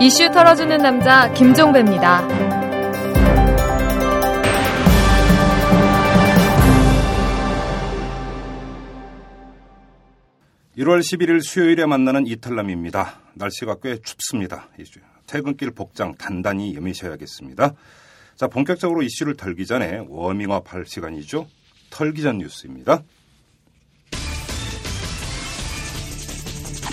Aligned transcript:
이슈 0.00 0.30
털어주는 0.30 0.78
남자 0.78 1.32
김종배입니다. 1.32 2.26
1월 10.78 11.00
11일 11.00 11.42
수요일에 11.42 11.86
만나는 11.86 12.28
이탈남입니다. 12.28 13.20
날씨가 13.34 13.78
꽤 13.82 13.98
춥습니다. 14.00 14.68
퇴근길 15.26 15.72
복장 15.72 16.14
단단히 16.14 16.76
여미셔야겠습니다. 16.76 17.74
자, 18.36 18.46
본격적으로 18.46 19.02
이슈를 19.02 19.36
털기 19.36 19.66
전에 19.66 20.04
워밍업 20.08 20.72
할 20.72 20.86
시간이죠. 20.86 21.48
털기 21.90 22.22
전 22.22 22.38
뉴스입니다. 22.38 23.02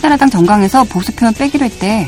한나라당 0.06 0.30
정강에서 0.30 0.84
보수 0.84 1.12
표현 1.14 1.34
빼기로 1.34 1.66
했대. 1.66 2.08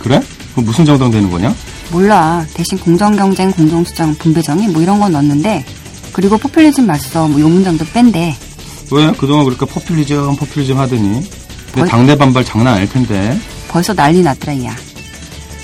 그래? 0.00 0.20
그 0.54 0.60
무슨 0.60 0.84
정당 0.84 1.12
되는 1.12 1.30
거냐? 1.30 1.54
몰라. 1.92 2.44
대신 2.54 2.76
공정경쟁, 2.78 3.52
공정수정, 3.52 4.16
분배정의 4.16 4.68
뭐 4.68 4.82
이런 4.82 4.98
건 4.98 5.12
넣었는데 5.12 5.64
그리고 6.12 6.36
포퓰리즘 6.38 6.86
맞서 6.86 7.28
뭐 7.28 7.40
요 7.40 7.48
문장도 7.48 7.84
뺀대. 7.92 8.34
왜? 8.90 9.12
그동안 9.12 9.44
그러니까 9.44 9.64
포퓰리즘, 9.66 10.34
포퓰리즘 10.36 10.76
하더니. 10.76 11.02
근데 11.66 11.80
벌... 11.80 11.88
당내 11.88 12.16
반발 12.18 12.44
장난 12.44 12.74
아닐 12.74 12.88
텐데. 12.88 13.38
벌써 13.68 13.94
난리 13.94 14.22
났더라, 14.22 14.64
야. 14.64 14.76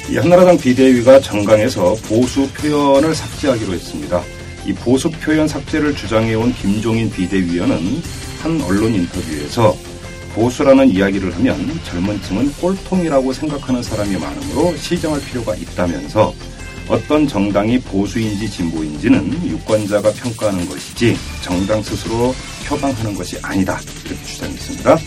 이 0.09 0.17
한나라당 0.17 0.59
비대위가 0.59 1.21
정강에서 1.21 1.97
보수 2.07 2.47
표현을 2.49 3.13
삭제하기로 3.15 3.73
했습니다. 3.73 4.23
이 4.67 4.73
보수 4.73 5.11
표현 5.11 5.49
삭제를 5.49 5.97
주장해온 5.97 6.55
김종인 6.55 7.11
비대위원은 7.11 8.03
한 8.43 8.61
언론 8.63 8.95
인터뷰에서 8.95 9.77
보수라는 10.35 10.89
이야기를 10.91 11.35
하면 11.37 11.81
젊은 11.85 12.21
층은 12.23 12.53
꼴통이라고 12.61 13.33
생각하는 13.33 13.83
사람이 13.83 14.17
많으므로 14.17 14.75
시정할 14.77 15.21
필요가 15.21 15.55
있다면서 15.55 16.35
어떤 16.89 17.29
정당이 17.29 17.79
보수인지 17.81 18.51
진보인지는 18.51 19.47
유권자가 19.49 20.13
평가하는 20.13 20.69
것이지 20.69 21.17
정당 21.43 21.83
스스로 21.83 22.35
표방하는 22.67 23.15
것이 23.15 23.39
아니다. 23.43 23.79
이렇게 24.05 24.25
주장했습니다. 24.25 24.99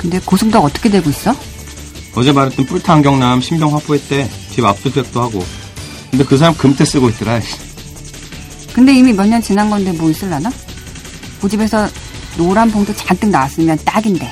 근데 0.00 0.20
고승덕 0.24 0.64
어떻게 0.64 0.88
되고 0.90 1.08
있어? 1.10 1.34
어제 2.14 2.30
말했던 2.32 2.66
뿔타 2.66 2.92
안경남 2.94 3.40
신병 3.40 3.72
확보했대. 3.74 4.28
집 4.50 4.64
압수수색도 4.64 5.20
하고. 5.20 5.44
근데 6.10 6.24
그 6.24 6.36
사람 6.36 6.54
금태 6.56 6.84
쓰고 6.84 7.08
있더라. 7.10 7.40
근데 8.72 8.94
이미 8.94 9.12
몇 9.12 9.26
년 9.26 9.40
지난 9.42 9.68
건데 9.70 9.92
뭐 9.92 10.10
있을라나? 10.10 10.50
고집에서 11.40 11.88
노란 12.36 12.70
봉투 12.70 12.94
잔뜩 12.96 13.30
나왔으면 13.30 13.78
딱인데. 13.84 14.28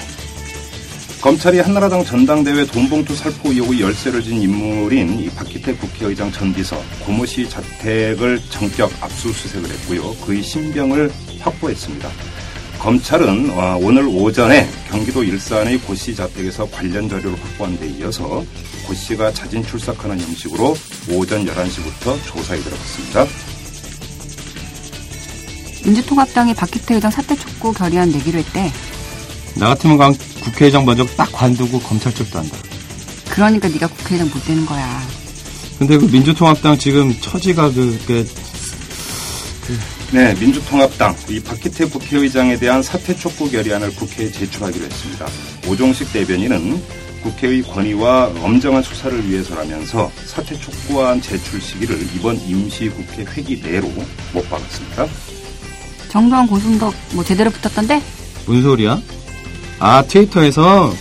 검찰이 1.20 1.60
한나라당 1.60 2.04
전당대회 2.04 2.66
돈봉투 2.66 3.14
살포 3.14 3.50
의혹의 3.52 3.80
열쇠를 3.80 4.22
진 4.24 4.42
인물인 4.42 5.20
이 5.20 5.28
박기태 5.30 5.74
국회의장 5.76 6.32
전 6.32 6.52
비서 6.52 6.82
고모 7.06 7.24
씨 7.26 7.48
자택을 7.48 8.40
정격 8.50 8.90
압수수색을 9.00 9.70
했고요. 9.70 10.16
그의 10.26 10.42
신병을 10.42 11.12
확보했습니다. 11.40 12.08
검찰은 12.80 13.50
어, 13.50 13.78
오늘 13.80 14.08
오전에 14.08 14.68
경기도 14.90 15.22
일산의 15.22 15.78
고 15.82 15.94
씨 15.94 16.16
자택에서 16.16 16.68
관련 16.70 17.08
자료를 17.08 17.40
확보한 17.40 17.78
데 17.78 17.86
이어서 17.86 18.44
고 18.84 18.92
씨가 18.94 19.32
자진 19.32 19.64
출석하는 19.64 20.18
형식으로 20.18 20.74
오전 21.12 21.46
11시부터 21.46 22.16
조사에 22.26 22.58
들어갔습니다. 22.58 23.26
민주통합당이 25.84 26.54
박기태 26.54 26.94
의장 26.94 27.10
사퇴 27.10 27.36
촉구 27.36 27.72
결의안 27.72 28.10
내기로 28.10 28.38
했대. 28.38 28.72
나 29.56 29.68
같으면 29.68 29.98
강 29.98 30.14
국회의장 30.42 30.84
먼저 30.84 31.04
딱 31.16 31.30
관두고 31.32 31.80
검찰 31.80 32.14
쪽도 32.14 32.38
한다. 32.38 32.56
그러니까 33.30 33.68
네가 33.68 33.86
국회의장 33.88 34.28
못 34.32 34.44
되는 34.44 34.64
거야. 34.64 35.02
근데 35.78 35.98
그 35.98 36.04
민주통합당 36.04 36.78
지금 36.78 37.14
처지가 37.20 37.72
그, 37.72 37.98
그, 38.06 38.28
그 39.66 40.16
네, 40.16 40.34
민주통합당 40.34 41.16
이 41.28 41.40
박기태 41.40 41.86
국회의장에 41.86 42.58
대한 42.58 42.82
사퇴 42.82 43.16
촉구 43.16 43.50
결의안을 43.50 43.94
국회에 43.94 44.30
제출하기로 44.30 44.84
했습니다. 44.84 45.26
오종식 45.66 46.12
대변인은 46.12 46.82
국회의 47.22 47.62
권위와 47.62 48.32
엄정한 48.42 48.82
수사를 48.82 49.28
위해서라면서 49.28 50.10
사퇴 50.26 50.58
촉구안 50.58 51.20
제출 51.22 51.60
시기를 51.60 52.00
이번 52.14 52.36
임시국회 52.40 53.24
회기 53.24 53.60
내로 53.62 53.88
못 54.32 54.48
박았습니다. 54.50 55.06
정도환 56.12 56.46
고승덕 56.46 56.94
뭐 57.14 57.24
제대로 57.24 57.50
붙었던데? 57.50 58.02
뭔 58.44 58.62
소리야? 58.62 59.00
아 59.78 60.02
트위터에서 60.06 60.94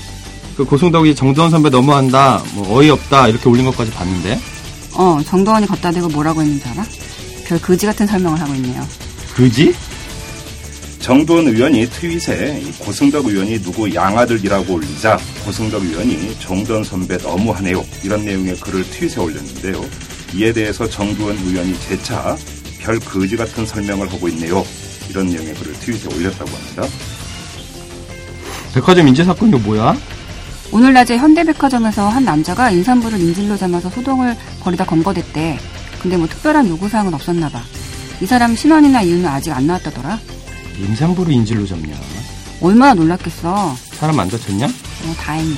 그 0.56 0.64
고승덕이 0.64 1.16
정도원 1.16 1.52
선배 1.52 1.70
너무한다, 1.70 2.42
뭐 2.54 2.78
어이없다 2.78 3.28
이렇게 3.28 3.50
올린 3.50 3.66
것까지 3.66 3.92
봤는데? 3.92 4.40
어, 4.94 5.20
정도원이 5.26 5.68
걷다 5.68 5.92
대고 5.92 6.08
뭐라고 6.08 6.42
했는지 6.42 6.66
알아? 6.70 6.86
별 7.46 7.60
그지 7.60 7.86
같은 7.86 8.08
설명을 8.08 8.40
하고 8.40 8.56
있네요. 8.56 8.88
그지? 9.36 9.76
정도원 11.00 11.48
의원이 11.48 11.90
트윗에 11.90 12.64
고승덕 12.80 13.26
의원이 13.26 13.62
누구 13.64 13.94
양아들이라고 13.94 14.76
올리자 14.76 15.18
고승덕 15.44 15.84
의원이 15.84 16.38
정도원 16.40 16.86
선배 16.86 17.18
너무하네요. 17.18 17.84
이런 18.04 18.24
내용의 18.24 18.56
글을 18.58 18.90
트윗에 18.90 19.20
올렸는데요. 19.20 19.84
이에 20.36 20.54
대해서 20.54 20.88
정도원 20.88 21.38
의원이 21.38 21.78
재차 21.82 22.38
별 22.80 22.98
거지 23.00 23.36
같은 23.36 23.66
설명을 23.66 24.10
하고 24.12 24.30
있네요. 24.30 24.64
이런 25.12 25.28
내용의 25.28 25.54
글을 25.56 25.74
트윗에 25.74 26.08
올렸다고 26.16 26.50
합니다. 26.50 26.84
백화점 28.74 29.08
인재 29.10 29.24
사건 29.26 29.50
이거 29.50 29.58
뭐야? 29.60 29.96
오늘 30.72 30.94
낮에 30.94 31.18
현대백화점에서 31.18 32.08
한 32.08 32.24
남자가 32.24 32.72
임산부를 32.72 33.20
인질로 33.20 33.58
잡아서 33.58 33.90
소동을 33.90 34.36
벌이다 34.62 34.86
검거됐대. 34.86 35.60
근데 36.02 36.16
뭐 36.18 36.28
특별한 36.28 36.70
요구사항은 36.70 37.14
없었나 37.14 37.50
봐. 37.50 37.62
이 38.22 38.26
사람 38.26 38.56
신원이나 38.56 39.02
이유는 39.02 39.26
아직 39.26 39.52
안 39.52 39.68
나왔다더라. 39.68 40.18
임산부를 40.80 41.34
인질로 41.34 41.68
잡냐? 41.68 41.94
얼마나 42.62 42.94
놀랐겠어. 42.94 43.76
사람 43.92 44.18
안 44.20 44.30
다쳤냐? 44.30 44.66
어, 44.68 45.14
다행히. 45.18 45.56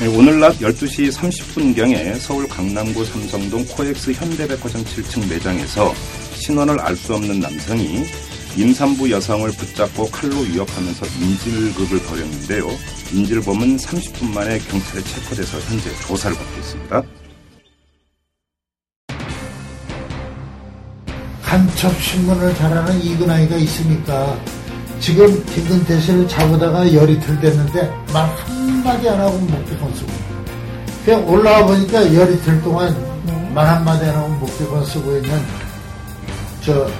네, 0.00 0.06
오늘 0.08 0.38
낮 0.38 0.58
12시 0.58 1.10
30분경에 1.10 2.18
서울 2.18 2.46
강남구 2.46 3.02
삼성동 3.06 3.64
코엑스 3.68 4.12
현대백화점 4.12 4.84
7층 4.84 5.26
매장에서 5.30 5.94
신원을 6.34 6.78
알 6.80 6.94
수 6.94 7.14
없는 7.14 7.40
남성이 7.40 8.04
임산부 8.56 9.10
여성을 9.10 9.50
붙잡고 9.50 10.06
칼로 10.10 10.36
위협하면서 10.36 11.04
인질극을 11.20 12.00
벌였는데요. 12.04 12.66
인질범은 13.12 13.76
30분 13.76 14.32
만에 14.32 14.58
경찰에 14.60 15.02
체포돼서 15.02 15.58
현재 15.60 15.90
조사를 16.06 16.34
받고 16.34 16.58
있습니다. 16.60 17.02
간첩 21.42 22.00
신문을 22.00 22.54
잘하는 22.54 23.02
이근아이가 23.02 23.56
있으니까 23.56 24.40
지금 25.00 25.44
김근태 25.44 26.00
씨를 26.00 26.26
잡으다가 26.26 26.92
열이 26.94 27.20
들댔는데 27.20 27.90
말 28.12 28.26
한마디 28.36 29.08
안 29.10 29.20
하고 29.20 29.38
목대건 29.38 29.94
쓰고 29.94 30.12
그냥 31.04 31.28
올라와 31.28 31.66
보니까 31.66 32.14
열이 32.14 32.40
들 32.40 32.60
동안 32.62 32.94
말 33.54 33.66
한마디 33.66 34.06
안 34.06 34.16
하고 34.16 34.28
목대건 34.30 34.84
쓰고 34.86 35.18
있는 35.18 35.40
저 36.62 36.90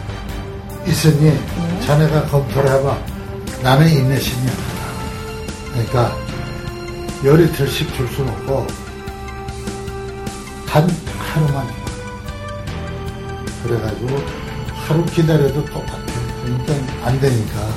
있으니 0.87 1.39
자네가 1.85 2.27
검토를 2.27 2.71
해봐. 2.71 2.99
나는 3.63 3.89
인내심이 3.89 4.47
없다. 4.49 5.73
그러니까 5.73 6.17
열이 7.25 7.53
들씩 7.53 7.95
줄 7.95 8.07
수는 8.09 8.33
없고 8.33 8.67
단 10.69 10.89
하루만 11.19 11.67
그래가지고 13.63 14.23
하루 14.87 15.05
기다려도 15.07 15.65
똑같아. 15.67 15.99
그러니까 16.45 16.75
안 17.07 17.21
되니까 17.21 17.69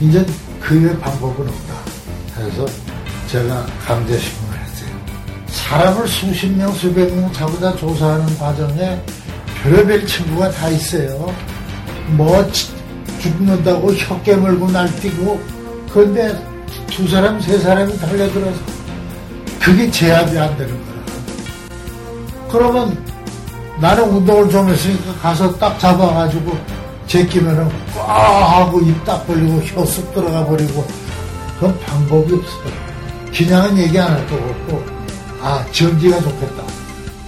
이제 0.00 0.24
그 0.60 0.74
외 0.82 0.96
방법은 0.98 1.48
없다. 1.48 1.74
그래서 2.36 2.66
제가 3.28 3.66
강제신문을 3.86 4.58
했어요. 4.60 4.90
사람을 5.46 6.06
수십 6.08 6.48
명, 6.48 6.72
수백 6.74 7.12
명 7.14 7.32
잡아다 7.32 7.76
조사하는 7.76 8.38
과정에 8.38 9.00
별의별 9.62 10.06
친구가 10.06 10.50
다 10.50 10.68
있어요. 10.68 11.34
뭐 12.08 12.44
죽는다고 13.20 13.92
혀 13.94 14.20
깨 14.22 14.34
물고 14.36 14.70
날뛰고 14.70 15.40
그런데 15.92 16.38
두 16.90 17.08
사람 17.08 17.40
세 17.40 17.58
사람이 17.58 17.98
달려들어서 17.98 18.58
그게 19.60 19.90
제압이 19.90 20.38
안 20.38 20.56
되는 20.56 20.72
거야. 20.72 20.96
그러면 22.50 23.04
나는 23.80 24.04
운동을 24.08 24.48
좀 24.50 24.68
했으니까 24.68 25.12
가서 25.20 25.54
딱 25.58 25.78
잡아가지고 25.78 26.56
제끼면은 27.06 27.68
꽉 27.94 28.06
하고 28.60 28.80
입 28.80 29.04
딱 29.04 29.26
벌리고 29.26 29.60
혀 29.64 29.84
쑥 29.84 30.12
들어가 30.14 30.44
버리고 30.46 30.86
그건 31.54 31.78
방법이 31.80 32.34
없어. 32.34 32.56
그냥은 33.34 33.76
얘기 33.78 33.98
안할거 33.98 34.36
같고 34.36 34.84
아 35.42 35.64
전기가 35.72 36.18
좋겠다. 36.20 36.62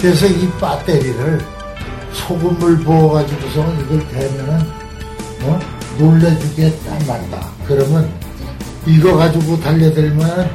그래서 0.01 0.27
이 0.27 0.49
배터리를 0.61 1.41
소금물 2.13 2.79
부어가지고서 2.85 3.75
이걸 3.83 4.07
대면은 4.09 4.61
어? 5.43 5.59
놀래주게 5.99 6.71
딱 6.87 7.07
맞다. 7.07 7.49
그러면 7.67 8.09
이거 8.87 9.17
가지고 9.17 9.59
달려들면 9.61 10.51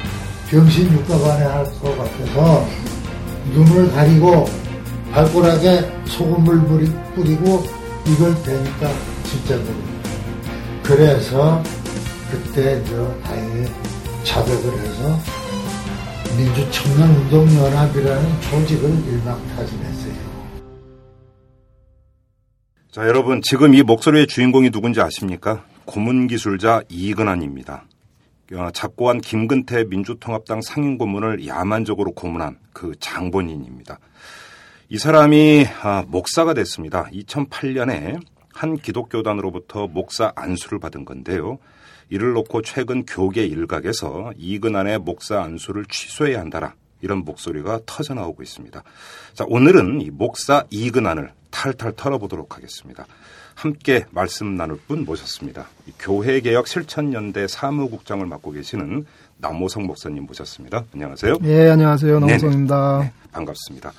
병신 0.50 0.92
육가반에 0.94 1.44
할 1.46 1.64
것 1.82 1.98
같아서 1.98 2.66
눈을 3.54 3.92
가리고 3.92 4.46
발가락에 5.12 5.92
소금을 6.08 6.62
뿌리- 6.68 6.92
뿌리고 7.16 7.64
이걸 8.08 8.34
대니까 8.44 8.90
진짜 9.26 9.56
그래. 9.56 9.74
그래서 10.84 11.62
그때 12.32 12.82
저 12.90 13.14
다행히 13.24 13.68
자백을 14.24 14.72
해서 14.80 15.20
민주청년운동연합이라는 16.38 18.42
조직을 18.42 18.90
일망타진했 19.08 19.93
자, 22.94 23.08
여러분, 23.08 23.42
지금 23.42 23.74
이 23.74 23.82
목소리의 23.82 24.28
주인공이 24.28 24.70
누군지 24.70 25.02
아십니까? 25.02 25.66
고문기술자 25.86 26.84
이근환입니다. 26.90 27.86
어, 28.54 28.70
작고한 28.72 29.20
김근태 29.20 29.86
민주통합당 29.86 30.62
상임 30.62 31.00
고문을 31.00 31.48
야만적으로 31.48 32.12
고문한 32.12 32.60
그 32.72 32.92
장본인입니다. 33.00 33.98
이 34.90 35.00
사람이 35.00 35.66
아, 35.82 36.04
목사가 36.08 36.54
됐습니다. 36.54 37.06
2008년에 37.06 38.24
한 38.54 38.78
기독교단으로부터 38.78 39.88
목사 39.88 40.32
안수를 40.36 40.78
받은 40.78 41.04
건데요. 41.04 41.58
이를 42.12 42.34
놓고 42.34 42.62
최근 42.62 43.08
교계 43.08 43.44
일각에서 43.48 44.34
이근환의 44.38 45.00
목사 45.00 45.42
안수를 45.42 45.86
취소해야 45.90 46.40
한다라 46.40 46.76
이런 47.04 47.20
목소리가 47.26 47.82
터져 47.86 48.14
나오고 48.14 48.42
있습니다. 48.42 48.82
자, 49.34 49.46
오늘은 49.48 50.02
이 50.02 50.10
목사 50.10 50.64
이근환을 50.70 51.32
탈탈 51.52 51.94
털어보도록 51.96 52.56
하겠습니다. 52.56 53.06
함께 53.56 54.06
말씀 54.10 54.56
나눌 54.56 54.78
분 54.88 55.06
모셨습니다. 55.06 55.68
이 55.86 55.92
교회개혁 56.00 56.68
실천연대 56.68 57.48
사무국장을 57.48 58.26
맡고 58.26 58.52
계시는 58.52 59.06
남호성 59.38 59.86
목사님 59.86 60.26
모셨습니다. 60.26 60.86
안녕하세요. 60.94 61.36
예, 61.44 61.70
안녕하세요. 61.70 62.20
네네. 62.20 62.32
남성입니다. 62.32 63.00
네, 63.04 63.12
반갑습니다. 63.32 63.92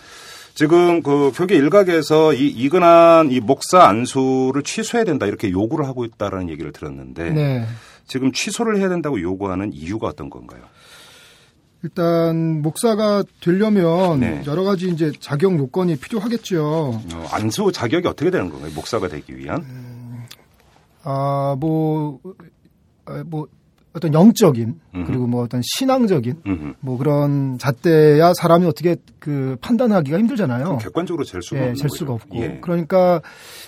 지금 0.54 1.02
그 1.02 1.30
교계 1.34 1.56
일각에서 1.56 2.32
이 2.32 2.46
이근한 2.48 3.30
이 3.30 3.40
목사 3.40 3.84
안수를 3.84 4.62
취소해야 4.62 5.04
된다 5.04 5.26
이렇게 5.26 5.50
요구를 5.50 5.86
하고 5.86 6.04
있다라는 6.04 6.48
얘기를 6.48 6.72
들었는데 6.72 7.30
네. 7.30 7.66
지금 8.06 8.32
취소를 8.32 8.78
해야 8.78 8.88
된다고 8.88 9.20
요구하는 9.20 9.72
이유가 9.72 10.08
어떤 10.08 10.30
건가요? 10.30 10.62
일단 11.84 12.62
목사가 12.62 13.22
되려면 13.42 14.18
네. 14.20 14.42
여러 14.46 14.64
가지 14.64 14.88
이제 14.88 15.12
자격 15.20 15.56
요건이 15.58 15.96
필요하겠죠. 15.96 16.64
어, 17.14 17.26
안수 17.30 17.70
자격이 17.72 18.08
어떻게 18.08 18.30
되는 18.30 18.48
건가요? 18.48 18.72
목사가 18.74 19.06
되기 19.08 19.36
위한? 19.36 19.62
아, 21.02 21.54
뭐, 21.60 22.20
아, 23.04 23.22
뭐 23.26 23.46
어떤 23.92 24.14
영적인 24.14 24.80
음흠. 24.94 25.06
그리고 25.06 25.26
뭐 25.26 25.42
어떤 25.42 25.60
신앙적인 25.62 26.40
음흠. 26.46 26.72
뭐 26.80 26.96
그런 26.96 27.58
잣대야 27.58 28.32
사람이 28.32 28.66
어떻게 28.66 28.96
그 29.18 29.56
판단하기가 29.60 30.18
힘들잖아요. 30.18 30.78
객관적으로 30.78 31.22
잴 31.24 31.42
수가 31.42 31.60
예, 31.60 31.74
잴. 31.74 31.90
수가 31.90 32.14
없고. 32.14 32.36
예. 32.38 32.58
그러니까 32.62 33.20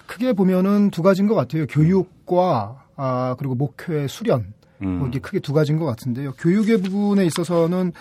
크게 0.06 0.32
보면은 0.32 0.90
두 0.90 1.02
가지인 1.02 1.28
것 1.28 1.34
같아요. 1.34 1.66
교육과 1.66 2.86
아 2.96 3.36
그리고 3.38 3.54
목회 3.54 4.06
수련 4.08 4.54
음. 4.82 4.98
뭐 4.98 5.08
이게 5.08 5.18
크게 5.18 5.40
두 5.40 5.52
가지인 5.52 5.78
것 5.78 5.86
같은데요. 5.86 6.32
교육의 6.32 6.82
부분에 6.82 7.24
있어서는 7.24 7.92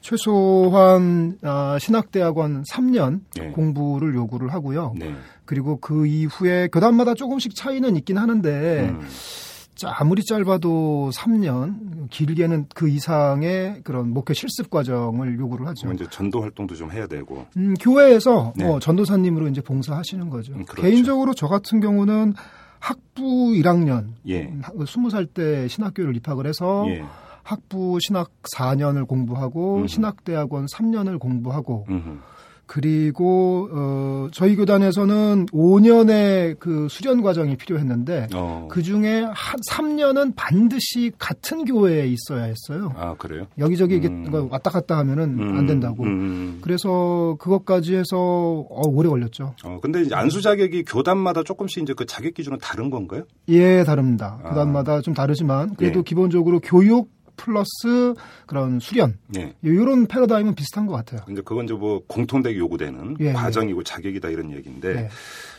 최소한 0.00 1.38
아, 1.42 1.78
신학대학원 1.80 2.64
3년 2.64 3.20
네. 3.36 3.50
공부를 3.50 4.14
요구를 4.14 4.52
하고요. 4.52 4.94
네. 4.96 5.14
그리고 5.44 5.78
그 5.78 6.06
이후에 6.06 6.68
교단마다 6.72 7.14
조금씩 7.14 7.54
차이는 7.54 7.96
있긴 7.96 8.18
하는데 8.18 8.90
음. 8.90 9.06
자, 9.74 9.92
아무리 9.98 10.22
짧아도 10.22 11.10
3년, 11.14 12.08
길게는 12.10 12.66
그 12.74 12.88
이상의 12.88 13.80
그런 13.82 14.10
목회 14.10 14.34
실습 14.34 14.70
과정을 14.70 15.38
요구를 15.38 15.66
하죠. 15.68 15.90
이제 15.92 16.06
전도 16.10 16.42
활동도 16.42 16.74
좀 16.74 16.92
해야 16.92 17.06
되고. 17.06 17.46
음, 17.56 17.74
교회에서 17.80 18.52
네. 18.54 18.64
뭐 18.64 18.78
전도사님으로 18.78 19.48
이제 19.48 19.60
봉사하시는 19.60 20.28
거죠. 20.30 20.52
음, 20.52 20.64
그렇죠. 20.66 20.82
개인적으로 20.82 21.34
저 21.34 21.48
같은 21.48 21.80
경우는 21.80 22.34
학부 22.82 23.52
1학년, 23.52 24.08
예. 24.26 24.50
20살 24.50 25.32
때 25.32 25.68
신학교를 25.68 26.16
입학을 26.16 26.48
해서 26.48 26.84
예. 26.88 27.04
학부 27.44 27.98
신학 28.00 28.32
4년을 28.56 29.06
공부하고 29.06 29.82
음. 29.82 29.86
신학대학원 29.86 30.66
3년을 30.66 31.20
공부하고 31.20 31.86
음흠. 31.88 32.18
그리고 32.72 33.68
어 33.70 34.28
저희 34.32 34.56
교단에서는 34.56 35.44
5년의 35.52 36.58
그 36.58 36.86
수련 36.88 37.20
과정이 37.20 37.54
필요했는데 37.56 38.28
어. 38.34 38.66
그 38.70 38.82
중에 38.82 39.24
한 39.24 39.60
3년은 39.70 40.32
반드시 40.36 41.12
같은 41.18 41.66
교회에 41.66 42.06
있어야 42.06 42.44
했어요. 42.44 42.94
아, 42.96 43.14
그래요? 43.18 43.46
여기저기 43.58 43.96
이게 43.96 44.08
음. 44.08 44.24
뭐 44.30 44.48
왔다 44.50 44.70
갔다 44.70 44.96
하면은 44.96 45.38
음, 45.38 45.58
안 45.58 45.66
된다고. 45.66 46.04
음. 46.04 46.60
그래서 46.62 47.36
그것까지 47.38 47.94
해서 47.94 48.16
어, 48.16 48.88
오래 48.88 49.10
걸렸죠. 49.10 49.54
어, 49.64 49.78
근데 49.82 50.00
이제 50.00 50.14
안수 50.14 50.40
자격이 50.40 50.84
교단마다 50.84 51.42
조금씩 51.42 51.82
이제 51.82 51.92
그 51.92 52.06
자격 52.06 52.32
기준은 52.32 52.56
다른 52.56 52.88
건가요? 52.88 53.24
예, 53.48 53.84
다릅니다. 53.84 54.40
아. 54.42 54.48
교단마다 54.48 55.02
좀 55.02 55.12
다르지만 55.12 55.74
그래도 55.74 55.98
예. 55.98 56.02
기본적으로 56.02 56.58
교육 56.60 57.10
플러스 57.36 58.14
그런 58.46 58.80
수련 58.80 59.18
네. 59.28 59.54
이런 59.62 60.06
패러다임은 60.06 60.54
비슷한 60.54 60.86
것 60.86 60.94
같아요. 60.94 61.22
근데 61.26 61.42
그건 61.42 61.64
이제 61.64 61.74
뭐 61.74 62.02
공통되게 62.06 62.58
요구되는 62.58 63.16
예, 63.20 63.32
과정이고 63.32 63.82
자격이다 63.82 64.28
이런 64.30 64.52
얘기인데 64.52 64.94
네. 64.94 65.08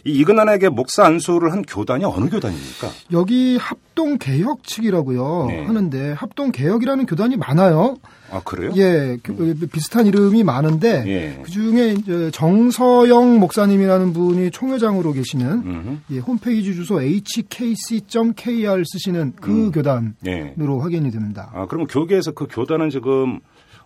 이 0.06 0.12
이근환에게 0.20 0.68
목사 0.70 1.06
안수를 1.06 1.52
한 1.54 1.62
교단이 1.62 2.04
어느 2.04 2.30
교단입니까? 2.30 2.90
여기 3.14 3.56
합동 3.58 4.18
개혁 4.18 4.64
측이라고요 4.66 5.46
네. 5.48 5.64
하는데 5.66 6.12
합동 6.12 6.52
개혁이라는 6.52 7.06
교단이 7.06 7.38
많아요. 7.38 7.96
아 8.30 8.42
그래요? 8.44 8.72
예, 8.76 9.18
교- 9.24 9.36
비슷한 9.72 10.06
이름이 10.08 10.44
많은데 10.44 11.04
예. 11.08 11.42
그 11.44 11.50
중에 11.52 11.92
이제 11.94 12.32
정서영 12.32 13.40
목사님이라는 13.40 14.12
분이 14.12 14.52
총회장으로 14.52 15.14
계시는. 15.14 16.00
예, 16.12 16.18
홈페이지 16.20 16.74
주소 16.74 17.02
hkc.kr 17.02 18.84
쓰시는 18.86 19.34
그 19.40 19.52
음. 19.52 19.72
교단으로 19.72 20.14
예. 20.28 20.54
확인이 20.82 21.12
됩니다. 21.12 21.52
아 21.54 21.66
그럼 21.68 21.86
교계에서 21.88 22.32
그 22.32 22.48
교단은 22.50 22.90
지금 22.90 23.40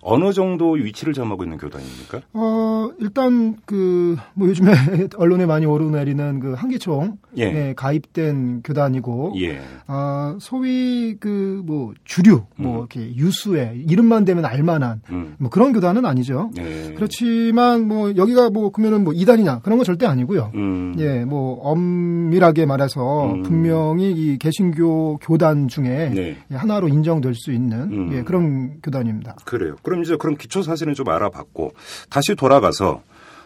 어느 0.09 0.31
정도 0.31 0.71
위치를 0.71 1.13
점하고 1.13 1.43
있는 1.43 1.57
교단입니까? 1.57 2.21
어, 2.33 2.89
일단 2.99 3.57
그 3.65 4.15
뭐 4.33 4.47
요즘에 4.47 4.71
언론에 5.17 5.45
많이 5.45 5.65
오르내리는 5.65 6.39
그 6.39 6.53
한기총 6.53 7.17
예. 7.37 7.45
에 7.47 7.73
가입된 7.75 8.61
교단이고 8.63 9.33
예. 9.41 9.59
아, 9.87 10.37
소위 10.39 11.15
그 11.19 11.61
뭐 11.65 11.93
주류 12.05 12.43
뭐 12.55 12.73
음. 12.73 12.77
이렇게 12.79 13.15
유수의 13.15 13.83
이름만 13.89 14.25
되면 14.25 14.45
알만한 14.45 15.01
음. 15.11 15.35
뭐 15.39 15.49
그런 15.49 15.73
교단은 15.73 16.05
아니죠. 16.05 16.51
예. 16.57 16.93
그렇지만 16.95 17.87
뭐 17.87 18.15
여기가 18.15 18.49
뭐 18.51 18.69
그러면은 18.71 19.03
뭐 19.03 19.13
이단이냐 19.13 19.59
그런 19.59 19.77
건 19.77 19.85
절대 19.85 20.05
아니고요. 20.05 20.51
음. 20.55 20.95
예, 20.99 21.25
뭐 21.25 21.59
엄밀하게 21.61 22.65
말해서 22.65 23.33
음. 23.33 23.43
분명히 23.43 24.11
이 24.11 24.37
개신교 24.37 25.17
교단 25.21 25.67
중에 25.67 26.11
네. 26.13 26.37
예, 26.51 26.55
하나로 26.55 26.87
인정될 26.87 27.33
수 27.35 27.51
있는 27.51 27.79
음. 27.91 28.09
예, 28.13 28.23
그런 28.23 28.79
교단입니다. 28.81 29.35
그래요. 29.45 29.75
그럼 29.83 29.96
이제 30.01 30.15
그런 30.17 30.37
기초 30.37 30.61
사실은 30.61 30.93
좀 30.93 31.07
알아봤고 31.09 31.73
다시 32.09 32.35
돌아가서 32.35 33.01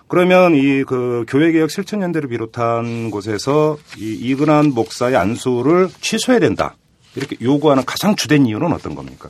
그러면 0.07 0.55
이 0.55 0.83
그 0.85 1.23
교회개혁 1.27 1.71
실천연대를 1.71 2.27
비롯한 2.29 3.11
곳에서 3.11 3.77
이 3.97 4.11
이근한 4.13 4.73
목사의 4.73 5.15
안수를 5.15 5.89
취소해야 6.01 6.39
된다. 6.39 6.75
이렇게 7.15 7.37
요구하는 7.41 7.85
가장 7.85 8.15
주된 8.15 8.45
이유는 8.45 8.73
어떤 8.73 8.95
겁니까? 8.95 9.29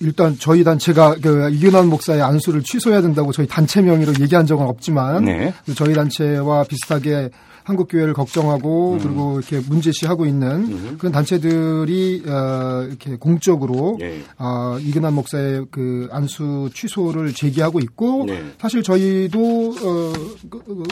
일단 0.00 0.36
저희 0.38 0.64
단체가 0.64 1.14
그 1.22 1.48
이근환 1.50 1.88
목사의 1.88 2.20
안수를 2.20 2.62
취소해야 2.62 3.00
된다고 3.02 3.30
저희 3.32 3.46
단체 3.46 3.80
명의로 3.80 4.14
얘기한 4.20 4.44
적은 4.44 4.66
없지만 4.66 5.24
네. 5.24 5.54
그 5.64 5.74
저희 5.74 5.94
단체와 5.94 6.64
비슷하게 6.64 7.30
한국 7.66 7.88
교회를 7.90 8.14
걱정하고 8.14 8.92
음. 8.92 8.98
그리고 9.00 9.38
이렇게 9.40 9.58
문제시하고 9.58 10.24
있는 10.24 10.96
그런 10.98 11.10
단체들이 11.10 12.22
어, 12.24 12.84
이렇게 12.86 13.16
공적으로 13.16 13.98
예. 14.00 14.22
아, 14.38 14.78
이근환 14.80 15.14
목사의 15.14 15.66
그 15.72 16.06
안수 16.12 16.70
취소를 16.72 17.34
제기하고 17.34 17.80
있고 17.80 18.24
네. 18.26 18.40
사실 18.60 18.84
저희도 18.84 19.40
어, 19.82 20.12
그, 20.48 20.62
그, 20.64 20.84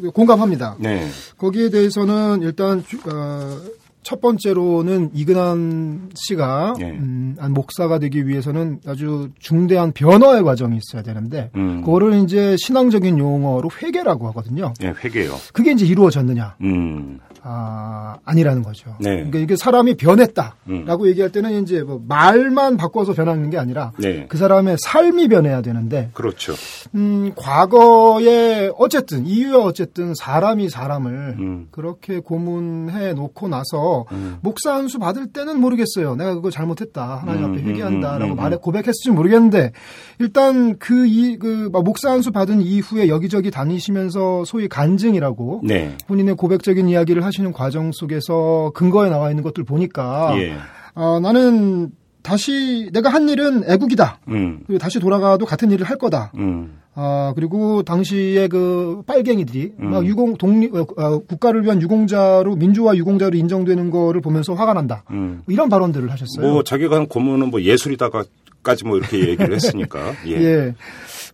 그 0.00 0.10
공감합니다. 0.10 0.76
네. 0.78 1.06
거기에 1.36 1.68
대해서는 1.68 2.40
일단 2.40 2.82
주- 2.86 2.96
어, 3.12 3.60
첫 4.06 4.20
번째로는 4.20 5.10
이근환 5.14 6.10
씨가 6.14 6.74
예. 6.78 6.84
음, 6.84 7.34
한 7.40 7.52
목사가 7.52 7.98
되기 7.98 8.28
위해서는 8.28 8.78
아주 8.86 9.30
중대한 9.40 9.90
변화의 9.90 10.44
과정이 10.44 10.76
있어야 10.78 11.02
되는데 11.02 11.50
음. 11.56 11.82
그거를 11.82 12.14
이제 12.22 12.56
신앙적인 12.56 13.18
용어로 13.18 13.68
회개라고 13.82 14.28
하거든요. 14.28 14.72
예, 14.84 14.94
회개요. 15.02 15.34
그게 15.52 15.72
이제 15.72 15.84
이루어졌느냐? 15.84 16.54
음. 16.60 17.18
아, 17.48 18.16
아니라는 18.24 18.62
거죠. 18.62 18.96
네. 18.98 19.10
그러니까 19.16 19.38
이게 19.38 19.54
사람이 19.56 19.96
변했다라고 19.96 20.54
음. 20.68 21.06
얘기할 21.06 21.30
때는 21.30 21.62
이제 21.62 21.82
뭐 21.82 22.02
말만 22.06 22.76
바꿔서 22.76 23.12
변하는 23.12 23.50
게 23.50 23.58
아니라 23.58 23.92
네. 23.98 24.26
그 24.28 24.36
사람의 24.36 24.76
삶이 24.80 25.28
변해야 25.28 25.62
되는데 25.62 26.10
그렇죠. 26.12 26.54
음, 26.96 27.32
과거에 27.36 28.70
어쨌든 28.76 29.26
이유야 29.26 29.58
어쨌든 29.58 30.14
사람이 30.16 30.68
사람을 30.68 31.36
음. 31.38 31.68
그렇게 31.70 32.18
고문해 32.18 33.12
놓고 33.12 33.46
나서 33.46 33.95
나와서 34.04 34.38
목사 34.42 34.74
안수 34.74 34.98
받을 34.98 35.28
때는 35.28 35.60
모르겠어요. 35.60 36.16
내가 36.16 36.34
그거 36.34 36.50
잘못했다. 36.50 37.16
하나님 37.16 37.44
앞에 37.44 37.60
음, 37.60 37.68
회개한다라고 37.68 38.24
음, 38.24 38.30
음, 38.32 38.36
말해 38.36 38.56
고백했을지 38.56 39.10
모르겠는데 39.10 39.72
일단 40.18 40.78
그이그 40.78 41.70
목사 41.72 42.12
안수 42.12 42.32
받은 42.32 42.60
이후에 42.60 43.08
여기저기 43.08 43.50
다니시면서 43.50 44.44
소위 44.44 44.68
간증이라고 44.68 45.62
네. 45.64 45.96
본인의 46.06 46.36
고백적인 46.36 46.88
이야기를 46.88 47.24
하시는 47.24 47.52
과정 47.52 47.92
속에서 47.92 48.72
근거에 48.74 49.10
나와 49.10 49.30
있는 49.30 49.42
것들 49.42 49.64
보니까 49.64 50.34
예. 50.38 50.54
어, 50.94 51.20
나는 51.20 51.90
다시 52.26 52.90
내가 52.92 53.08
한 53.08 53.28
일은 53.28 53.62
애국이다. 53.70 54.18
음. 54.28 54.58
그리고 54.66 54.80
다시 54.80 54.98
돌아가도 54.98 55.46
같은 55.46 55.70
일을 55.70 55.86
할 55.86 55.96
거다. 55.96 56.32
음. 56.36 56.80
아, 56.96 57.32
그리고 57.36 57.84
당시에 57.84 58.48
그 58.48 59.02
빨갱이들이 59.06 59.74
음. 59.78 59.90
막 59.90 60.04
유공 60.04 60.36
독립 60.36 60.74
어, 60.74 60.84
어, 60.96 61.18
국가를 61.20 61.62
위한 61.62 61.80
유공자로 61.80 62.56
민주화 62.56 62.96
유공자로 62.96 63.36
인정되는 63.36 63.90
거를 63.90 64.20
보면서 64.20 64.54
화가 64.54 64.74
난다. 64.74 65.04
음. 65.12 65.42
뭐 65.46 65.52
이런 65.52 65.68
발언들을 65.68 66.10
하셨어요. 66.10 66.52
뭐 66.52 66.64
자기가 66.64 66.96
한 66.96 67.06
고문은 67.06 67.50
뭐 67.50 67.62
예술이다가까지 67.62 68.84
뭐 68.86 68.96
이렇게 68.96 69.20
얘기를 69.20 69.54
했으니까. 69.54 70.12
예. 70.26 70.32
예. 70.32 70.74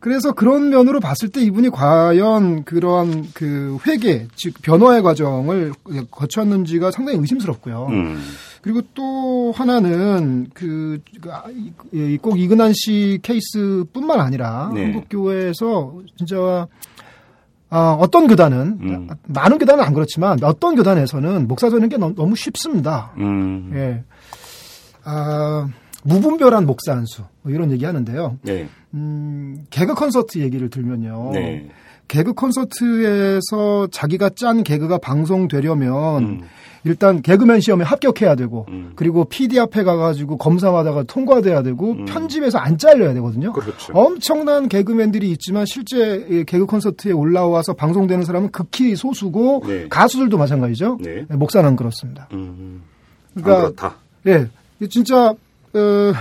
그래서 0.01 0.33
그런 0.33 0.69
면으로 0.69 1.01
봤을 1.01 1.31
때 1.31 1.41
이분이 1.41 1.71
과연 1.71 2.65
그런 2.65 3.29
그 3.33 3.79
회계, 3.87 4.27
즉 4.35 4.55
변화의 4.61 5.01
과정을 5.01 5.73
거쳤는지가 6.11 6.91
상당히 6.91 7.19
의심스럽고요. 7.21 7.87
음. 8.62 8.73
그리고 8.73 8.81
또 8.95 9.52
하나는 9.54 10.49
그, 10.54 11.00
꼭 12.21 12.38
이근한 12.38 12.73
씨 12.75 13.19
케이스뿐만 13.23 14.21
아니라 14.21 14.71
네. 14.73 14.85
한국 14.85 15.09
교회에서 15.11 16.00
진짜 16.16 16.69
아, 17.69 17.97
어떤 17.99 18.28
교단은 18.28 18.78
음. 18.81 19.09
많은 19.26 19.59
교단은 19.59 19.83
안 19.83 19.95
그렇지만 19.95 20.38
어떤 20.45 20.76
교단에서는 20.76 21.49
목사 21.49 21.71
되는 21.71 21.88
게 21.88 21.97
너무, 21.97 22.14
너무 22.14 22.37
쉽습니다. 22.37 23.12
음. 23.16 23.73
예. 23.75 24.04
아, 25.04 25.69
무분별한 26.04 26.66
목사 26.66 26.92
안수 26.92 27.23
뭐 27.42 27.52
이런 27.52 27.71
얘기 27.73 27.85
하는데요. 27.85 28.38
네. 28.42 28.69
음, 28.95 29.64
개그 29.71 29.95
콘서트 29.95 30.38
얘기를 30.38 30.69
들면요. 30.69 31.31
네. 31.33 31.69
개그 32.09 32.35
콘서트에서 32.35 33.89
자기가 33.91 34.31
짠 34.37 34.63
개그가 34.63 34.99
방송되려면 34.99 36.25
음. 36.25 36.41
일단 36.85 37.23
개그맨 37.23 37.61
시험에 37.61 37.85
합격해야 37.85 38.35
되고 38.35 38.67
음. 38.69 38.93
그리고 38.97 39.25
PD 39.25 39.59
앞에 39.61 39.85
가가지고 39.85 40.37
검사받아가 40.37 41.05
통과돼야 41.05 41.63
되고 41.63 42.05
편집에서 42.07 42.59
안 42.59 42.77
잘려야 42.77 43.15
되거든요. 43.15 43.53
그렇죠. 43.53 43.93
엄청난 43.95 44.69
개그맨들이 44.69 45.31
있지만 45.33 45.65
실제 45.65 46.27
이 46.29 46.45
개그 46.45 46.67
콘서트에 46.67 47.13
올라와서 47.13 47.75
방송되는 47.75 48.25
사람은 48.25 48.51
극히 48.51 48.97
소수고 48.97 49.63
네. 49.67 49.89
가수들도 49.89 50.37
마찬가지죠. 50.37 50.99
네. 51.01 51.25
목사는 51.31 51.77
그렇습니다. 51.77 52.29
음. 52.33 52.83
안 53.37 53.43
그러니까 53.43 53.73
그렇다. 53.73 53.97
예, 54.27 54.49
진짜 54.89 55.31
어, 55.75 56.13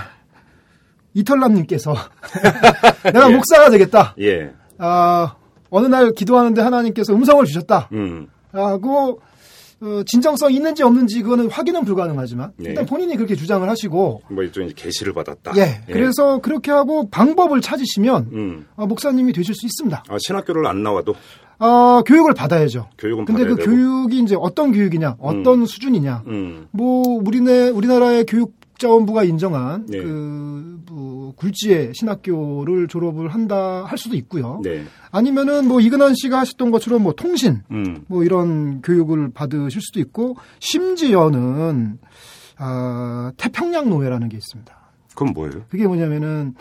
이털남님께서 1.14 1.94
내가 3.04 3.30
예. 3.30 3.34
목사가 3.34 3.70
되겠다. 3.70 4.14
예. 4.20 4.52
아, 4.78 5.34
어느 5.72 5.86
날 5.86 6.12
기도하는데 6.12 6.60
하나님께서 6.60 7.14
음성을 7.14 7.44
주셨다. 7.46 7.88
음. 7.92 8.28
라고 8.52 9.20
어, 9.80 10.02
진정성 10.06 10.52
있는지 10.52 10.82
없는지 10.84 11.22
그거는 11.22 11.50
확인은 11.50 11.84
불가능하지만 11.84 12.52
네. 12.56 12.68
일단 12.68 12.86
본인이 12.86 13.16
그렇게 13.16 13.34
주장을 13.34 13.68
하시고 13.68 14.22
뭐 14.28 14.44
일종의 14.44 14.74
계시를 14.74 15.12
받았다. 15.14 15.54
예, 15.56 15.80
그래서 15.86 16.38
그렇게 16.38 16.70
하고 16.70 17.08
방법을 17.10 17.60
찾으시면 17.62 18.28
음. 18.32 18.66
아, 18.76 18.86
목사님이 18.86 19.32
되실 19.32 19.54
수 19.54 19.66
있습니다. 19.66 20.04
아, 20.08 20.16
신학교를 20.20 20.66
안 20.66 20.82
나와도 20.84 21.14
아, 21.58 22.02
교육을 22.06 22.34
받아야죠. 22.34 22.90
교육은 22.98 23.24
근데 23.24 23.42
받아야 23.42 23.56
그 23.56 23.62
되고. 23.62 23.70
교육이 23.70 24.18
이제 24.20 24.36
어떤 24.38 24.72
교육이냐, 24.72 25.16
어떤 25.18 25.64
수준이냐, 25.64 26.24
음. 26.26 26.68
뭐 26.70 27.20
우리네 27.24 27.70
우리나라의 27.70 28.26
교육 28.26 28.54
자원부가 28.82 29.22
인정한 29.22 29.86
네. 29.86 29.98
그 29.98 30.80
뭐, 30.90 31.32
굴지의 31.36 31.92
신학교를 31.94 32.88
졸업을 32.88 33.28
한다 33.28 33.84
할 33.84 33.96
수도 33.96 34.16
있고요. 34.16 34.60
네. 34.64 34.84
아니면은 35.12 35.68
뭐 35.68 35.80
이근한 35.80 36.14
씨가 36.14 36.40
하셨던 36.40 36.72
것처럼 36.72 37.02
뭐 37.02 37.12
통신 37.12 37.62
음. 37.70 38.04
뭐 38.08 38.24
이런 38.24 38.82
교육을 38.82 39.30
받으실 39.32 39.80
수도 39.80 40.00
있고 40.00 40.36
심지어는 40.58 41.98
아, 42.58 43.32
태평양 43.36 43.88
노예라는 43.88 44.28
게 44.28 44.36
있습니다. 44.36 44.76
그건 45.10 45.32
뭐예요? 45.32 45.64
그게 45.68 45.86
뭐냐면은 45.86 46.54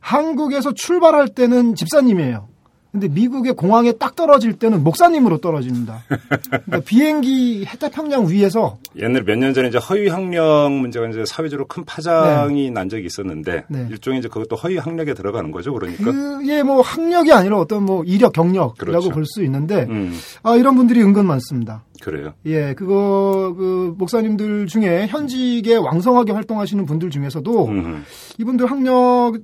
한국에서 0.00 0.72
출발할 0.74 1.28
때는 1.28 1.76
집사님이에요. 1.76 2.48
근데 2.92 3.08
미국의 3.08 3.54
공항에 3.54 3.92
딱 3.92 4.14
떨어질 4.14 4.52
때는 4.52 4.84
목사님으로 4.84 5.38
떨어집니다. 5.38 6.02
그러니까 6.38 6.80
비행기 6.84 7.64
해태평양 7.64 8.28
위에서 8.28 8.76
옛날에 8.96 9.24
몇년 9.24 9.54
전에 9.54 9.68
이제 9.68 9.78
허위 9.78 10.08
학력 10.08 10.70
문제가 10.70 11.08
이제 11.08 11.24
사회적으로 11.26 11.66
큰 11.66 11.84
파장이 11.86 12.70
난 12.70 12.90
적이 12.90 13.06
있었는데 13.06 13.64
네. 13.68 13.86
일종의 13.90 14.18
이제 14.18 14.28
그것도 14.28 14.56
허위 14.56 14.76
학력에 14.76 15.14
들어가는 15.14 15.50
거죠. 15.50 15.72
그러니까. 15.72 16.12
그게 16.12 16.62
뭐 16.62 16.82
학력이 16.82 17.32
아니라 17.32 17.58
어떤 17.58 17.84
뭐 17.84 18.04
이력 18.04 18.34
경력이라고 18.34 18.74
그렇죠. 18.76 19.08
볼수 19.08 19.42
있는데 19.42 19.86
음. 19.88 20.14
아 20.42 20.56
이런 20.56 20.76
분들이 20.76 21.02
은근 21.02 21.24
많습니다. 21.24 21.84
그래요. 22.02 22.34
예, 22.46 22.74
그거 22.74 23.54
그 23.56 23.94
목사님들 23.96 24.66
중에 24.66 25.06
현직에 25.06 25.76
왕성하게 25.76 26.32
활동하시는 26.32 26.84
분들 26.84 27.10
중에서도 27.10 27.68
음. 27.68 28.04
이분들 28.38 28.70
학력 28.70 29.34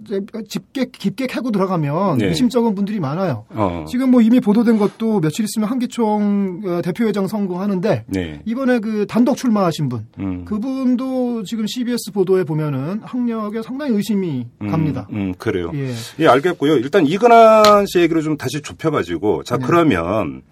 깊게 0.49 0.87
깊게 0.93 1.29
캐고 1.29 1.51
들어가면 1.53 2.19
네. 2.19 2.27
의심쩍은 2.27 2.75
분들이 2.75 2.99
많아요. 2.99 3.38
어. 3.51 3.85
지금 3.89 4.11
뭐 4.11 4.21
이미 4.21 4.41
보도된 4.41 4.79
것도 4.79 5.21
며칠 5.21 5.45
있으면 5.45 5.69
한기총 5.69 6.63
어, 6.65 6.83
대표회장 6.83 7.27
선거하는데 7.27 8.05
네. 8.07 8.43
이번에 8.45 8.79
그 8.81 9.07
단독 9.07 9.37
출마하신 9.37 9.89
분 9.89 10.07
음. 10.19 10.45
그분도 10.45 11.45
지금 11.45 11.67
CBS 11.67 12.13
보도에 12.13 12.45
보면은 12.45 13.01
학력에 13.03 13.63
상당히 13.63 13.95
의심이 13.95 14.47
음, 14.63 14.69
갑니다. 14.69 15.07
음, 15.13 15.35
그래요. 15.39 15.71
예. 15.75 15.95
예, 16.21 16.27
알겠고요. 16.27 16.77
일단 16.77 17.07
이근한 17.07 17.87
씨 17.87 18.01
얘기를 18.01 18.23
좀 18.23 18.37
다시 18.37 18.61
좁혀가지고, 18.61 19.45
자, 19.45 19.57
네. 19.57 19.67
그러면 19.67 20.43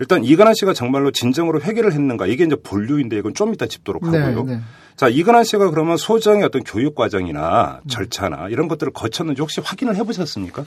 일단 0.00 0.24
이근한 0.24 0.54
씨가 0.54 0.72
정말로 0.72 1.10
진정으로 1.10 1.60
회개를 1.60 1.92
했는가? 1.92 2.26
이게 2.26 2.44
이제 2.44 2.56
본류인데 2.56 3.16
이건 3.18 3.34
좀 3.34 3.54
이따 3.54 3.66
짚도록 3.66 4.04
하고요. 4.04 4.44
네, 4.44 4.54
네. 4.54 4.60
자, 4.96 5.08
이근한 5.08 5.44
씨가 5.44 5.70
그러면 5.70 5.96
소정의 5.96 6.44
어떤 6.44 6.62
교육 6.62 6.94
과정이나 6.94 7.80
음. 7.82 7.88
절차나 7.88 8.48
이런 8.50 8.68
것들을 8.68 8.92
거쳤는지 8.92 9.40
혹시 9.40 9.60
확인을 9.60 9.96
해보셨습니까? 9.96 10.64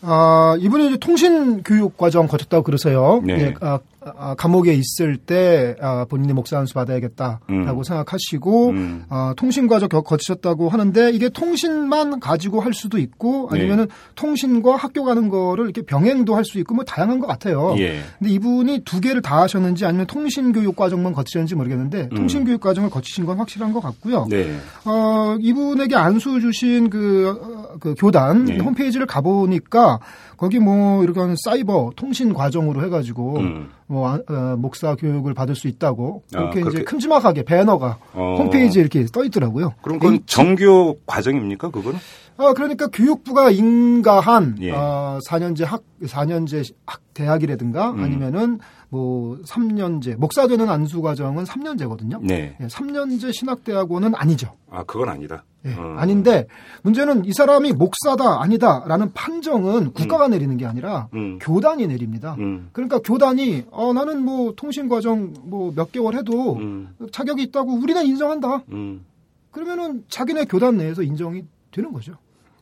아, 0.00 0.56
이분이 0.60 0.88
이제 0.88 0.96
통신 0.98 1.62
교육 1.62 1.96
과정 1.96 2.26
거쳤다고 2.28 2.62
그러세요. 2.62 3.20
네. 3.24 3.40
예, 3.40 3.54
아, 3.60 3.78
아, 4.16 4.34
감옥에 4.36 4.72
있을 4.72 5.16
때 5.18 5.76
아, 5.82 6.06
본인이 6.08 6.32
목사 6.32 6.58
안수 6.58 6.72
받아야겠다라고 6.74 7.40
음. 7.50 7.82
생각하시고 7.82 8.68
음. 8.70 9.04
아, 9.10 9.34
통신 9.36 9.66
과정 9.66 9.88
거- 9.88 10.00
거치셨다고 10.02 10.68
하는데 10.68 11.10
이게 11.10 11.28
통신만 11.28 12.20
가지고 12.20 12.60
할 12.60 12.72
수도 12.72 12.96
있고 12.98 13.50
네. 13.52 13.58
아니면은 13.58 13.88
통신과 14.14 14.76
학교 14.76 15.04
가는 15.04 15.28
거를 15.28 15.64
이렇게 15.64 15.82
병행도 15.82 16.34
할 16.34 16.44
수 16.44 16.58
있고 16.60 16.74
뭐 16.76 16.84
다양한 16.84 17.18
것 17.18 17.26
같아요. 17.26 17.74
예. 17.78 18.00
근데 18.18 18.32
이분이 18.32 18.82
두 18.86 19.00
개를 19.02 19.20
다 19.20 19.42
하셨는지 19.42 19.84
아니면 19.84 20.06
통신 20.06 20.52
교육 20.52 20.76
과정만 20.76 21.12
거치셨는지 21.12 21.54
모르겠는데 21.56 22.08
통신 22.10 22.44
교육 22.46 22.60
과정을 22.62 22.88
거치신 22.88 23.26
건 23.26 23.36
확실한 23.38 23.74
것 23.74 23.80
같고요. 23.80 24.22
음. 24.22 24.28
네. 24.30 24.56
어, 24.86 25.36
이분에게 25.40 25.94
안수 25.96 26.40
주신 26.40 26.88
그, 26.88 27.36
어, 27.42 27.67
그 27.80 27.94
교단 27.96 28.44
네. 28.44 28.58
홈페이지를 28.58 29.06
가보니까 29.06 30.00
거기 30.36 30.58
뭐 30.58 31.02
이렇게 31.02 31.20
하는 31.20 31.34
사이버 31.44 31.90
통신 31.96 32.32
과정으로 32.32 32.84
해가지고 32.84 33.38
음. 33.38 33.70
뭐 33.86 34.08
아, 34.08 34.20
어, 34.28 34.56
목사 34.56 34.94
교육을 34.94 35.34
받을 35.34 35.54
수 35.54 35.68
있다고 35.68 36.22
아, 36.34 36.38
그렇게 36.38 36.60
이제 36.60 36.70
그렇게. 36.70 36.84
큼지막하게 36.84 37.42
배너가 37.44 37.98
어. 38.12 38.36
홈페이지에 38.38 38.80
이렇게 38.80 39.04
떠 39.06 39.24
있더라고요. 39.24 39.74
그럼 39.82 39.98
그건 39.98 40.20
정교 40.26 40.98
과정입니까? 41.06 41.70
그거는? 41.70 41.98
아, 42.36 42.52
그러니까 42.52 42.86
교육부가 42.88 43.50
인가한 43.50 44.56
예. 44.60 44.70
어, 44.70 45.18
4년제 45.26 45.64
학 45.64 45.82
4년제 46.02 46.72
학 46.86 47.00
대학이라든가 47.12 47.90
음. 47.90 48.04
아니면은 48.04 48.60
뭐 48.90 49.36
3년제 49.44 50.16
목사 50.16 50.46
되는 50.46 50.68
안수 50.68 51.02
과정은 51.02 51.44
3년제거든요. 51.44 52.20
네. 52.22 52.56
예, 52.60 52.66
3년제 52.66 53.32
신학대학원은 53.34 54.14
아니죠. 54.14 54.54
아, 54.70 54.82
그건 54.84 55.10
아니다. 55.10 55.44
예, 55.66 55.74
어. 55.74 55.96
아닌데 55.98 56.46
문제는 56.82 57.24
이 57.24 57.32
사람이 57.32 57.72
목사다 57.72 58.40
아니다라는 58.40 59.12
판정은 59.12 59.92
국가가 59.92 60.28
내리는 60.28 60.56
게 60.56 60.64
아니라 60.66 61.08
음. 61.14 61.38
교단이 61.40 61.86
내립니다. 61.86 62.36
음. 62.38 62.70
그러니까 62.72 63.00
교단이 63.00 63.64
어 63.70 63.92
나는 63.92 64.22
뭐 64.24 64.52
통신 64.56 64.88
과정 64.88 65.34
뭐 65.42 65.72
몇 65.74 65.92
개월 65.92 66.14
해도 66.16 66.54
음. 66.56 66.94
자격이 67.12 67.42
있다고 67.44 67.72
우리는 67.74 68.04
인정한다. 68.06 68.62
음. 68.72 69.04
그러면은 69.50 70.04
자기네 70.08 70.44
교단 70.46 70.76
내에서 70.76 71.02
인정이 71.02 71.42
되는 71.72 71.92
거죠. 71.92 72.12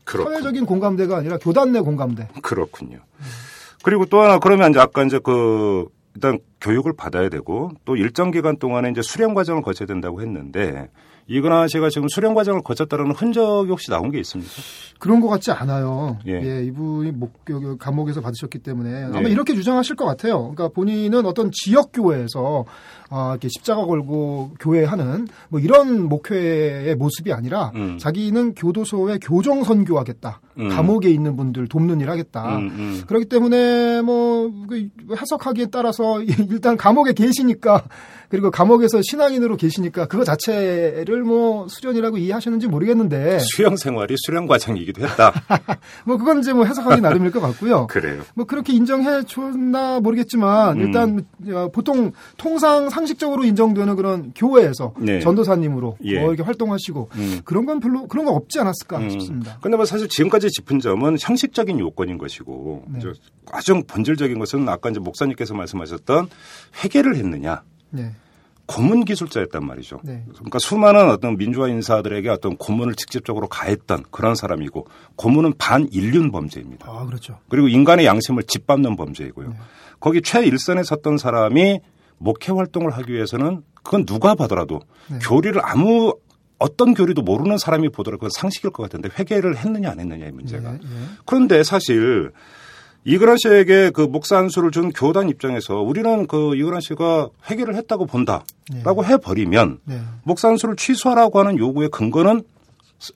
그렇군. 0.04 0.32
사회적인 0.32 0.66
공감대가 0.66 1.18
아니라 1.18 1.36
교단 1.38 1.72
내 1.72 1.80
공감대. 1.80 2.28
그렇군요. 2.42 2.98
그리고 3.84 4.06
또 4.06 4.20
하나 4.20 4.38
그러면 4.38 4.70
이제 4.70 4.80
아까 4.80 5.04
이제 5.04 5.18
그 5.22 5.86
일단 6.16 6.38
교육을 6.62 6.94
받아야 6.96 7.28
되고 7.28 7.70
또 7.84 7.94
일정 7.94 8.30
기간 8.30 8.56
동안에 8.56 8.90
이제 8.90 9.02
수련 9.02 9.34
과정을 9.34 9.62
거쳐야 9.62 9.86
된다고 9.86 10.22
했는데 10.22 10.88
이근하 11.28 11.66
씨가 11.68 11.90
지금 11.90 12.08
수련 12.08 12.34
과정을 12.34 12.62
거쳤다는 12.62 13.10
흔적이 13.10 13.70
혹시 13.70 13.90
나온 13.90 14.10
게 14.10 14.18
있습니까? 14.20 14.50
그런 14.98 15.20
것 15.20 15.28
같지 15.28 15.50
않아요. 15.50 16.18
예. 16.26 16.32
예, 16.32 16.64
이분이 16.64 17.10
목, 17.12 17.32
여기 17.50 17.76
감옥에서 17.78 18.20
받으셨기 18.20 18.60
때문에 18.60 19.04
아마 19.04 19.24
예. 19.24 19.32
이렇게 19.32 19.54
주장하실 19.54 19.96
것 19.96 20.06
같아요. 20.06 20.38
그러니까 20.38 20.68
본인은 20.68 21.26
어떤 21.26 21.50
지역 21.52 21.90
교회에서 21.92 22.64
아, 23.10 23.30
이렇게 23.32 23.48
십자가 23.48 23.84
걸고 23.84 24.52
교회하는 24.60 25.28
뭐 25.48 25.60
이런 25.60 26.08
목회의 26.08 26.94
모습이 26.96 27.32
아니라 27.32 27.72
음. 27.74 27.98
자기는 27.98 28.54
교도소에 28.54 29.18
교정 29.22 29.64
선교하겠다. 29.64 30.40
음. 30.58 30.68
감옥에 30.70 31.10
있는 31.10 31.36
분들 31.36 31.68
돕는 31.68 32.00
일 32.00 32.10
하겠다. 32.10 32.58
음, 32.58 32.68
음. 32.70 33.02
그렇기 33.06 33.26
때문에 33.26 34.02
뭐 34.02 34.50
그, 34.68 34.88
해석하기에 35.10 35.66
따라서 35.66 36.22
일단 36.50 36.76
감옥에 36.76 37.12
계시니까 37.12 37.84
그리고 38.28 38.50
감옥에서 38.50 39.00
신앙인으로 39.02 39.56
계시니까 39.56 40.06
그거 40.06 40.24
자체를 40.24 41.22
뭐 41.22 41.68
수련이라고 41.68 42.18
이해하시는지 42.18 42.66
모르겠는데 42.66 43.38
수영 43.38 43.76
생활이 43.76 44.14
수련 44.18 44.46
과정이기도 44.46 45.06
했다. 45.06 45.32
뭐 46.04 46.16
그건 46.16 46.40
이제 46.40 46.52
뭐 46.52 46.64
해석하기 46.64 47.00
나름일 47.02 47.30
것 47.30 47.40
같고요. 47.40 47.86
그래요. 47.90 48.22
뭐 48.34 48.44
그렇게 48.44 48.72
인정해 48.72 49.22
줬나 49.24 50.00
모르겠지만 50.00 50.80
음. 50.80 50.82
일단 50.82 51.24
어, 51.52 51.68
보통 51.72 52.12
통상 52.36 52.88
상식적으로 52.96 53.44
인정되는 53.44 53.94
그런 53.94 54.32
교회에서 54.34 54.94
네. 54.98 55.20
전도사님으로 55.20 55.98
예. 56.04 56.18
뭐 56.18 56.30
이렇게 56.30 56.42
활동하시고 56.42 57.10
음. 57.14 57.40
그런 57.44 57.66
건 57.66 57.78
별로 57.78 58.06
그런 58.08 58.24
건 58.24 58.34
없지 58.34 58.58
않았을까 58.58 58.98
음. 58.98 59.10
싶습니다. 59.10 59.58
근데 59.60 59.76
뭐 59.76 59.84
사실 59.84 60.08
지금까지 60.08 60.48
짚은 60.50 60.80
점은 60.80 61.18
형식적인 61.20 61.78
요건인 61.78 62.16
것이고 62.16 62.84
네. 62.88 63.00
저 63.02 63.12
가장 63.44 63.82
본질적인 63.86 64.38
것은 64.38 64.66
아까 64.68 64.88
이제 64.88 64.98
목사님께서 64.98 65.52
말씀하셨던 65.52 66.28
회개를 66.82 67.16
했느냐. 67.16 67.62
네. 67.90 68.12
고문 68.64 69.04
기술자였단 69.04 69.64
말이죠. 69.64 70.00
네. 70.02 70.24
그러니까 70.32 70.58
수많은 70.58 71.10
어떤 71.10 71.36
민주화 71.36 71.68
인사들에게 71.68 72.30
어떤 72.30 72.56
고문을 72.56 72.94
직접적으로 72.94 73.46
가했던 73.46 74.04
그런 74.10 74.34
사람이고 74.34 74.88
고문은 75.16 75.52
반인륜 75.58 76.32
범죄입니다. 76.32 76.88
아 76.90 77.04
그렇죠. 77.04 77.38
그리고 77.48 77.68
인간의 77.68 78.06
양심을 78.06 78.44
짓밟는 78.44 78.96
범죄이고요. 78.96 79.50
네. 79.50 79.54
거기 80.00 80.22
최일선에 80.22 80.82
섰던 80.82 81.18
사람이 81.18 81.80
목회 82.18 82.52
활동을 82.52 82.90
하기 82.92 83.12
위해서는 83.12 83.62
그건 83.82 84.04
누가 84.06 84.34
봐더라도 84.34 84.80
네. 85.08 85.18
교리를 85.18 85.60
아무 85.64 86.14
어떤 86.58 86.94
교리도 86.94 87.22
모르는 87.22 87.58
사람이 87.58 87.90
보더라도 87.90 88.18
그건 88.20 88.30
상식일 88.30 88.70
것 88.70 88.82
같은데 88.84 89.10
회개를 89.18 89.56
했느냐 89.58 89.90
안 89.90 90.00
했느냐의 90.00 90.32
문제가. 90.32 90.70
예, 90.72 90.74
예. 90.76 90.78
그런데 91.26 91.62
사실 91.62 92.30
이그란 93.04 93.36
씨에게 93.36 93.90
그 93.90 94.00
목사 94.00 94.38
안수를 94.38 94.70
준 94.72 94.90
교단 94.90 95.28
입장에서 95.28 95.74
우리는 95.76 96.26
그 96.26 96.56
이그란 96.56 96.80
씨가 96.80 97.28
회개를 97.50 97.76
했다고 97.76 98.06
본다라고 98.06 99.04
해버리면 99.04 99.80
네. 99.84 100.00
목사 100.24 100.48
안수를 100.48 100.76
취소하라고 100.76 101.38
하는 101.38 101.58
요구의 101.58 101.90
근거는 101.90 102.42
스- 102.98 103.12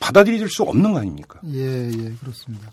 받아들일 0.00 0.48
수 0.50 0.64
없는 0.64 0.92
거 0.92 0.98
아닙니까? 0.98 1.40
예, 1.46 1.86
예, 1.88 2.12
그렇습니다. 2.20 2.72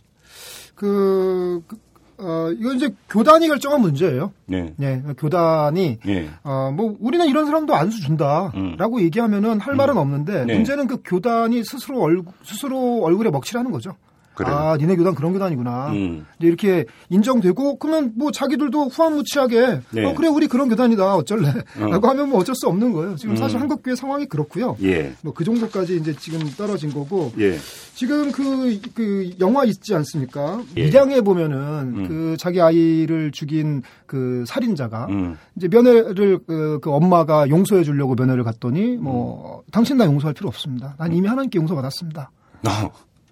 그, 0.75 1.61
그, 1.67 1.77
어, 2.21 2.51
이건 2.51 2.75
이제 2.75 2.89
교단이 3.09 3.47
결정한 3.47 3.81
문제예요. 3.81 4.31
네. 4.45 4.73
네, 4.77 5.01
교단이 5.17 5.99
예. 6.07 6.29
어, 6.43 6.71
뭐, 6.71 6.95
우리는 6.99 7.27
이런 7.27 7.45
사람도 7.47 7.73
안수 7.73 8.01
준다. 8.01 8.51
음. 8.55 8.75
라고 8.77 9.01
얘기하면은 9.01 9.59
할 9.59 9.75
말은 9.75 9.97
없는데, 9.97 10.45
네. 10.45 10.55
문제는 10.55 10.87
그 10.87 11.01
교단이 11.03 11.63
스스로 11.63 12.01
얼굴, 12.01 12.31
스스로 12.43 13.01
얼굴에 13.03 13.31
먹칠하는 13.31 13.71
거죠. 13.71 13.95
그래요. 14.43 14.55
아, 14.55 14.77
니네 14.77 14.95
교단 14.95 15.15
그런 15.15 15.33
교단이구나. 15.33 15.89
음. 15.91 16.25
이렇게 16.39 16.85
인정되고, 17.09 17.77
그러면 17.77 18.13
뭐 18.15 18.31
자기들도 18.31 18.87
후한무치하게, 18.87 19.81
네. 19.91 20.05
어, 20.05 20.13
그래, 20.15 20.27
우리 20.27 20.47
그런 20.47 20.69
교단이다. 20.69 21.15
어쩔래. 21.15 21.49
어. 21.49 21.85
라고 21.91 22.07
하면 22.07 22.29
뭐 22.29 22.39
어쩔 22.39 22.55
수 22.55 22.67
없는 22.67 22.93
거예요. 22.93 23.15
지금 23.15 23.35
사실 23.35 23.57
음. 23.57 23.61
한국교회 23.61 23.95
상황이 23.95 24.25
그렇고요. 24.25 24.77
예. 24.81 25.13
뭐 25.21 25.33
그 25.41 25.43
정도까지 25.43 25.97
이제 25.97 26.13
지금 26.13 26.39
떨어진 26.55 26.93
거고, 26.93 27.31
예. 27.39 27.57
지금 27.95 28.31
그, 28.31 28.79
그 28.93 29.31
영화 29.39 29.63
있지 29.65 29.95
않습니까? 29.95 30.61
예. 30.77 30.85
밀양에 30.85 31.21
보면은 31.21 31.57
음. 31.95 32.07
그 32.07 32.37
자기 32.37 32.61
아이를 32.61 33.31
죽인 33.31 33.81
그 34.05 34.43
살인자가 34.47 35.07
음. 35.09 35.37
이제 35.55 35.67
면회를 35.67 36.39
그, 36.45 36.79
그 36.81 36.91
엄마가 36.91 37.49
용서해 37.49 37.83
주려고 37.83 38.15
면회를 38.15 38.43
갔더니 38.43 38.97
뭐 38.97 39.63
당신 39.71 39.97
나 39.97 40.05
용서할 40.05 40.33
필요 40.33 40.47
없습니다. 40.49 40.95
난 40.97 41.13
이미 41.13 41.27
하나님께 41.27 41.57
용서받았습니다. 41.59 42.31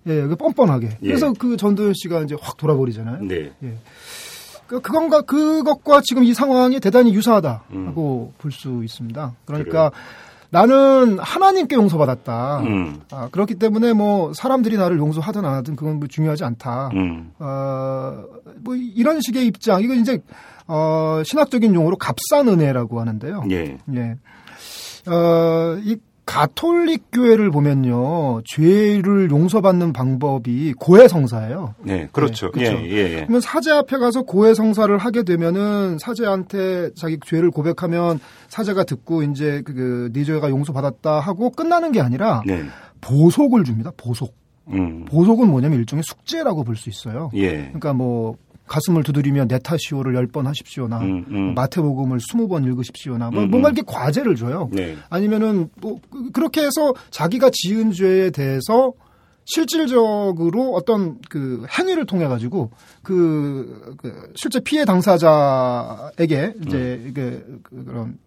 어. 0.10 0.14
예, 0.14 0.22
그 0.28 0.36
뻔뻔하게. 0.36 0.90
예. 1.02 1.08
그래서 1.08 1.34
그 1.38 1.58
전도연 1.58 1.94
씨가 1.96 2.22
이제 2.22 2.36
확 2.40 2.58
돌아버리잖아요. 2.58 3.24
네. 3.24 3.52
예. 3.64 3.78
그 4.68 4.82
그건가 4.82 5.22
그것과 5.22 6.02
지금 6.04 6.24
이 6.24 6.34
상황이 6.34 6.80
대단히 6.80 7.14
유사하다고 7.14 7.64
음. 7.72 8.34
볼수 8.38 8.82
있습니다. 8.84 9.34
그러니까 9.46 9.92
나는 10.52 11.20
하나님께 11.20 11.76
용서받았다. 11.76 12.60
음. 12.62 13.02
아, 13.12 13.30
그렇기 13.32 13.56
때문에 13.56 13.94
뭐 13.94 14.32
사람들이 14.34 14.78
나를 14.78 14.98
용서하든 14.98 15.46
안 15.46 15.54
하든 15.56 15.76
그건 15.76 16.00
뭐 16.00 16.08
중요하지 16.08 16.44
않다. 16.44 16.90
음. 16.94 17.32
어, 17.40 18.24
뭐 18.62 18.76
이런 18.76 19.22
식의 19.22 19.46
입장. 19.48 19.82
이거 19.82 19.94
이제 19.94 20.20
어, 20.68 21.22
신학적인 21.26 21.74
용어로 21.74 21.98
값싼 21.98 22.48
은혜라고 22.48 23.00
하는데요. 23.00 23.44
예. 23.50 23.78
예. 23.96 24.16
어, 25.08 25.78
이 25.84 25.98
가톨릭 26.30 27.06
교회를 27.12 27.50
보면요. 27.50 28.42
죄를 28.46 29.32
용서받는 29.32 29.94
방법이 29.94 30.74
고해 30.78 31.08
성사예요. 31.08 31.74
네, 31.82 32.08
그렇죠. 32.12 32.52
네, 32.52 32.70
그렇죠. 32.70 32.86
예, 32.86 32.92
예, 32.92 32.98
예. 32.98 33.16
그러면 33.22 33.42
사제 33.42 33.72
앞에 33.72 33.98
가서 33.98 34.22
고해 34.22 34.54
성사를 34.54 34.96
하게 34.96 35.24
되면은 35.24 35.98
사제한테 35.98 36.92
자기 36.96 37.18
죄를 37.26 37.50
고백하면 37.50 38.20
사제가 38.48 38.84
듣고 38.84 39.24
이제 39.24 39.64
그, 39.66 40.12
네 40.14 40.24
죄가 40.24 40.52
용서받았다 40.52 41.20
하고 41.20 41.50
끝나는 41.50 41.92
게 41.92 42.00
아니라 42.00 42.44
네. 42.46 42.62
보속을 43.02 43.64
줍니다. 43.64 43.92
보속. 43.98 44.36
음. 44.68 45.06
보속은 45.06 45.50
뭐냐면 45.50 45.80
일종의 45.80 46.04
숙제라고 46.04 46.64
볼 46.64 46.76
수 46.76 46.90
있어요. 46.90 47.32
예. 47.34 47.54
그러니까 47.56 47.94
뭐 47.94 48.36
가슴을 48.70 49.04
두드리며 49.04 49.46
네타시오를 49.46 50.14
열 50.16 50.28
번 50.28 50.46
하십시오나 50.48 51.00
음, 51.00 51.26
음. 51.30 51.54
마태복음을 51.56 52.20
스무 52.22 52.48
번 52.48 52.64
읽으십시오나 52.64 53.32
뭐 53.32 53.44
음, 53.44 53.50
뭔가 53.50 53.70
음. 53.70 53.74
이렇게 53.74 53.92
과제를 53.92 54.36
줘요. 54.36 54.70
네. 54.72 54.96
아니면은 55.10 55.70
뭐 55.82 56.00
그- 56.12 56.32
그렇게 56.32 56.62
해서 56.62 56.94
자기가 57.10 57.50
지은 57.52 57.92
죄에 57.92 58.30
대해서 58.30 58.94
실질적으로 59.46 60.74
어떤 60.76 61.18
그 61.30 61.66
행위를 61.78 62.06
통해 62.06 62.28
가지고 62.28 62.70
그, 63.02 63.96
그 63.98 64.32
실제 64.36 64.60
피해 64.60 64.86
당사자에게 64.86 66.54
이제 66.66 67.02
음. 67.06 67.12
그, 67.16 67.60
그 67.64 67.86
그런 67.86 68.18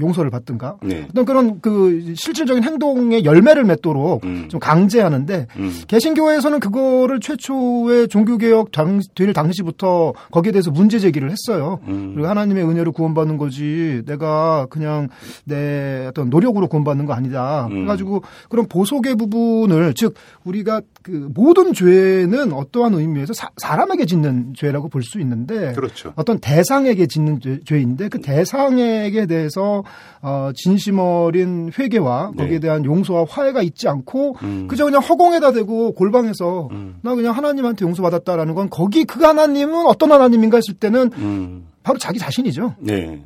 용서를 0.00 0.30
받든가 0.30 0.76
네. 0.82 1.06
어떤 1.10 1.24
그런 1.24 1.60
그 1.60 2.14
실질적인 2.16 2.64
행동의 2.64 3.24
열매를 3.24 3.64
맺도록 3.64 4.24
음. 4.24 4.48
좀 4.48 4.58
강제하는데 4.60 5.46
음. 5.56 5.72
개신교회에서는 5.86 6.60
그거를 6.60 7.20
최초의 7.20 8.08
종교개혁 8.08 8.72
당, 8.72 9.00
될 9.14 9.32
당시부터 9.32 10.12
거기에 10.30 10.52
대해서 10.52 10.70
문제 10.70 10.98
제기를 10.98 11.30
했어요. 11.30 11.78
음. 11.86 12.12
그리고 12.14 12.28
하나님의 12.28 12.64
은혜로 12.64 12.92
구원받는 12.92 13.36
거지 13.36 14.02
내가 14.06 14.66
그냥 14.70 15.08
내 15.44 16.06
어떤 16.08 16.30
노력으로 16.30 16.66
구원받는 16.68 17.06
거 17.06 17.12
아니다. 17.12 17.66
음. 17.66 17.74
그래가지고 17.74 18.22
그런 18.48 18.66
보속의 18.66 19.14
부분을 19.16 19.94
즉 19.94 20.14
우리가 20.44 20.80
그 21.02 21.28
모든 21.34 21.72
죄는 21.72 22.52
어떠한 22.52 22.94
의미에서 22.94 23.32
사, 23.34 23.76
람에게 23.76 24.04
짓는 24.06 24.54
죄라고 24.56 24.88
볼 24.88 25.02
수 25.06 25.20
있는데 25.20 25.72
그렇죠. 25.74 26.12
어떤 26.16 26.40
대상에게 26.40 27.06
짓는 27.06 27.38
죄- 27.40 27.60
죄인데 27.64 28.08
그 28.08 28.20
대상에게 28.20 29.26
대해서 29.26 29.75
어, 30.22 30.50
진심 30.54 30.98
어린 30.98 31.70
회개와 31.78 32.32
네. 32.36 32.42
거기에 32.42 32.58
대한 32.60 32.84
용서와 32.84 33.26
화해가 33.28 33.62
있지 33.62 33.88
않고 33.88 34.36
음. 34.42 34.66
그저 34.68 34.84
그냥 34.84 35.00
허공에다 35.02 35.52
대고 35.52 35.92
골방에서 35.94 36.68
음. 36.72 36.96
나 37.02 37.14
그냥 37.14 37.34
하나님한테 37.36 37.84
용서받았다라는 37.84 38.54
건 38.54 38.70
거기 38.70 39.04
그 39.04 39.22
하나님은 39.24 39.86
어떤 39.86 40.12
하나님인가 40.12 40.58
했을 40.58 40.74
때는 40.74 41.10
음. 41.18 41.66
바로 41.82 41.98
자기 41.98 42.18
자신이죠. 42.18 42.74
네. 42.80 43.22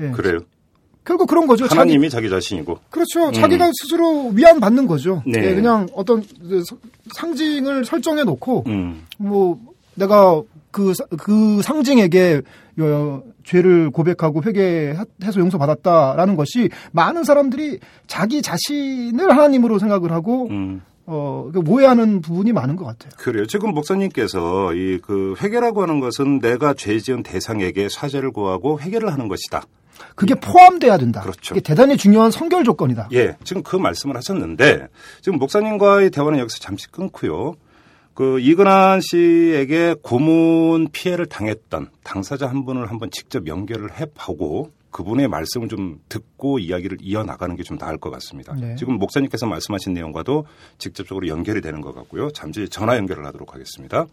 예. 0.00 0.10
그래요. 0.10 0.38
결국 1.04 1.26
그런 1.26 1.46
거죠. 1.46 1.66
자기, 1.66 1.78
하나님이 1.78 2.10
자기 2.10 2.28
자신이고. 2.28 2.78
그렇죠. 2.90 3.32
자기가 3.32 3.70
스스로 3.80 4.28
위안 4.28 4.60
받는 4.60 4.86
거죠. 4.86 5.22
네. 5.26 5.42
예, 5.42 5.54
그냥 5.54 5.86
어떤 5.94 6.22
그 6.40 6.62
서- 6.68 6.76
상징을 7.14 7.84
설정해 7.86 8.24
놓고 8.24 8.64
음. 8.66 9.04
뭐 9.16 9.58
내가 9.94 10.42
그, 10.78 10.94
사- 10.94 11.04
그 11.18 11.60
상징에게 11.62 12.40
어, 12.80 13.22
죄를 13.42 13.90
고백하고 13.90 14.42
회개해서 14.44 15.38
용서받았다라는 15.40 16.36
것이 16.36 16.68
많은 16.92 17.24
사람들이 17.24 17.80
자기 18.06 18.42
자신을 18.42 19.30
하나님으로 19.32 19.80
생각을 19.80 20.12
하고 20.12 20.46
음. 20.50 20.82
어, 21.06 21.50
그 21.52 21.60
오해하는 21.66 22.20
부분이 22.20 22.52
많은 22.52 22.76
것 22.76 22.84
같아요. 22.84 23.10
그래요. 23.16 23.46
지금 23.46 23.72
목사님께서 23.74 24.74
이 24.74 25.00
그 25.02 25.34
회개라고 25.40 25.82
하는 25.82 25.98
것은 26.00 26.38
내가 26.38 26.74
죄 26.74 26.98
지은 27.00 27.22
대상에게 27.24 27.88
사죄를 27.88 28.30
구하고 28.30 28.78
회개를 28.80 29.10
하는 29.12 29.26
것이다. 29.26 29.62
그게 30.14 30.34
포함돼야 30.36 30.96
된다. 30.98 31.22
그렇죠. 31.22 31.54
게 31.54 31.60
대단히 31.60 31.96
중요한 31.96 32.30
성결 32.30 32.62
조건이다. 32.62 33.08
예, 33.14 33.36
지금 33.42 33.64
그 33.64 33.74
말씀을 33.74 34.16
하셨는데 34.16 34.86
지금 35.22 35.38
목사님과의 35.40 36.10
대화는 36.10 36.38
여기서 36.38 36.58
잠시 36.60 36.86
끊고요. 36.92 37.54
그 38.18 38.40
이근한 38.40 39.00
씨에게 39.00 39.94
고문 40.02 40.88
피해를 40.90 41.26
당했던 41.26 41.90
당사자 42.02 42.48
한 42.48 42.64
분을 42.64 42.90
한번 42.90 43.12
직접 43.12 43.46
연결을 43.46 43.92
해보고 44.00 44.72
그분의 44.90 45.28
말씀을 45.28 45.68
좀 45.68 46.00
듣고 46.08 46.58
이야기를 46.58 46.98
이어나가는 47.00 47.54
게 47.54 47.62
좀 47.62 47.78
나을 47.78 47.96
것 47.96 48.10
같습니다. 48.10 48.56
네. 48.56 48.74
지금 48.74 48.94
목사님께서 48.94 49.46
말씀하신 49.46 49.92
내용과도 49.92 50.46
직접적으로 50.78 51.28
연결이 51.28 51.60
되는 51.60 51.80
것 51.80 51.94
같고요. 51.94 52.32
잠시 52.32 52.68
전화 52.68 52.96
연결을 52.96 53.24
하도록 53.26 53.54
하겠습니다. 53.54 54.06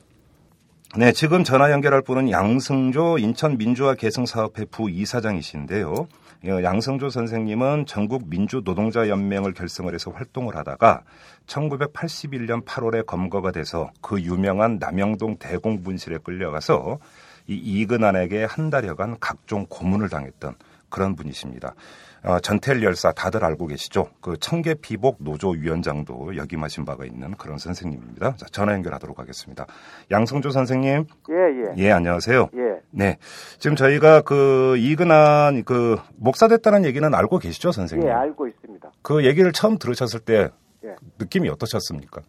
네, 0.95 1.11
지금 1.11 1.43
전화 1.43 1.71
연결할 1.71 2.03
분은 2.03 2.29
양승조 2.29 3.17
인천민주화 3.17 3.95
개성사업회 3.95 4.65
부이사장이신데요. 4.65 6.07
어, 6.43 6.63
양승조 6.63 7.09
선생님은 7.09 7.85
전국 7.85 8.29
민주노동자연맹을 8.29 9.53
결성을 9.53 9.93
해서 9.93 10.11
활동을 10.11 10.55
하다가 10.55 11.03
1981년 11.47 12.65
8월에 12.65 13.05
검거가 13.05 13.51
돼서 13.51 13.91
그 14.01 14.21
유명한 14.21 14.77
남영동 14.79 15.37
대공분실에 15.37 16.19
끌려가서 16.19 16.99
이 17.47 17.53
이근환에게 17.53 18.43
한 18.45 18.69
달여간 18.69 19.17
각종 19.19 19.65
고문을 19.69 20.09
당했던 20.09 20.55
그런 20.89 21.15
분이십니다. 21.15 21.75
어, 22.25 22.39
전태일 22.39 22.81
열사 22.83 23.11
다들 23.11 23.45
알고 23.45 23.67
계시죠? 23.67 24.07
그 24.19 24.35
청계피복 24.37 25.17
노조 25.19 25.49
위원장도 25.49 26.35
역임하신 26.37 26.83
바가 26.83 27.05
있는 27.05 27.35
그런 27.35 27.59
선생님입니다. 27.59 28.35
자, 28.37 28.45
전화 28.51 28.73
연결하도록 28.73 29.19
하겠습니다. 29.19 29.67
양성조 30.09 30.49
선생님. 30.49 31.05
예, 31.29 31.35
예. 31.35 31.73
예, 31.77 31.91
안녕하세요. 31.91 32.49
예. 32.55 32.81
네. 32.89 33.17
지금 33.59 33.75
저희가 33.75 34.21
그 34.21 34.75
이근한 34.77 35.65
그 35.65 35.97
목사 36.15 36.47
됐다는 36.47 36.83
얘기는 36.85 37.13
알고 37.13 37.37
계시죠, 37.37 37.71
선생님? 37.71 38.07
예, 38.07 38.11
알고 38.11 38.47
있습니다. 38.47 38.91
그 39.03 39.23
얘기를 39.23 39.51
처음 39.51 39.77
들으셨을 39.77 40.19
때 40.21 40.49
예. 40.83 40.95
느낌이 41.19 41.47
어떠셨습니까? 41.49 42.21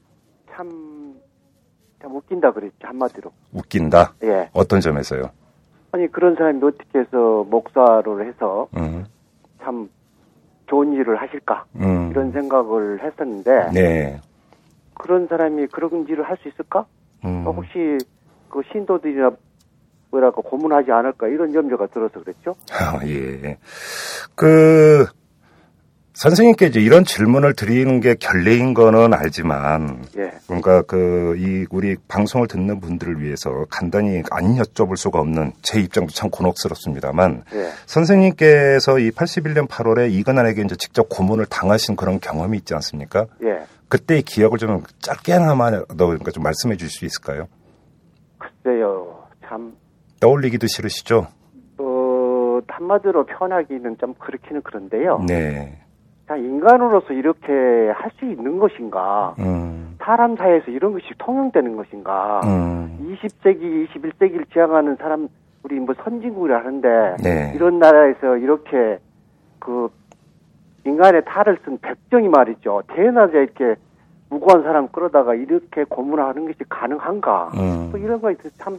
참, 0.53 1.15
참 2.03 2.15
웃긴다 2.15 2.53
그랬지, 2.53 2.77
한마디로. 2.83 3.33
웃긴다. 3.55 4.15
예. 4.25 4.51
어떤 4.53 4.81
점에서요? 4.81 5.31
아니, 5.93 6.13
그런 6.13 6.35
사람이 6.35 6.61
어떻게 6.63 6.99
해서 6.99 7.45
목사를 7.49 8.29
해서 8.29 8.69
음. 8.77 9.07
참 9.67 9.91
좋은 10.69 10.93
일을 10.93 11.21
하실까? 11.21 11.65
음. 11.77 12.11
이런 12.13 12.31
생각을 12.31 13.03
했었는데, 13.03 13.71
네. 13.73 14.21
그런 14.95 15.27
사람이 15.27 15.67
그런 15.67 16.07
일을 16.09 16.23
할 16.29 16.37
수 16.39 16.49
있을까? 16.49 16.87
음. 17.25 17.45
어, 17.47 17.51
혹시 17.51 17.99
그 18.49 18.63
신도들이나 18.71 19.33
뭐랄까 20.11 20.41
고문하지 20.41 20.93
않을까 20.93 21.27
이런 21.27 21.53
염려가 21.53 21.89
들어서 21.89 22.21
그랬죠. 22.21 22.55
아, 22.73 23.01
예. 23.07 23.59
그, 24.37 25.05
선생님께 26.17 26.67
이제 26.67 26.81
이런 26.81 27.05
질문을 27.05 27.53
드리는 27.53 28.01
게 28.01 28.15
결례인 28.15 28.73
거는 28.73 29.13
알지만, 29.13 30.03
예, 30.17 30.33
그러니까 30.47 30.81
그, 30.81 31.37
이, 31.37 31.67
우리 31.71 31.95
방송을 32.09 32.49
듣는 32.49 32.81
분들을 32.81 33.23
위해서 33.23 33.67
간단히 33.69 34.23
안 34.31 34.57
여쭤볼 34.57 34.97
수가 34.97 35.21
없는 35.21 35.53
제 35.61 35.79
입장도 35.79 36.15
참 36.15 36.31
곤혹스럽습니다만, 36.31 37.45
예. 37.53 37.69
선생님께서 37.85 38.99
이 38.99 39.11
81년 39.11 39.69
8월에 39.69 40.11
이근환에게 40.11 40.63
이제 40.63 40.75
직접 40.77 41.07
고문을 41.11 41.45
당하신 41.47 41.97
그런 41.97 42.19
경험이 42.19 42.57
있지 42.57 42.73
않습니까? 42.73 43.27
예. 43.43 43.67
그때의 43.89 44.23
기억을 44.23 44.57
좀 44.57 44.83
짧게나마 45.01 45.71
더 45.71 45.85
그러니까 46.07 46.31
좀 46.31 46.43
말씀해 46.45 46.79
주실 46.79 46.99
수 46.99 47.05
있을까요? 47.05 47.47
글쎄요, 48.39 49.23
참, 49.47 49.77
떠올리기도 50.21 50.67
싫으시죠? 50.67 51.27
어, 51.77 52.61
한마디로 52.69 53.27
표현하기는 53.27 53.99
좀 53.99 54.15
그렇기는 54.15 54.63
그런데요. 54.63 55.23
네. 55.29 55.83
자, 56.27 56.37
인간으로서 56.37 57.13
이렇게 57.13 57.53
할 57.95 58.11
수 58.19 58.25
있는 58.25 58.59
것인가? 58.59 59.35
음, 59.39 59.97
사람 60.01 60.37
사이에서 60.37 60.71
이런 60.71 60.93
것이 60.93 61.05
통용되는 61.19 61.77
것인가? 61.77 62.41
음, 62.45 63.17
20세기, 63.23 63.89
21세기를 63.89 64.51
지향하는 64.53 64.97
사람, 64.97 65.29
우리 65.63 65.79
뭐 65.79 65.95
선진국이라 66.03 66.59
하는데, 66.59 67.17
네. 67.23 67.53
이런 67.55 67.79
나라에서 67.79 68.37
이렇게 68.39 68.99
그 69.59 69.89
인간의 70.85 71.25
탈을 71.27 71.59
쓴 71.65 71.79
백정이 71.79 72.29
말이죠. 72.29 72.83
태어나자 72.95 73.39
이렇게 73.39 73.75
무고한 74.31 74.63
사람 74.63 74.89
끌어다가 74.89 75.35
이렇게 75.35 75.85
고문하는 75.85 76.47
것이 76.47 76.59
가능한가? 76.69 77.51
음. 77.57 77.89
또 77.93 77.99
이런 77.99 78.21
거에 78.21 78.35
참 78.59 78.79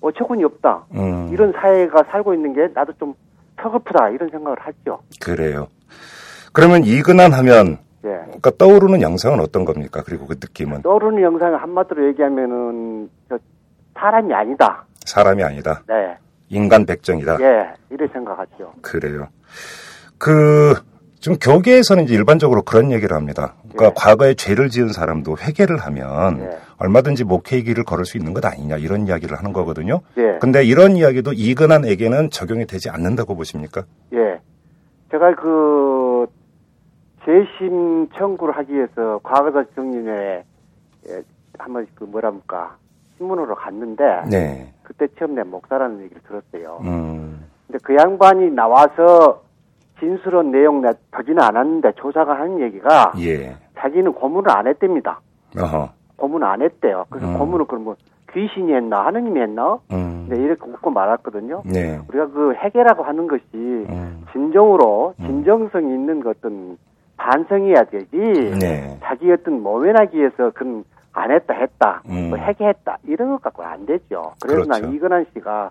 어처구니 0.00 0.44
없다. 0.44 0.84
음. 0.94 1.28
이런 1.32 1.52
사회가 1.52 2.04
살고 2.04 2.34
있는 2.34 2.52
게 2.52 2.68
나도 2.72 2.92
좀 2.94 3.14
서글프다 3.60 4.10
이런 4.10 4.28
생각을 4.28 4.58
하죠. 4.60 5.00
그래요. 5.22 5.66
그러면 6.56 6.84
이근한 6.84 7.34
하면 7.34 7.76
예. 8.06 8.08
그러니까 8.08 8.50
떠오르는 8.56 9.02
영상은 9.02 9.40
어떤 9.40 9.66
겁니까? 9.66 10.02
그리고 10.06 10.26
그 10.26 10.36
느낌은 10.40 10.80
떠오르는 10.80 11.22
영상을 11.22 11.60
한마디로 11.60 12.08
얘기하면은 12.08 13.10
저 13.28 13.38
사람이 13.92 14.32
아니다. 14.32 14.86
사람이 15.04 15.44
아니다. 15.44 15.82
네. 15.86 16.16
인간 16.48 16.86
백정이다. 16.86 17.36
예. 17.40 17.74
이래 17.90 18.08
생각하죠. 18.10 18.72
그래요. 18.80 19.28
그 20.16 20.76
지금 21.20 21.36
교계에서는 21.38 22.04
이제 22.04 22.14
일반적으로 22.14 22.62
그런 22.62 22.90
얘기를 22.90 23.14
합니다. 23.14 23.52
그러니까 23.60 23.88
예. 23.88 23.92
과거에 23.94 24.32
죄를 24.32 24.70
지은 24.70 24.94
사람도 24.94 25.36
회개를 25.38 25.76
하면 25.76 26.40
예. 26.40 26.58
얼마든지 26.78 27.24
목회의 27.24 27.64
길을 27.64 27.84
걸을 27.84 28.06
수 28.06 28.16
있는 28.16 28.32
것 28.32 28.42
아니냐 28.46 28.78
이런 28.78 29.06
이야기를 29.06 29.36
하는 29.36 29.52
거거든요. 29.52 30.00
예. 30.16 30.38
근데 30.40 30.64
이런 30.64 30.96
이야기도 30.96 31.34
이근한에게는 31.34 32.30
적용이 32.30 32.64
되지 32.64 32.88
않는다고 32.88 33.36
보십니까? 33.36 33.84
예. 34.14 34.40
제가 35.10 35.34
그 35.36 36.05
재심 37.26 38.08
청구를 38.14 38.56
하기 38.56 38.72
위해서 38.72 39.18
과거사 39.22 39.64
정리에 39.74 40.44
예, 41.08 41.22
한번 41.58 41.86
그 41.96 42.04
뭐랍니까 42.04 42.76
신문으로 43.16 43.56
갔는데 43.56 44.22
네. 44.30 44.72
그때 44.84 45.08
처음 45.18 45.34
내 45.34 45.42
목사라는 45.42 46.02
얘기를 46.02 46.22
들었어요. 46.22 46.78
음. 46.82 47.44
근데 47.66 47.78
그 47.82 47.96
양반이 47.96 48.50
나와서 48.50 49.42
진술한 49.98 50.52
내용 50.52 50.82
내 50.82 50.92
보지는 51.10 51.42
않았는데 51.42 51.92
조사가 51.96 52.38
하는 52.38 52.60
얘기가 52.60 53.12
예. 53.18 53.56
자기는 53.76 54.12
고문을 54.12 54.50
안 54.50 54.68
했답니다. 54.68 55.20
어허. 55.58 55.90
고문을 56.16 56.46
안 56.46 56.62
했대요. 56.62 57.06
그래서 57.10 57.26
음. 57.28 57.38
고문을 57.38 57.66
그럼 57.66 57.84
뭐 57.84 57.96
귀신이 58.32 58.72
했나 58.72 59.06
하느님이 59.06 59.40
했나? 59.40 59.78
음. 59.90 60.26
네, 60.28 60.36
이렇게 60.36 60.62
웃고 60.68 60.90
말았거든요. 60.90 61.62
네. 61.64 61.98
우리가 62.08 62.28
그 62.28 62.54
해계라고 62.54 63.02
하는 63.02 63.26
것이 63.26 63.44
음. 63.54 64.24
진정으로 64.32 65.14
진정성이 65.18 65.94
있는 65.94 66.20
그 66.20 66.30
어떤 66.30 66.76
반성해야 67.16 67.84
되지. 67.84 68.16
네. 68.60 68.98
자기 69.02 69.30
어떤 69.32 69.62
모면하기 69.62 70.18
위해서 70.18 70.50
그건 70.50 70.84
안 71.12 71.30
했다 71.30 71.54
했다 71.54 72.02
음. 72.08 72.28
뭐 72.28 72.38
해계했다 72.38 72.98
이런 73.04 73.30
것 73.30 73.42
갖고 73.42 73.62
안 73.62 73.86
되죠. 73.86 74.34
그래서 74.40 74.64
그렇죠. 74.64 74.68
난 74.68 74.92
이근한 74.92 75.26
씨가 75.32 75.70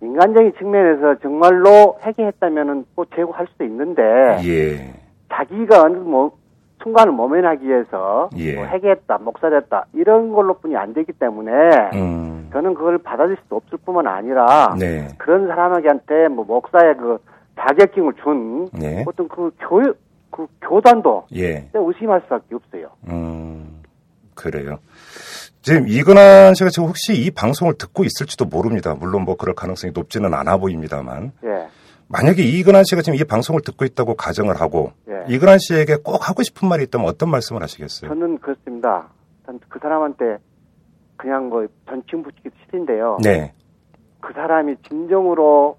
인간적인 0.00 0.52
측면에서 0.58 1.16
정말로 1.20 1.98
해계했다면은 2.04 2.84
또 2.94 3.04
제고할 3.16 3.46
수도 3.50 3.64
있는데 3.64 4.02
예. 4.44 4.94
자기가 5.32 5.82
어느 5.82 5.96
뭐 5.96 6.36
순간을 6.82 7.12
모면하기 7.12 7.66
위해서 7.66 8.30
예. 8.36 8.54
뭐 8.54 8.64
해계했다 8.64 9.18
목살했다 9.18 9.86
이런 9.94 10.32
걸로뿐이 10.32 10.76
안 10.76 10.94
되기 10.94 11.12
때문에 11.12 11.50
음. 11.94 12.48
저는 12.52 12.74
그걸 12.74 12.98
받아들일 12.98 13.38
수 13.48 13.56
없을 13.56 13.78
뿐만 13.84 14.06
아니라 14.06 14.76
네. 14.78 15.08
그런 15.18 15.48
사람에게한테 15.48 16.28
뭐 16.28 16.44
목사의 16.44 16.96
그 16.96 17.18
자격증을 17.58 18.12
준 18.22 18.68
네. 18.72 19.02
어떤 19.06 19.26
그 19.28 19.50
교육 19.58 19.98
그 20.36 20.46
교단도 20.60 21.28
예. 21.34 21.70
의심할 21.72 22.20
수밖에 22.24 22.54
없어요. 22.54 22.90
음. 23.08 23.82
그래요. 24.34 24.78
지금 25.62 25.88
이근한 25.88 26.52
씨가 26.54 26.68
지금 26.68 26.88
혹시 26.88 27.14
이 27.14 27.30
방송을 27.30 27.78
듣고 27.78 28.04
있을지도 28.04 28.44
모릅니다. 28.44 28.94
물론 28.94 29.22
뭐 29.22 29.36
그럴 29.36 29.54
가능성이 29.54 29.94
높지는 29.94 30.34
않아 30.34 30.58
보입니다만. 30.58 31.32
예, 31.42 31.68
만약에 32.08 32.42
이근한 32.42 32.84
씨가 32.84 33.00
지금 33.00 33.18
이 33.18 33.24
방송을 33.24 33.62
듣고 33.62 33.86
있다고 33.86 34.14
가정을 34.14 34.60
하고 34.60 34.92
예. 35.08 35.24
이근한 35.34 35.58
씨에게 35.58 35.96
꼭 36.04 36.28
하고 36.28 36.42
싶은 36.42 36.68
말이 36.68 36.84
있다면 36.84 37.08
어떤 37.08 37.30
말씀을 37.30 37.62
하시겠어요? 37.62 38.10
저는 38.10 38.38
그렇습니다. 38.38 39.08
전그 39.46 39.78
사람한테 39.80 40.36
그냥 41.16 41.48
뭐 41.48 41.66
전칭 41.88 42.22
붙이기 42.22 42.50
싫은데요. 42.66 43.18
네. 43.22 43.54
그 44.20 44.34
사람이 44.34 44.76
진정으로 44.86 45.78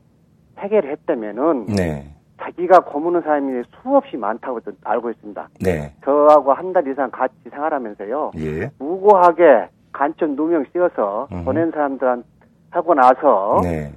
해결을 0.57 0.91
했다면은 0.93 1.67
네. 1.67 2.16
자기가 2.47 2.79
고무는 2.81 3.21
사람이 3.21 3.63
수없이 3.81 4.15
많다고 4.15 4.61
저 4.61 4.71
알고 4.83 5.09
있습니다. 5.11 5.49
네. 5.61 5.93
저하고 6.03 6.53
한 6.53 6.73
달 6.73 6.87
이상 6.87 7.09
같이 7.11 7.33
생활하면서요. 7.49 8.31
예. 8.37 8.69
무고하게 8.79 9.69
간첩 9.91 10.29
누명 10.31 10.65
씌워서 10.71 11.27
음. 11.31 11.43
보낸 11.45 11.71
사람들한 11.71 12.23
하고 12.69 12.93
나서 12.93 13.59
네. 13.63 13.91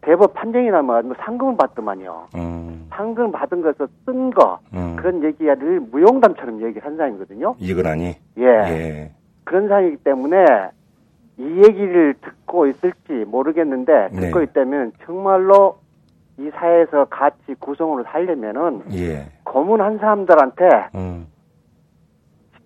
대법 0.00 0.32
판정이 0.34 0.70
나면 0.70 1.06
뭐 1.08 1.16
상금을 1.18 1.56
받더만요. 1.56 2.28
음. 2.36 2.86
상금 2.90 3.32
받은 3.32 3.62
것에서 3.62 3.88
쓴 4.04 4.30
거, 4.30 4.58
음. 4.74 4.94
그런 4.96 5.22
얘기를 5.24 5.80
무용담처럼 5.80 6.62
얘기한 6.62 6.96
사람이거든요. 6.96 7.56
이근한이 7.58 8.14
예. 8.38 8.44
예. 8.44 9.10
그런 9.44 9.68
사람이기 9.68 9.96
때문에 9.98 10.44
이 11.38 11.42
얘기를 11.64 12.14
듣고 12.22 12.66
있을지 12.68 13.24
모르겠는데, 13.26 14.08
네. 14.12 14.20
듣고 14.20 14.42
있다면 14.42 14.92
정말로 15.04 15.78
이 16.38 16.50
사회에서 16.54 17.04
같이 17.06 17.54
구성으로 17.60 18.04
살려면은 18.04 18.82
예. 18.92 19.30
고문한 19.44 19.98
사람들한테 19.98 20.64
음. 20.94 21.26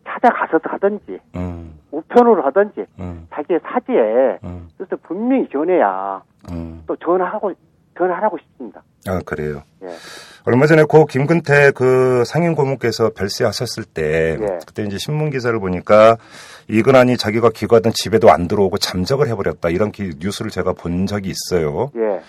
찾아가서 0.06 0.58
하든지, 0.62 1.18
음. 1.36 1.78
우편으로 1.90 2.42
하든지, 2.44 2.86
음. 2.98 3.26
자기의 3.32 3.60
사지에 3.62 4.38
음. 4.44 4.68
뜻을 4.78 4.96
분명히 5.02 5.46
전해야 5.52 6.22
음. 6.50 6.82
또 6.86 6.96
전화하고 6.96 7.52
전하라고 7.96 8.38
싶습니다. 8.38 8.82
아, 9.06 9.20
그래요. 9.26 9.62
예. 9.82 9.88
얼마 10.46 10.66
전에 10.66 10.84
고 10.84 11.04
김근태 11.04 11.72
그 11.72 12.22
상임 12.24 12.54
고문께서 12.54 13.10
별세하셨을 13.10 13.84
때 13.84 14.38
예. 14.40 14.58
그때 14.66 14.84
이제 14.84 14.96
신문 14.98 15.30
기사를 15.30 15.58
보니까 15.58 16.16
이근한이 16.68 17.16
자기가 17.16 17.50
기거하던 17.50 17.92
집에도 17.94 18.30
안 18.30 18.46
들어오고 18.48 18.78
잠적을 18.78 19.26
해버렸다 19.28 19.68
이런 19.70 19.90
기- 19.90 20.12
뉴스를 20.20 20.50
제가 20.50 20.72
본 20.74 21.06
적이 21.06 21.30
있어요. 21.34 21.90
예. 21.96 22.20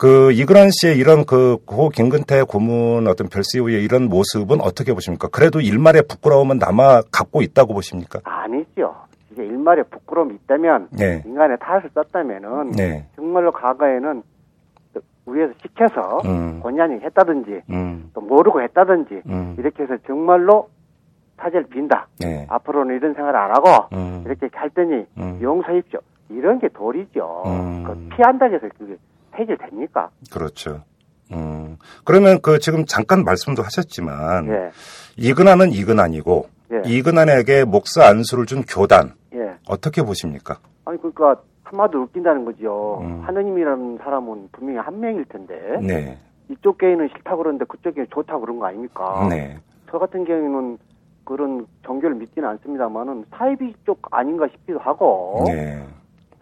그 0.00 0.32
이근한 0.32 0.70
씨의 0.70 0.96
이런 0.96 1.26
그 1.26 1.58
고 1.66 1.90
김근태 1.90 2.42
고문 2.44 3.06
어떤 3.06 3.28
별세 3.28 3.58
이후의 3.58 3.84
이런 3.84 4.08
모습은 4.08 4.62
어떻게 4.62 4.94
보십니까? 4.94 5.28
그래도 5.28 5.60
일말의 5.60 6.04
부끄러움은 6.08 6.56
남아 6.56 7.02
갖고 7.12 7.42
있다고 7.42 7.74
보십니까? 7.74 8.20
아니죠. 8.24 8.94
이게 9.30 9.44
일말에 9.44 9.82
부끄러움이 9.82 10.36
있다면 10.36 10.88
네. 10.92 11.22
인간의 11.26 11.58
탓을 11.60 11.90
썼다면은 11.94 12.70
네. 12.72 13.06
정말로 13.14 13.52
과거에는 13.52 14.22
위에서 15.26 15.52
시켜서 15.62 16.22
음. 16.24 16.62
아니게 16.64 17.04
했다든지 17.04 17.60
음. 17.70 18.10
또 18.14 18.22
모르고 18.22 18.62
했다든지 18.62 19.22
음. 19.26 19.54
이렇게 19.58 19.82
해서 19.82 19.98
정말로 20.06 20.70
사죄를 21.36 21.66
빈다. 21.68 22.08
네. 22.20 22.46
앞으로는 22.48 22.96
이런 22.96 23.12
생활 23.12 23.36
안 23.36 23.50
하고 23.50 23.68
음. 23.94 24.22
이렇게 24.24 24.48
할 24.54 24.70
테니 24.70 25.04
음. 25.18 25.38
용서입시오. 25.42 26.00
이런 26.30 26.58
게 26.58 26.68
도리죠. 26.68 27.42
음. 27.46 27.84
그 27.84 28.16
피한다고 28.16 28.54
해서 28.54 28.66
그게 28.78 28.96
해결됩니까? 29.34 30.10
그렇죠. 30.30 30.82
음. 31.32 31.76
그러면 32.04 32.40
그 32.42 32.58
지금 32.58 32.84
잠깐 32.86 33.24
말씀도 33.24 33.62
하셨지만 33.62 34.48
예. 34.48 34.70
이근한은 35.16 35.72
이근한이고 35.72 36.48
예. 36.72 36.82
이근한에게 36.84 37.64
목사 37.64 38.06
안수를 38.06 38.46
준 38.46 38.62
교단 38.62 39.14
예. 39.34 39.54
어떻게 39.68 40.02
보십니까? 40.02 40.58
아니 40.84 40.98
그러니까 40.98 41.36
한마디로 41.64 42.02
웃긴다는 42.02 42.44
거죠. 42.44 43.00
음. 43.02 43.20
하느님이라는 43.22 43.98
사람은 44.02 44.48
분명히 44.52 44.78
한 44.78 44.98
명일 44.98 45.24
텐데 45.26 45.54
네. 45.80 46.18
이쪽 46.48 46.78
교회는 46.78 47.08
싫다 47.08 47.36
그러는데 47.36 47.64
그쪽 47.66 47.94
교회는 47.94 48.08
좋다 48.12 48.38
그런 48.38 48.58
거 48.58 48.66
아닙니까? 48.66 49.28
네. 49.30 49.56
저 49.90 49.98
같은 49.98 50.24
경우는 50.24 50.78
그런 51.24 51.66
종교를 51.84 52.16
믿지는 52.16 52.48
않습니다만은 52.48 53.26
사이비 53.30 53.72
쪽 53.86 54.00
아닌가 54.10 54.48
싶기도 54.48 54.80
하고 54.80 55.44
네. 55.46 55.86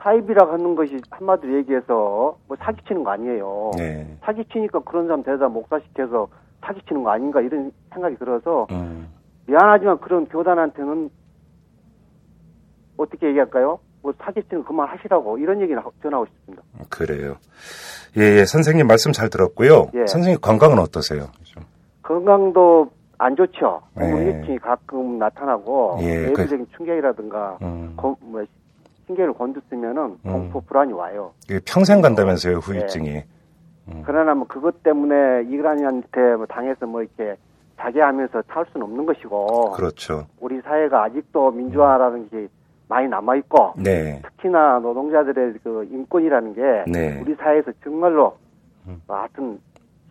사이비라 0.01 0.51
하는 0.53 0.75
것이 0.75 1.01
한마디로 1.11 1.55
얘기해서 1.59 2.37
뭐 2.47 2.57
사기치는 2.59 3.03
거 3.05 3.11
아니에요. 3.11 3.73
네. 3.77 4.17
사기치니까 4.23 4.81
그런 4.81 5.07
사람 5.07 5.23
데려다 5.23 5.49
목사시켜서 5.49 6.29
사기치는 6.61 7.03
거 7.03 7.11
아닌가 7.11 7.41
이런 7.41 7.73
생각이 7.93 8.17
들어서 8.17 8.67
음. 8.71 9.09
미안하지만 9.47 9.99
그런 9.99 10.27
교단한테는 10.27 11.11
어떻게 12.97 13.29
얘기할까요? 13.29 13.79
뭐 14.03 14.13
사기치는 14.21 14.65
그만 14.65 14.89
하시라고 14.89 15.39
이런 15.39 15.61
얘기를 15.61 15.85
하- 15.85 15.91
전하고 16.03 16.27
싶습니다. 16.27 16.63
그래요. 16.89 17.37
예, 18.17 18.23
예, 18.41 18.45
선생님 18.45 18.87
말씀 18.87 19.13
잘 19.13 19.29
들었고요. 19.29 19.91
예. 19.95 20.07
선생님 20.07 20.41
건강은 20.41 20.79
어떠세요? 20.79 21.27
좀. 21.43 21.63
건강도 22.03 22.91
안 23.19 23.35
좋죠. 23.35 23.83
네. 23.97 24.13
우울증이 24.13 24.59
가끔 24.59 25.19
나타나고 25.19 25.99
예, 26.03 26.27
외부적인 26.27 26.67
충격이라든가 26.77 27.59
음. 27.63 27.95
거- 27.97 28.17
뭐 28.21 28.45
신경을 29.09 29.33
건드리면은 29.35 30.03
음. 30.03 30.33
공포 30.33 30.61
불안이 30.61 30.93
와요. 30.93 31.33
이게 31.45 31.59
평생 31.67 32.01
간다면서요, 32.01 32.59
후유증이. 32.59 33.23
음. 33.89 34.03
그러나 34.05 34.35
뭐 34.35 34.47
그것 34.47 34.83
때문에 34.83 35.45
이그라니한테 35.51 36.37
뭐 36.37 36.47
당해서 36.47 36.87
뭐 36.87 37.03
이렇게 37.03 37.37
자괴하면서 37.79 38.43
살 38.49 38.67
수는 38.73 38.85
없는 38.87 39.07
것이고 39.07 39.73
그렇죠. 39.73 40.27
우리 40.41 40.61
사회가 40.61 41.05
아직도 41.05 41.51
민주화라는 41.53 42.29
게 42.29 42.49
많이 42.89 43.09
남아 43.09 43.37
있고 43.37 43.73
네. 43.77 44.21
특히나 44.23 44.79
노동자들의 44.81 45.55
그 45.63 45.89
인권이라는 45.91 46.55
게 46.55 46.63
네. 46.91 47.21
우리 47.21 47.35
사회에서 47.37 47.73
정말로 47.83 48.37
음. 48.87 49.01
뭐 49.07 49.17
하여튼 49.17 49.59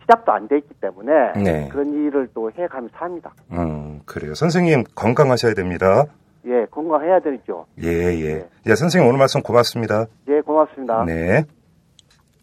시작도 0.02 0.32
안 0.32 0.48
돼 0.48 0.58
있기 0.58 0.74
때문에 0.80 1.32
네. 1.44 1.68
그런 1.68 1.92
일을 1.92 2.28
또 2.34 2.50
해가면서 2.50 2.96
합니다. 2.96 3.30
음, 3.52 4.00
그래요. 4.06 4.34
선생님 4.34 4.84
건강하셔야 4.94 5.54
됩니다. 5.54 6.06
예, 6.48 6.66
건강해야 6.70 7.20
되죠. 7.20 7.66
예, 7.82 7.88
예. 7.88 8.48
예, 8.66 8.74
선생님 8.74 9.08
오늘 9.08 9.18
말씀 9.18 9.42
고맙습니다. 9.42 10.06
예, 10.28 10.40
고맙습니다. 10.40 11.04
네. 11.04 11.44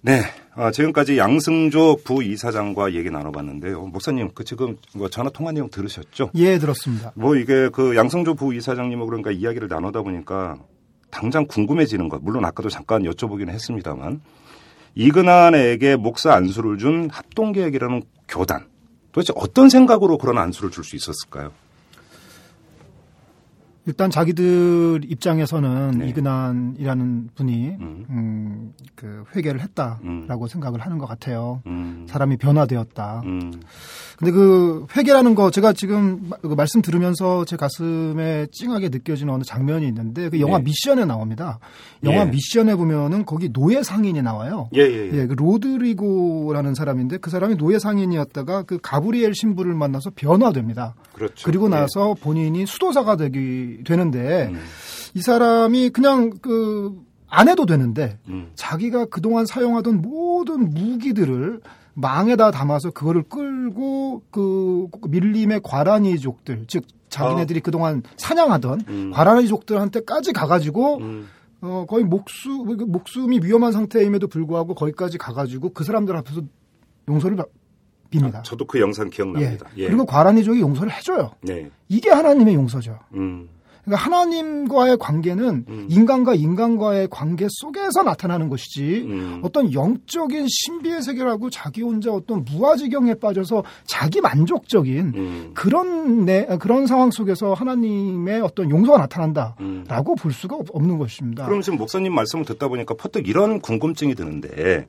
네. 0.01 0.21
아, 0.53 0.71
지금까지 0.71 1.17
양승조 1.17 1.97
부이사장과 2.05 2.93
얘기 2.93 3.09
나눠봤는데요. 3.09 3.81
목사님, 3.87 4.29
그 4.35 4.43
지금 4.43 4.77
뭐 4.95 5.09
전화 5.09 5.29
통화 5.29 5.51
내용 5.51 5.69
들으셨죠? 5.69 6.29
예, 6.35 6.57
들었습니다. 6.59 7.11
뭐 7.15 7.35
이게 7.35 7.69
그 7.69 7.95
양승조 7.95 8.35
부이사장님하고 8.35 9.07
그러니까 9.07 9.31
이야기를 9.31 9.67
나누다 9.67 10.03
보니까 10.03 10.57
당장 11.11 11.45
궁금해지는 11.47 12.07
것. 12.07 12.21
물론 12.23 12.45
아까도 12.45 12.69
잠깐 12.69 13.03
여쭤보긴 13.03 13.49
했습니다만 13.49 14.21
이근한에게 14.93 15.95
목사 15.97 16.33
안수를 16.33 16.77
준 16.77 17.09
합동계획이라는 17.11 18.03
교단. 18.29 18.65
도대체 19.11 19.33
어떤 19.35 19.69
생각으로 19.69 20.17
그런 20.17 20.37
안수를 20.37 20.71
줄 20.71 20.83
수 20.83 20.95
있었을까요? 20.95 21.51
일단 23.87 24.09
자기들 24.09 25.01
입장에서는 25.07 25.99
네. 25.99 26.09
이근한이라는 26.09 27.29
분이 27.35 27.67
음. 27.79 28.05
음, 28.09 28.73
그 28.95 29.23
회개를 29.35 29.61
했다라고 29.61 30.47
생각을 30.47 30.79
하는 30.79 30.97
것 30.97 31.05
같아요. 31.05 31.61
음. 31.67 32.07
사람이 32.09 32.37
변화되었다. 32.37 33.21
음. 33.25 33.51
근데 34.17 34.31
그 34.31 34.87
회개라는 34.95 35.35
거 35.35 35.51
제가 35.51 35.73
지금 35.73 36.29
마- 36.29 36.37
그 36.37 36.47
말씀 36.47 36.81
들으면서 36.81 37.45
제 37.45 37.57
가슴에 37.57 38.47
찡하게 38.51 38.89
느껴지는 38.89 39.31
어느 39.33 39.43
장면이 39.43 39.85
있는데 39.89 40.29
그 40.29 40.39
영화 40.39 40.57
네. 40.57 40.63
미션에 40.63 41.05
나옵니다. 41.05 41.59
영화 42.03 42.21
예. 42.21 42.25
미션에 42.31 42.75
보면은 42.75 43.25
거기 43.25 43.51
노예 43.51 43.83
상인이 43.83 44.19
나와요. 44.21 44.69
예, 44.75 44.81
예, 44.81 45.11
예. 45.11 45.17
예, 45.21 45.27
그 45.27 45.33
로드리고라는 45.33 46.75
사람인데 46.75 47.17
그 47.17 47.29
사람이 47.29 47.57
노예 47.57 47.77
상인이었다가 47.77 48.63
그 48.63 48.79
가브리엘 48.81 49.33
신부를 49.35 49.73
만나서 49.75 50.11
변화됩니다. 50.15 50.95
그렇죠. 51.13 51.45
그리고 51.45 51.65
예. 51.67 51.69
나서 51.71 52.13
본인이 52.15 52.65
수도사가 52.65 53.17
되기 53.17 53.74
되는데 53.83 54.49
음. 54.51 54.59
이 55.13 55.21
사람이 55.21 55.89
그냥 55.89 56.31
그 56.41 57.03
안 57.27 57.49
해도 57.49 57.65
되는데 57.65 58.17
음. 58.29 58.51
자기가 58.55 59.05
그동안 59.05 59.45
사용하던 59.45 60.01
모든 60.01 60.69
무기들을 60.73 61.59
망에다 61.93 62.51
담아서 62.51 62.91
그거를 62.91 63.23
끌고 63.23 64.21
그 64.31 64.87
밀림의 65.09 65.61
과라니족들 65.63 66.65
즉 66.67 66.85
자기네들이 67.09 67.59
그동안 67.61 68.03
사냥하던 68.15 68.81
아. 68.81 68.89
음. 68.89 69.11
과라니족들한테까지 69.11 70.31
가가지고 70.33 70.97
음. 70.99 71.27
어, 71.61 71.85
거의 71.89 72.03
목숨 72.05 72.65
목숨이 72.91 73.39
위험한 73.43 73.71
상태임에도 73.73 74.27
불구하고 74.27 74.75
거기까지 74.75 75.17
가가지고 75.17 75.69
그 75.73 75.83
사람들 75.83 76.15
앞에서 76.15 76.41
용서를 77.09 77.35
바- 77.37 77.45
빕니다. 78.11 78.35
아, 78.35 78.41
저도 78.43 78.65
그 78.65 78.79
영상 78.79 79.09
기억납니다. 79.09 79.67
예. 79.77 79.87
그리고 79.87 80.05
과라니족이 80.05 80.61
용서를 80.61 80.93
해줘요. 80.93 81.31
네. 81.41 81.69
이게 81.89 82.11
하나님의 82.11 82.53
용서죠. 82.55 82.99
음. 83.15 83.49
그러니까 83.85 84.03
하나님과의 84.03 84.97
관계는 84.97 85.65
음. 85.67 85.85
인간과 85.89 86.33
인간과의 86.35 87.07
관계 87.11 87.47
속에서 87.49 88.03
나타나는 88.03 88.49
것이지 88.49 89.05
음. 89.07 89.39
어떤 89.43 89.71
영적인 89.71 90.47
신비의 90.49 91.01
세계라고 91.03 91.49
자기 91.51 91.81
혼자 91.83 92.11
어떤 92.11 92.43
무아지경에 92.43 93.15
빠져서 93.15 93.63
자기 93.85 94.21
만족적인 94.21 95.13
음. 95.15 95.51
그런 95.53 96.25
내 96.25 96.45
그런 96.59 96.87
상황 96.87 97.11
속에서 97.11 97.53
하나님의 97.53 98.41
어떤 98.41 98.69
용서가 98.69 98.97
나타난다라고 98.97 99.55
음. 99.61 100.15
볼 100.19 100.33
수가 100.33 100.55
없- 100.55 100.67
없는 100.73 100.97
것입니다. 100.97 101.45
그럼 101.45 101.61
지금 101.61 101.77
목사님 101.77 102.13
말씀을 102.13 102.45
듣다 102.45 102.67
보니까 102.67 102.95
퍼뜩 102.95 103.27
이런 103.27 103.59
궁금증이 103.61 104.15
드는데 104.15 104.87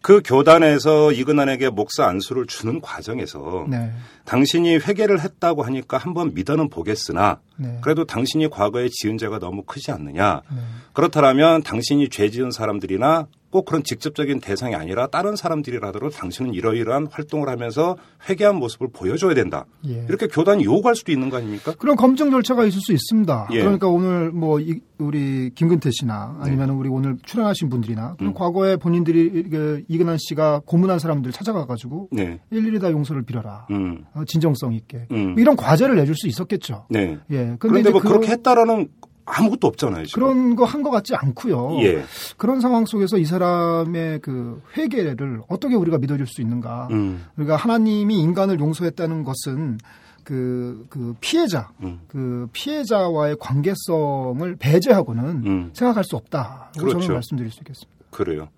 그 0.00 0.22
교단에서 0.24 1.10
이근한에게 1.10 1.70
목사 1.70 2.06
안수를 2.06 2.46
주는 2.46 2.80
과정에서 2.80 3.66
네, 3.68 3.90
당신이 4.26 4.76
회개를 4.76 5.20
했다고 5.20 5.64
하니까 5.64 5.98
한번 5.98 6.34
믿어는 6.34 6.68
보겠으나 6.68 7.40
네, 7.56 7.78
그래도 7.82 8.04
당신 8.04 8.37
이 8.40 8.48
과거에 8.48 8.88
지은 8.90 9.18
죄가 9.18 9.38
너무 9.38 9.62
크지 9.62 9.90
않느냐. 9.90 10.42
네. 10.50 10.58
그렇다면 10.92 11.62
당신이 11.62 12.08
죄 12.08 12.30
지은 12.30 12.50
사람들이나 12.50 13.26
꼭 13.50 13.64
그런 13.64 13.82
직접적인 13.82 14.40
대상이 14.40 14.74
아니라 14.74 15.06
다른 15.06 15.34
사람들이라도 15.36 16.10
당신은 16.10 16.52
이러이러한 16.52 17.08
활동을 17.10 17.48
하면서 17.48 17.96
회개한 18.28 18.56
모습을 18.56 18.88
보여줘야 18.92 19.34
된다. 19.34 19.64
예. 19.86 20.04
이렇게 20.08 20.26
교단이 20.26 20.64
요구할 20.64 20.94
수도 20.94 21.12
있는 21.12 21.30
거 21.30 21.38
아닙니까? 21.38 21.72
그런 21.78 21.96
검증 21.96 22.30
절차가 22.30 22.66
있을 22.66 22.80
수 22.80 22.92
있습니다. 22.92 23.48
예. 23.52 23.60
그러니까 23.60 23.88
오늘 23.88 24.30
뭐 24.32 24.60
이- 24.60 24.80
우리 24.98 25.50
김근태 25.54 25.90
씨나 25.92 26.38
아니면 26.40 26.70
우리 26.70 26.88
오늘 26.88 27.16
출연하신 27.24 27.68
분들이나 27.70 28.16
음. 28.20 28.34
과거에 28.34 28.76
본인들이 28.76 29.48
그 29.48 29.82
이근한 29.88 30.16
씨가 30.18 30.62
고문한 30.66 30.98
사람들 30.98 31.32
찾아가가지고 31.32 32.08
네. 32.12 32.40
일일이 32.50 32.78
다 32.80 32.90
용서를 32.90 33.22
빌어라. 33.22 33.66
음. 33.70 34.04
어, 34.14 34.22
진정성 34.26 34.74
있게 34.74 35.06
음. 35.12 35.36
이런 35.38 35.56
과제를 35.56 35.96
내줄 35.96 36.14
수 36.16 36.26
있었겠죠. 36.28 36.86
네. 36.90 37.16
예. 37.30 37.56
그런데 37.58 37.80
이제 37.80 37.90
뭐 37.90 38.00
그런- 38.00 38.14
그렇게 38.18 38.32
했다라는 38.32 38.88
아무것도 39.30 39.66
없잖아요. 39.66 40.06
지금. 40.06 40.22
그런 40.22 40.56
거 40.56 40.64
한 40.64 40.82
것 40.82 40.90
같지 40.90 41.14
않고요. 41.14 41.78
예. 41.82 42.04
그런 42.36 42.60
상황 42.60 42.84
속에서 42.86 43.18
이 43.18 43.24
사람의 43.24 44.20
그 44.20 44.62
회개를 44.76 45.40
어떻게 45.48 45.74
우리가 45.74 45.98
믿어줄 45.98 46.26
수 46.26 46.40
있는가? 46.40 46.88
음. 46.90 47.24
그러니까 47.34 47.56
하나님이 47.56 48.18
인간을 48.20 48.60
용서했다는 48.60 49.24
것은 49.24 49.78
그, 50.24 50.86
그 50.90 51.14
피해자, 51.20 51.70
음. 51.82 52.00
그 52.08 52.48
피해자와의 52.52 53.36
관계성을 53.40 54.56
배제하고는 54.56 55.24
음. 55.46 55.70
생각할 55.72 56.04
수 56.04 56.16
없다. 56.16 56.70
고 56.74 56.80
그렇죠. 56.80 57.00
저는 57.00 57.14
말씀드릴 57.14 57.50
수 57.50 57.60
있겠습니다. 57.60 57.90
그래요. 58.10 58.48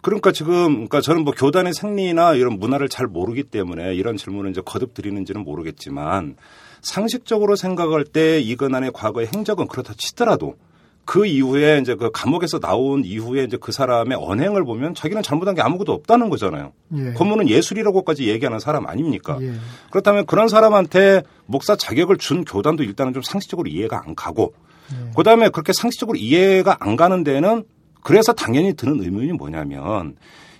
그러니까 0.00 0.30
지금 0.32 0.72
그러니까 0.74 1.00
저는 1.00 1.24
뭐 1.24 1.32
교단의 1.36 1.74
생리나 1.74 2.34
이런 2.34 2.58
문화를 2.58 2.88
잘 2.88 3.06
모르기 3.06 3.42
때문에 3.42 3.94
이런 3.94 4.16
질문을 4.16 4.50
이제 4.50 4.62
거듭 4.64 4.94
드리는지는 4.94 5.42
모르겠지만 5.42 6.36
상식적으로 6.86 7.56
생각할 7.56 8.04
때 8.04 8.40
이근한의 8.40 8.92
과거의 8.94 9.26
행적은 9.34 9.66
그렇다 9.66 9.94
치더라도 9.98 10.54
그 11.04 11.26
이후에 11.26 11.78
이제 11.80 11.96
그 11.96 12.10
감옥에서 12.12 12.60
나온 12.60 13.04
이후에 13.04 13.42
이제 13.44 13.56
그 13.60 13.72
사람의 13.72 14.16
언행을 14.20 14.64
보면 14.64 14.94
자기는 14.94 15.22
잘못한 15.22 15.56
게 15.56 15.62
아무것도 15.62 15.92
없다는 15.92 16.28
거잖아요. 16.30 16.72
예. 16.96 17.12
권문은 17.12 17.48
예술이라고까지 17.48 18.28
얘기하는 18.28 18.60
사람 18.60 18.86
아닙니까? 18.86 19.36
예. 19.40 19.52
그렇다면 19.90 20.26
그런 20.26 20.48
사람한테 20.48 21.22
목사 21.46 21.74
자격을 21.74 22.18
준 22.18 22.44
교단도 22.44 22.84
일단은 22.84 23.12
좀 23.12 23.22
상식적으로 23.22 23.68
이해가 23.68 24.02
안 24.04 24.14
가고 24.14 24.54
예. 24.92 25.10
그다음에 25.16 25.48
그렇게 25.48 25.72
상식적으로 25.72 26.16
이해가 26.16 26.76
안 26.78 26.94
가는 26.94 27.24
데는 27.24 27.64
그래서 28.02 28.32
당연히 28.32 28.74
드는 28.74 29.02
의문이 29.02 29.32
뭐냐면 29.32 30.16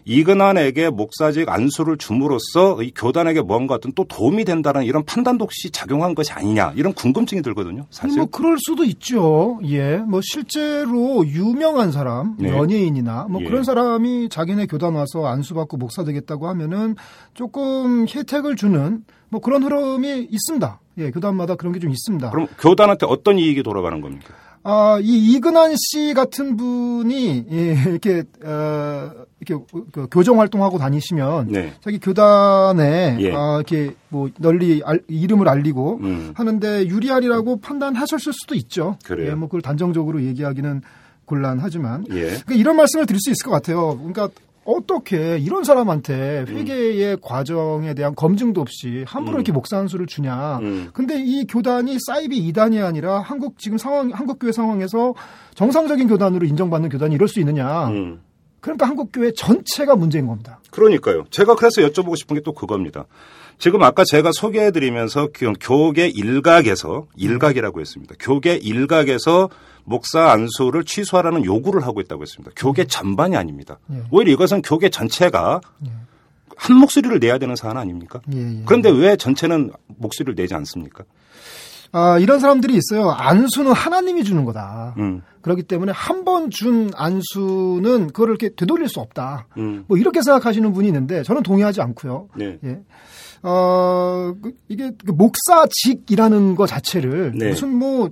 이근환에게 0.09 0.88
목사직 0.90 1.49
안수를 1.49 1.99
줌으로써 1.99 2.81
이 2.81 2.92
교단에게 2.95 3.42
뭔가 3.42 3.75
어떤 3.75 3.92
또 3.92 4.05
도움이 4.05 4.45
된다는 4.45 4.85
이런 4.85 5.05
판단도 5.05 5.45
혹시 5.45 5.71
작용한 5.71 6.14
것이 6.14 6.33
아니냐 6.33 6.73
이런 6.77 6.92
궁금증이 6.95 7.42
들거든요. 7.42 7.87
사실. 7.90 8.16
뭐 8.16 8.27
그럴 8.27 8.57
수도 8.59 8.85
있죠. 8.85 9.59
예, 9.64 9.97
뭐 9.97 10.21
실제로 10.23 11.27
유명한 11.27 11.90
사람, 11.90 12.37
네. 12.38 12.51
연예인이나 12.51 13.27
뭐 13.29 13.40
예. 13.42 13.45
그런 13.47 13.64
사람이 13.64 14.29
자기네 14.29 14.66
교단 14.66 14.95
와서 14.95 15.27
안수받고 15.27 15.77
목사 15.77 16.05
되겠다고 16.05 16.47
하면은 16.49 16.95
조금 17.35 18.07
혜택을 18.09 18.55
주는 18.55 19.05
뭐 19.29 19.40
그런 19.40 19.64
흐름이 19.64 20.29
있습니다. 20.31 20.81
예, 20.99 21.11
교단마다 21.11 21.57
그런 21.57 21.73
게 21.73 21.81
좀 21.81 21.90
있습니다. 21.90 22.31
그럼 22.31 22.47
교단한테 22.61 23.07
어떤 23.07 23.38
이익이 23.38 23.64
돌아가는 23.64 24.01
겁니까? 24.01 24.33
아, 24.68 24.98
이 25.00 25.33
이근한 25.37 25.74
씨 25.76 26.12
같은 26.12 26.57
분이 26.57 27.46
예, 27.52 27.72
이렇게 27.87 28.24
어, 28.44 29.11
이렇게 29.40 29.64
그 29.92 30.09
교정 30.11 30.40
활동하고 30.40 30.76
다니시면 30.79 31.48
네. 31.52 31.72
자기 31.81 32.00
교단에 32.00 33.16
예. 33.20 33.33
아, 33.33 33.57
이렇게 33.57 33.94
뭐 34.09 34.29
널리 34.38 34.83
알- 34.85 35.02
이름을 35.07 35.48
알리고 35.48 36.00
음. 36.02 36.33
하는데 36.35 36.87
유리하리라고 36.88 37.61
판단하셨을 37.61 38.33
수도 38.33 38.57
있죠. 38.57 38.98
그래요. 39.05 39.31
예, 39.31 39.35
뭐 39.35 39.46
그걸 39.48 39.62
단정적으로 39.62 40.20
얘기하기는 40.24 40.83
곤란하지만 41.26 42.07
예. 42.11 42.20
그러니까 42.22 42.55
이런 42.55 42.76
말씀을 42.76 43.07
드릴 43.07 43.20
수 43.20 43.31
있을 43.31 43.44
것 43.44 43.50
같아요. 43.52 43.96
그러니까 43.98 44.31
어떻게 44.66 45.38
이런 45.38 45.64
사람한테 45.64 46.46
회계의 46.48 47.18
과정에 47.22 47.94
대한 47.94 48.14
검증도 48.14 48.61
없이 48.61 49.05
함부로 49.07 49.37
음. 49.37 49.38
이렇게 49.38 49.52
목사 49.52 49.79
한수를 49.79 50.07
주냐. 50.07 50.59
음. 50.59 50.90
근데 50.92 51.22
이 51.22 51.46
교단이 51.46 51.98
사이비 52.07 52.52
2단이 52.52 52.85
아니라 52.85 53.20
한국 53.20 53.59
지금 53.59 53.79
상황, 53.79 54.11
한국교회 54.11 54.52
상황에서 54.52 55.14
정상적인 55.55 56.09
교단으로 56.09 56.46
인정받는 56.46 56.88
교단이 56.88 57.14
이럴 57.14 57.29
수 57.29 57.38
있느냐. 57.40 57.88
음. 57.88 58.20
그러니까 58.61 58.88
한국교회 58.88 59.33
전체가 59.33 59.94
문제인 59.94 60.26
겁니다. 60.26 60.59
그러니까요. 60.72 61.24
제가 61.31 61.55
그래서 61.55 61.83
여쭤보고 61.83 62.16
싶은 62.16 62.35
게 62.35 62.40
또 62.46 62.52
그겁니다. 62.52 63.07
지금 63.59 63.83
아까 63.83 64.05
제가 64.05 64.31
소개해드리면서 64.33 65.29
교- 65.35 65.53
교계 65.55 66.09
일각에서 66.09 67.07
일각이라고 67.16 67.81
했습니다. 67.81 68.14
교계 68.21 68.57
일각에서 68.57 69.49
목사 69.85 70.31
안수를 70.31 70.85
취소하라는 70.85 71.45
요구를 71.45 71.87
하고 71.87 72.01
있다고 72.01 72.23
했습니다. 72.23 72.53
교계 72.57 72.85
전반이 72.85 73.37
아닙니다. 73.37 73.79
예. 73.92 74.03
오히려 74.11 74.33
이것은 74.33 74.62
교계 74.62 74.88
전체가 74.90 75.61
한 76.57 76.77
목소리를 76.77 77.19
내야 77.19 77.38
되는 77.38 77.55
사안 77.57 77.77
아닙니까? 77.77 78.21
예, 78.35 78.38
예. 78.59 78.62
그런데 78.66 78.90
왜 78.90 79.16
전체는 79.16 79.73
목소리를 79.87 80.35
내지 80.35 80.55
않습니까? 80.55 81.05
아, 81.92 82.19
이런 82.19 82.40
사람들이 82.40 82.75
있어요. 82.77 83.11
안수는 83.11 83.73
하나님이 83.73 84.25
주는 84.25 84.45
거다. 84.45 84.95
음, 84.99 85.23
그렇기 85.40 85.62
때문에 85.62 85.92
한 85.92 86.25
번 86.25 86.51
준 86.51 86.90
안수는 86.95 88.09
그거를 88.09 88.33
이렇게 88.38 88.55
되돌릴 88.55 88.88
수 88.88 89.01
없다. 89.01 89.47
음, 89.57 89.85
뭐 89.87 89.97
이렇게 89.97 90.21
생각하시는 90.21 90.73
분이 90.73 90.88
있는데 90.88 91.23
저는 91.23 91.42
동의하지 91.42 91.81
않고요. 91.81 92.29
네. 92.37 92.59
예. 92.64 92.81
어, 93.49 94.35
그 94.43 94.53
이게 94.69 94.91
그 95.05 95.13
목사직이라는 95.13 96.57
것 96.57 96.67
자체를 96.67 97.33
네. 97.37 97.51
무슨 97.51 97.75
뭐 97.75 98.11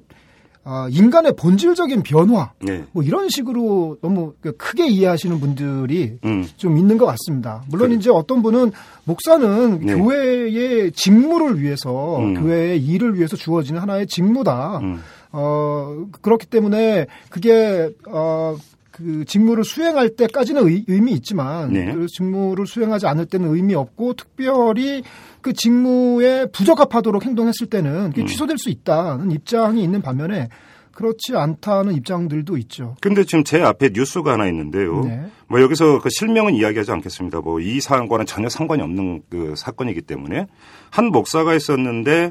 아, 0.63 0.89
인간의 0.91 1.35
본질적인 1.37 2.05
변화 2.05 2.53
네. 2.61 2.85
뭐 2.93 3.03
이런 3.03 3.29
식으로 3.29 3.99
너무 4.01 4.33
그 4.41 4.57
크게 4.57 4.87
이해하시는 4.87 5.39
분들이 5.41 6.17
음, 6.25 6.49
좀 6.57 6.79
있는 6.79 6.97
것 6.97 7.05
같습니다. 7.07 7.63
물론 7.69 7.89
그래. 7.89 7.99
이제 7.99 8.11
어떤 8.11 8.43
분은 8.43 8.73
목사는 9.05 9.81
네. 9.81 9.95
교회의 9.95 10.93
직무를 10.93 11.61
위해서 11.61 12.19
음. 12.19 12.35
교회의 12.35 12.83
일을 12.83 13.17
위해서 13.17 13.37
주어지는 13.37 13.83
하나의 13.83 14.07
직무다. 14.07 14.79
음. 14.79 15.03
어 15.33 16.07
그렇기 16.23 16.47
때문에 16.47 17.07
그게 17.29 17.91
어 18.07 18.57
그 18.95 19.25
직무를 19.25 19.65
수행할 19.65 20.11
때까지는 20.11 20.69
의, 20.69 20.85
의미 20.87 21.13
있지만 21.13 21.73
네. 21.73 21.93
그 21.93 22.07
직무를 22.07 22.65
수행하지 22.65 23.09
않을 23.09 23.27
때는 23.27 23.53
의미 23.53 23.75
없고 23.75 24.15
특별히 24.15 25.03
그 25.41 25.53
직무에 25.53 26.47
부적합하도록 26.53 27.25
행동했을 27.25 27.67
때는 27.67 28.11
그게 28.11 28.23
음. 28.23 28.27
취소될 28.27 28.57
수 28.57 28.71
있다는 28.71 29.33
입장이 29.33 29.83
있는 29.83 30.01
반면에 30.01 30.49
그렇지 30.93 31.35
않다는 31.35 31.95
입장들도 31.95 32.57
있죠. 32.59 32.95
근데 33.01 33.25
지금 33.25 33.43
제 33.43 33.61
앞에 33.61 33.91
뉴스가 33.93 34.35
하나 34.35 34.47
있는데요. 34.47 35.03
네. 35.05 35.27
뭐 35.49 35.61
여기서 35.61 36.01
그 36.01 36.09
실명은 36.09 36.55
이야기하지 36.55 36.93
않겠습니다. 36.93 37.41
뭐 37.41 37.59
이 37.61 37.81
사안과는 37.81 38.27
전혀 38.27 38.49
상관이 38.49 38.81
없는 38.81 39.23
그 39.29 39.55
사건이기 39.57 40.03
때문에 40.03 40.47
한 40.91 41.07
목사가 41.07 41.55
있었는데 41.55 42.31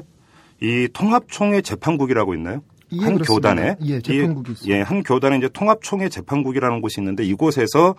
이 0.62 0.88
통합총회 0.94 1.60
재판국이라고 1.60 2.34
있나요? 2.34 2.62
예, 2.92 2.96
한 3.04 3.14
그렇습니다. 3.14 3.24
교단에 3.54 3.76
예, 3.82 4.00
재판국이 4.00 4.50
이- 4.50 4.52
있습니다. 4.52 4.76
예, 4.76 4.82
한 4.82 5.02
교단에 5.02 5.38
이제 5.38 5.48
통합총회 5.52 6.08
재판국이라는 6.08 6.80
곳이 6.80 7.00
있는데 7.00 7.24
이곳에서 7.24 7.94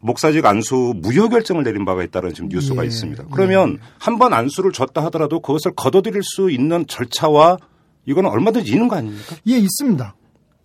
목사직 0.00 0.46
안수 0.46 0.94
무효 0.96 1.28
결정을 1.28 1.62
내린 1.62 1.84
바가 1.84 2.02
있다는 2.04 2.32
지금 2.34 2.48
뉴스가 2.48 2.82
예, 2.82 2.86
있습니다. 2.86 3.24
그러면 3.32 3.78
한 3.98 4.18
번 4.18 4.32
안수를 4.32 4.72
줬다 4.72 5.04
하더라도 5.06 5.40
그것을 5.40 5.72
거둬들일 5.76 6.22
수 6.22 6.50
있는 6.50 6.86
절차와 6.86 7.58
이거는 8.06 8.30
얼마든지 8.30 8.72
있는 8.72 8.88
거 8.88 8.96
아닙니까? 8.96 9.36
예, 9.46 9.58
있습니다. 9.58 10.14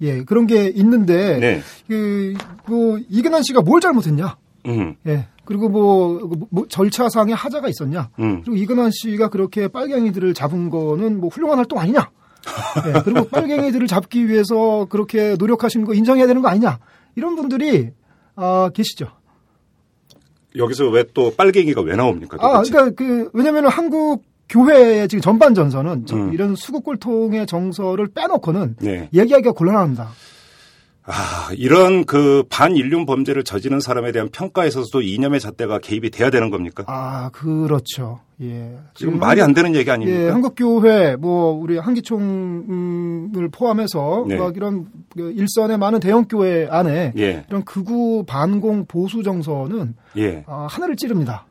예, 0.02 0.24
그런 0.24 0.46
게 0.48 0.68
있는데, 0.76 1.38
네. 1.40 1.62
그, 1.88 2.34
뭐, 2.68 2.98
이근한 3.10 3.44
씨가 3.44 3.62
뭘 3.62 3.80
잘못했냐? 3.82 4.36
음, 4.68 4.96
예. 5.08 5.28
그리고 5.46 5.70
뭐, 5.70 6.20
뭐 6.50 6.66
절차상의 6.68 7.36
하자가 7.36 7.70
있었냐? 7.70 8.10
음. 8.20 8.42
그리고 8.42 8.58
이근한 8.58 8.92
씨가 8.94 9.30
그렇게 9.30 9.68
빨갱이들을 9.68 10.34
잡은 10.34 10.70
거는 10.70 11.20
뭐 11.22 11.30
훌륭한 11.30 11.60
활동 11.60 11.80
아니냐? 11.80 12.10
예, 12.88 13.02
그리고 13.04 13.28
빨갱이들을 13.30 13.88
잡기 13.88 14.28
위해서 14.30 14.86
그렇게 14.90 15.36
노력하시는 15.38 15.86
거 15.86 15.94
인정해야 15.94 16.28
되는 16.28 16.42
거 16.42 16.48
아니냐? 16.48 16.80
이런 17.16 17.36
분들이, 17.36 17.92
아, 18.36 18.70
계시죠. 18.74 19.08
여기서 20.56 20.90
왜 20.90 21.04
또 21.14 21.34
빨갱이가 21.36 21.82
왜 21.82 21.96
나옵니까? 21.96 22.38
아, 22.40 22.58
도대체? 22.58 22.72
그러니까 22.72 22.96
그, 22.96 23.30
왜냐면은 23.34 23.70
한국 23.70 24.24
교회의 24.48 25.08
지금 25.08 25.22
전반 25.22 25.54
전선은 25.56 26.06
저- 26.06 26.16
음. 26.16 26.34
이런 26.34 26.56
수국골통의 26.56 27.48
정서를 27.48 28.08
빼놓고는 28.08 28.76
네. 28.80 29.10
얘기하기가 29.14 29.52
곤란합니다. 29.54 30.10
아, 31.08 31.50
이런 31.56 32.04
그 32.06 32.44
반인륜 32.50 33.06
범죄를 33.06 33.44
저지른 33.44 33.80
사람에 33.80 34.12
대한 34.12 34.30
평가에서도 34.30 35.02
이념의 35.02 35.40
잣대가 35.40 35.78
개입이 35.78 36.10
돼야 36.10 36.32
되는 36.32 36.50
겁니까? 36.50 36.84
아, 36.88 37.30
그렇죠. 37.30 38.22
예. 38.42 38.76
지금 38.96 39.20
말이 39.20 39.42
안 39.42 39.54
되는 39.54 39.76
얘기 39.76 39.90
아닙니까? 39.92 40.20
예, 40.20 40.30
한국교회, 40.30 41.16
뭐, 41.18 41.52
우리 41.52 41.78
한기총을 41.78 43.50
포함해서, 43.52 44.26
네. 44.28 44.36
막 44.36 44.58
이런 44.58 44.88
그 45.16 45.32
일선의 45.32 45.78
많은 45.78 46.00
대형교회 46.00 46.68
안에 46.70 47.14
예, 47.18 47.46
이런 47.50 47.64
극우 47.64 48.26
반공 48.26 48.86
보수 48.88 49.22
정서는 49.22 49.96
예. 50.18 50.44
아, 50.48 50.68
하늘을 50.70 50.96
찌릅니다. 50.96 51.46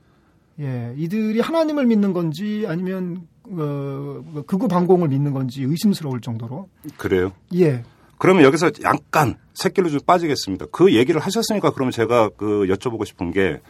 예, 0.61 0.93
이들이 0.97 1.41
하나님을 1.41 1.87
믿는 1.87 2.13
건지 2.13 2.65
아니면, 2.67 3.23
어, 3.45 4.23
극우 4.47 4.67
반공을 4.69 5.09
믿는 5.09 5.33
건지 5.33 5.63
의심스러울 5.63 6.21
정도로. 6.21 6.69
그래요. 6.97 7.33
예. 7.55 7.83
그러면 8.25 8.45
여기서 8.45 8.71
약간 8.85 9.37
새끼로 9.53 9.91
좀 9.91 10.01
빠지겠습니다. 10.07 10.65
그 10.73 10.95
얘기를 10.95 11.21
하셨으니까 11.21 11.73
그러면 11.73 11.93
제가 11.93 12.31
그 12.39 12.65
여쭤보고 12.71 13.05
싶은 13.05 13.33
게 13.33 13.61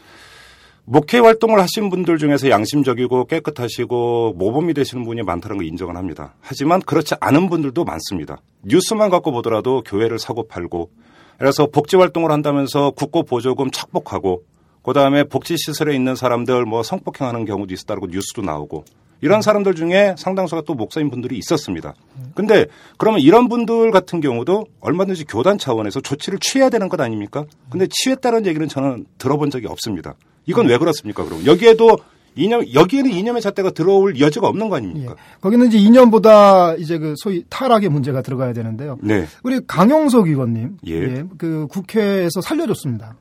목회 0.84 1.18
활동을 1.18 1.58
하신 1.58 1.90
분들 1.90 2.18
중에서 2.18 2.50
양심적이고 2.50 3.24
깨끗하시고 3.24 4.34
모범이 4.38 4.72
되시는 4.74 5.04
분이 5.04 5.24
많다는 5.24 5.56
걸 5.56 5.66
인정을 5.66 5.96
합니다. 5.96 6.36
하지만 6.40 6.80
그렇지 6.80 7.16
않은 7.18 7.50
분들도 7.50 7.82
많습니다. 7.82 8.42
뉴스만 8.62 9.10
갖고 9.10 9.32
보더라도 9.32 9.82
교회를 9.82 10.20
사고 10.20 10.46
팔고 10.46 10.88
그래서 11.36 11.66
복지 11.66 11.96
활동을 11.96 12.30
한다면서 12.30 12.92
국고 12.92 13.24
보조금 13.24 13.72
착복하고 13.72 14.44
그다음에 14.84 15.24
복지 15.24 15.56
시설에 15.56 15.94
있는 15.94 16.14
사람들 16.14 16.64
뭐 16.64 16.82
성폭행하는 16.82 17.44
경우도 17.44 17.74
있었다고 17.74 18.06
뉴스도 18.06 18.42
나오고 18.42 18.84
이런 19.20 19.40
사람들 19.40 19.74
중에 19.74 20.14
상당수가 20.18 20.62
또 20.66 20.74
목사인 20.74 21.10
분들이 21.10 21.38
있었습니다. 21.38 21.94
근데 22.34 22.66
그러면 22.98 23.20
이런 23.20 23.48
분들 23.48 23.90
같은 23.90 24.20
경우도 24.20 24.66
얼마든지 24.80 25.24
교단 25.24 25.56
차원에서 25.56 26.00
조치를 26.00 26.38
취해야 26.40 26.68
되는 26.68 26.90
것 26.90 27.00
아닙니까? 27.00 27.44
근데 27.70 27.86
취했다는 27.90 28.44
얘기는 28.44 28.68
저는 28.68 29.06
들어본 29.16 29.50
적이 29.50 29.68
없습니다. 29.68 30.14
이건 30.46 30.66
왜 30.68 30.76
그렇습니까? 30.76 31.24
그럼 31.24 31.46
여기에도 31.46 31.96
이념 32.36 32.64
여기에는 32.74 33.10
이념의 33.10 33.40
잣대가 33.40 33.70
들어올 33.70 34.18
여지가 34.18 34.48
없는 34.48 34.68
거 34.68 34.76
예. 34.76 34.78
아닙니까? 34.78 35.14
거기는 35.40 35.68
이제 35.68 35.78
2년보다 35.78 36.78
이제 36.78 36.98
그 36.98 37.14
소위 37.16 37.44
타락의 37.48 37.88
문제가 37.88 38.22
들어가야 38.22 38.52
되는데요. 38.52 38.98
네. 39.00 39.26
우리 39.42 39.60
강용석 39.66 40.28
의원님. 40.28 40.78
예. 40.86 41.24
그 41.38 41.66
국회에서 41.70 42.40
살려줬습니다. 42.42 43.16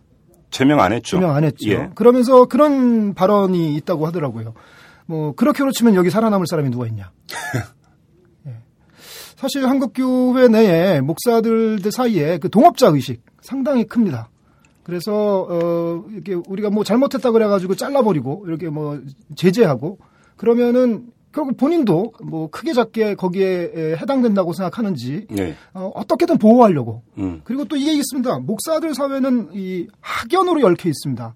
제명 0.54 0.80
안 0.80 0.94
했죠. 0.94 1.18
제명 1.18 1.36
안 1.36 1.44
했죠. 1.44 1.70
예. 1.72 1.90
그러면서 1.96 2.46
그런 2.46 3.16
발언이 3.16 3.76
있다고 3.76 4.06
하더라고요. 4.06 4.54
뭐 5.08 5.34
그렇게 5.34 5.60
그렇지면 5.60 5.96
여기 5.96 6.12
살아남을 6.12 6.46
사람이 6.48 6.70
누가 6.70 6.86
있냐. 6.88 7.12
예. 8.48 8.54
사실 9.36 9.68
한국 9.68 9.94
교회 9.96 10.48
내에 10.48 11.02
목사들 11.02 11.80
사이에 11.92 12.38
그 12.38 12.50
동업자 12.50 12.88
의식 12.88 13.24
상당히 13.42 13.86
큽니다. 13.86 14.30
그래서 14.84 15.48
어 15.50 16.06
이렇게 16.12 16.36
우리가 16.36 16.70
뭐 16.70 16.84
잘못했다 16.84 17.32
그래가지고 17.32 17.76
잘라버리고 17.76 18.44
이렇게 18.48 18.70
뭐 18.70 19.02
제재하고 19.36 19.98
그러면은 20.38 21.08
결국 21.34 21.58
본인도 21.58 22.14
뭐 22.24 22.50
크게 22.50 22.74
작게 22.74 23.16
거기에 23.16 23.72
에, 23.74 23.96
해당된다고 23.98 24.54
생각하는지 24.54 25.28
네. 25.30 25.56
어, 25.74 25.92
어떻게든 25.96 26.38
보호하려고 26.38 27.02
음. 27.18 27.42
그리고 27.44 27.66
또 27.66 27.76
이게 27.76 27.92
있습니다. 27.94 28.40
목사들 28.40 28.94
사회는 28.94 29.50
이 29.54 29.88
학연으로 30.00 30.66
얽혀 30.66 30.90
있습니다. 30.90 31.36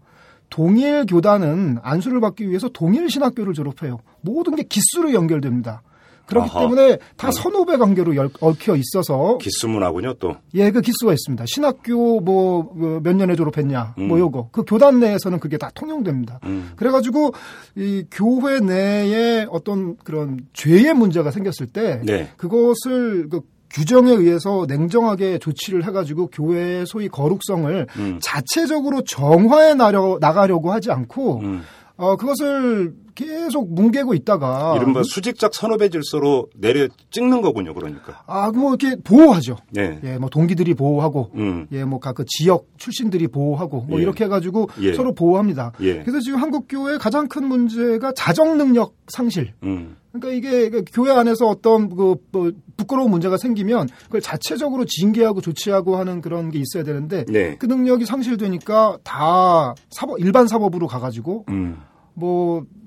동일 0.50 1.06
교단은 1.06 1.80
안수를 1.82 2.22
받기 2.22 2.48
위해서 2.48 2.70
동일 2.70 3.10
신학교를 3.10 3.54
졸업해요. 3.54 4.00
모든 4.22 4.56
게 4.56 4.64
기수로 4.64 5.14
연결됩니다. 5.14 5.82
그렇기 6.28 6.50
아하. 6.52 6.60
때문에 6.62 6.98
다 7.16 7.32
선후배 7.32 7.78
관계로 7.78 8.16
열- 8.16 8.30
얽혀 8.42 8.76
있어서 8.76 9.38
기수문하군요, 9.40 10.16
또. 10.16 10.36
예, 10.54 10.70
그 10.72 10.82
기수가 10.82 11.14
있습니다. 11.14 11.46
신학교 11.48 12.20
뭐 12.20 12.74
몇 13.02 13.16
년에 13.16 13.36
졸업했냐, 13.36 13.96
음. 13.98 14.08
뭐 14.10 14.20
요거 14.20 14.50
그 14.52 14.64
교단 14.66 15.00
내에서는 15.00 15.40
그게 15.40 15.58
다 15.58 15.72
통용됩니다. 15.74 16.40
음. 16.44 16.72
그래가지고 16.76 17.34
이 17.76 18.04
교회 18.12 18.60
내에 18.60 19.46
어떤 19.50 19.96
그런 20.04 20.42
죄의 20.54 20.94
문제가 20.94 21.32
생겼을 21.32 21.68
때 21.68 22.02
네. 22.04 22.30
그것을 22.38 23.30
그 23.30 23.42
규정에 23.70 24.12
의해서 24.12 24.66
냉정하게 24.68 25.40
조치를 25.40 25.86
해가지고 25.86 26.28
교회의 26.28 26.86
소위 26.88 27.10
거룩성을 27.10 27.88
음. 27.98 28.20
자체적으로 28.22 29.02
정화해 29.04 29.74
나려, 29.76 30.18
나가려고 30.22 30.72
하지 30.72 30.90
않고 30.92 31.40
음. 31.42 31.62
어 31.98 32.16
그것을 32.16 32.94
계속 33.18 33.74
뭉개고 33.74 34.14
있다가 34.14 34.76
이른바 34.78 35.02
수직적 35.04 35.56
선후배 35.56 35.90
질서로 35.90 36.50
내려 36.56 36.88
찍는 37.10 37.42
거군요, 37.42 37.74
그러니까. 37.74 38.22
아 38.28 38.52
뭐 38.52 38.76
이렇게 38.76 38.96
보호하죠. 39.04 39.58
네. 39.72 40.00
예, 40.04 40.18
뭐 40.18 40.30
동기들이 40.30 40.76
보호하고 40.76 41.32
음. 41.36 41.68
예, 41.72 41.84
뭐 41.84 42.00
각 42.00 42.14
그 42.16 42.24
지역 42.28 42.68
출신들이 42.78 43.28
보호하고 43.28 43.82
뭐 43.90 43.98
예. 44.00 44.04
이렇게 44.04 44.26
해가지고 44.26 44.70
예. 44.82 44.94
서로 44.94 45.14
보호합니다. 45.14 45.72
예. 45.82 46.00
그래서 46.04 46.20
지금 46.20 46.40
한국 46.42 46.66
교회의 46.70 47.00
가장 47.00 47.28
큰 47.28 47.46
문제가 47.48 48.12
자정 48.16 48.58
능력 48.58 48.94
상실. 49.08 49.54
음. 49.64 49.96
그러니까 50.12 50.32
이게 50.34 50.70
그 50.70 50.84
교회 50.94 51.12
안에서 51.12 51.48
어떤 51.48 51.90
그 51.90 52.16
뭐 52.32 52.52
부끄러운 52.78 53.10
문제가 53.10 53.38
생기면 53.38 53.90
그걸 54.06 54.22
자체적으로 54.22 54.86
징계하고 54.86 55.42
조치하고 55.42 55.98
하는 55.98 56.22
그런 56.22 56.52
게 56.52 56.60
있어야 56.60 56.84
되는데 56.84 57.26
네. 57.26 57.56
그 57.58 57.66
능력이 57.66 58.06
상실되니까 58.06 59.00
다 59.04 59.74
사법 59.90 60.20
일반 60.20 60.48
사법으로 60.48 60.86
가가지고 60.88 61.46
음. 61.50 61.78
뭐 62.14 62.62
그, 62.62 62.66
그, 62.66 62.68
그, 62.68 62.87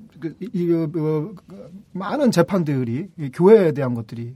많은 1.93 2.31
재판들이 2.31 3.07
이 3.19 3.31
교회에 3.33 3.73
대한 3.73 3.95
것들이 3.95 4.35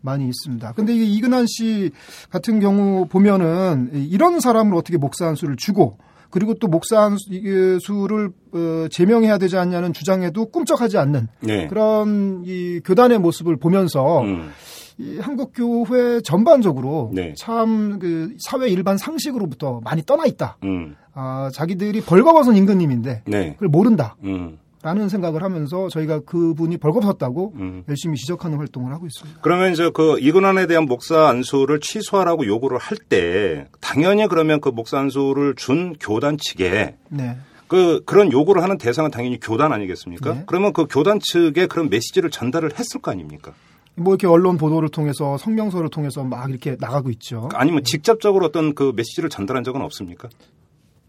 많이 0.00 0.26
있습니다. 0.28 0.72
근데 0.72 0.94
이 0.94 1.14
이근한 1.16 1.46
씨 1.48 1.90
같은 2.30 2.60
경우 2.60 3.06
보면은 3.06 3.90
이- 3.94 4.04
이런 4.04 4.40
사람을 4.40 4.76
어떻게 4.76 4.98
목사 4.98 5.26
한 5.26 5.34
수를 5.34 5.56
주고 5.56 5.98
그리고 6.30 6.54
또 6.54 6.68
목사 6.68 7.02
한 7.02 7.16
수- 7.16 7.30
그 7.30 7.78
수를 7.80 8.30
어, 8.52 8.86
제명해야 8.90 9.38
되지 9.38 9.56
않냐는 9.56 9.92
주장에도 9.92 10.46
꿈쩍하지 10.46 10.98
않는 10.98 11.28
네. 11.40 11.66
그런 11.68 12.42
이 12.44 12.80
교단의 12.84 13.18
모습을 13.18 13.56
보면서 13.56 14.20
음. 14.22 14.50
이 14.98 15.18
한국 15.18 15.52
교회 15.54 16.20
전반적으로 16.22 17.10
네. 17.14 17.34
참그 17.38 18.36
사회 18.38 18.68
일반 18.68 18.96
상식으로부터 18.96 19.80
많이 19.84 20.02
떠나 20.02 20.24
있다. 20.26 20.56
음. 20.64 20.96
아, 21.14 21.50
자기들이 21.52 22.02
벌거벗은 22.02 22.56
임금님인데 22.56 23.22
네. 23.26 23.52
그걸 23.54 23.68
모른다. 23.68 24.16
음. 24.24 24.58
라는 24.86 25.08
생각을 25.08 25.42
하면서 25.42 25.88
저희가 25.88 26.20
그분이 26.20 26.76
벌거벗었다고 26.76 27.54
음. 27.56 27.82
열심히 27.88 28.16
지적하는 28.16 28.56
활동을 28.58 28.92
하고 28.92 29.04
있습니다. 29.06 29.40
그러면 29.42 29.72
이제 29.72 29.90
그 29.92 30.16
이근환에 30.20 30.68
대한 30.68 30.84
목사 30.84 31.26
안수를 31.26 31.80
취소하라고 31.80 32.46
요구를 32.46 32.78
할 32.78 32.96
때 33.08 33.66
당연히 33.80 34.28
그러면 34.28 34.60
그 34.60 34.68
목사 34.68 35.00
안수를 35.00 35.56
준 35.56 35.94
교단 35.98 36.36
측에 36.38 36.94
네. 37.08 37.36
그 37.66 38.00
그런 38.06 38.30
요구를 38.30 38.62
하는 38.62 38.78
대상은 38.78 39.10
당연히 39.10 39.40
교단 39.40 39.72
아니겠습니까? 39.72 40.32
네. 40.34 40.44
그러면 40.46 40.72
그 40.72 40.86
교단 40.88 41.18
측에 41.20 41.66
그런 41.66 41.90
메시지를 41.90 42.30
전달을 42.30 42.78
했을 42.78 43.00
거 43.02 43.10
아닙니까? 43.10 43.54
뭐 43.96 44.12
이렇게 44.14 44.28
언론 44.28 44.56
보도를 44.56 44.88
통해서 44.90 45.36
성명서를 45.36 45.88
통해서 45.90 46.22
막 46.22 46.48
이렇게 46.48 46.76
나가고 46.78 47.10
있죠. 47.10 47.48
아니면 47.54 47.82
직접적으로 47.82 48.46
어떤 48.46 48.74
그 48.74 48.92
메시지를 48.94 49.30
전달한 49.30 49.64
적은 49.64 49.80
없습니까? 49.82 50.28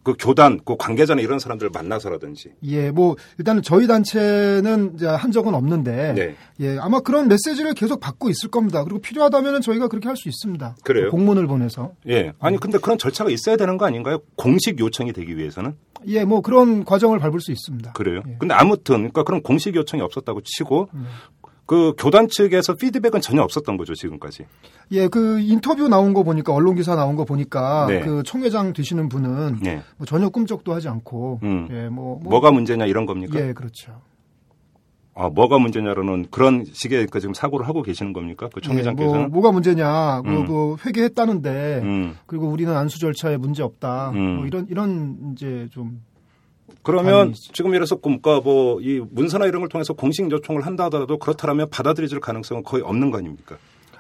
그 0.08 0.16
교단, 0.18 0.62
그 0.64 0.78
관계자나 0.78 1.22
이런 1.22 1.38
사람들을 1.38 1.70
만나서라든지. 1.74 2.54
예, 2.64 2.92
뭐 2.92 3.18
일단은 3.40 3.62
저희 3.62 3.88
단체는 3.88 4.98
한 5.02 5.32
적은 5.34 5.54
없는데 5.54 6.14
네. 6.14 6.36
예, 6.62 6.78
아마 6.80 7.02
그런 7.02 7.28
메시지를 7.28 7.74
계속 7.74 8.00
받고 8.00 8.30
있을 8.30 8.50
겁니다. 8.50 8.86
그리고 8.86 9.00
필요하다면 9.02 9.60
저희가 9.60 9.90
그렇게 9.90 10.08
할 10.08 10.16
수 10.16 10.30
있습니다. 10.30 10.78
그래요? 10.86 11.12
공문을 11.12 11.46
보내서. 11.48 11.92
예. 12.08 12.32
아니 12.40 12.58
근데 12.58 12.78
그런 12.78 12.98
절차가 12.98 13.30
있어야 13.30 13.58
되는 13.58 13.78
거 13.78 13.86
아닌가요? 13.86 14.20
공식 14.38 14.80
요청이 14.80 15.12
되기 15.12 15.38
위해서는? 15.38 15.76
예, 16.08 16.24
뭐 16.24 16.40
그런 16.40 16.86
과정을 16.86 17.20
밟을 17.20 17.42
수 17.42 17.52
있습니다. 17.52 17.92
그래요. 17.92 18.22
예. 18.30 18.38
근데 18.40 18.54
아무튼 18.54 18.96
그러니까 18.96 19.24
그런 19.24 19.42
공식 19.44 19.76
요청이 19.76 20.02
없었다고 20.02 20.40
치고 20.46 20.88
그 21.68 21.94
교단 21.98 22.30
측에서 22.30 22.76
피드백은 22.76 23.22
전혀 23.22 23.42
없었던 23.44 23.78
거죠 23.78 23.94
지금까지. 23.94 24.46
예, 24.92 25.08
그 25.10 25.40
인터뷰 25.42 25.90
나온 25.90 26.14
거 26.14 26.24
보니까 26.24 26.54
언론 26.54 26.76
기사 26.76 26.96
나온 26.96 27.16
거 27.16 27.26
보니까 27.26 27.86
네. 27.88 28.00
그 28.00 28.24
총회장 28.24 28.72
되시는 28.74 29.10
분은 29.10 29.60
네. 29.62 29.82
뭐 29.98 30.08
전혀 30.08 30.30
꿈쩍도 30.30 30.74
하지 30.74 30.88
않고 30.88 31.42
음. 31.44 31.68
예, 31.70 31.90
뭐, 31.90 32.20
뭐 32.20 32.32
뭐가 32.32 32.52
문제냐 32.52 32.86
이런 32.86 33.06
겁니까? 33.06 33.38
예, 33.40 33.52
그렇죠. 33.52 34.02
아 35.14 35.30
뭐가 35.30 35.58
문제냐로는 35.58 36.28
그런 36.32 36.64
식의 36.72 37.08
그 37.08 37.20
지금 37.20 37.34
사고를 37.34 37.68
하고 37.68 37.82
계시는 37.82 38.14
겁니까? 38.14 38.48
그 38.54 38.62
예, 38.64 38.68
총회장께서는? 38.68 39.22
뭐, 39.24 39.30
뭐가 39.30 39.52
문제냐? 39.52 40.22
그, 40.22 40.30
음. 40.30 40.46
그 40.48 40.76
회계했다는데 40.86 41.82
음. 41.84 42.16
그리고 42.28 42.48
우리는 42.48 42.74
안수 42.74 43.00
절차에 43.00 43.36
문제 43.36 43.62
없다. 43.62 44.12
음. 44.12 44.36
뭐 44.38 44.46
이런 44.46 44.68
이런 44.70 45.34
이제 45.34 45.68
좀 45.72 46.02
그러면 46.84 47.28
아니, 47.28 47.34
지금 47.34 47.74
이래서 47.76 47.96
그러니까 47.96 48.40
뭐이 48.40 49.02
문서나 49.12 49.46
이런 49.46 49.62
걸 49.62 49.70
통해서 49.70 49.94
공식 49.94 50.30
요청을 50.32 50.66
한다 50.66 50.86
하더라도 50.86 51.18
그렇다면 51.18 51.70
받아들여질 51.70 52.20
가능성은 52.20 52.64
거의 52.64 52.84
없는 52.84 53.12
거 53.12 53.18
아닙니까? 53.18 53.58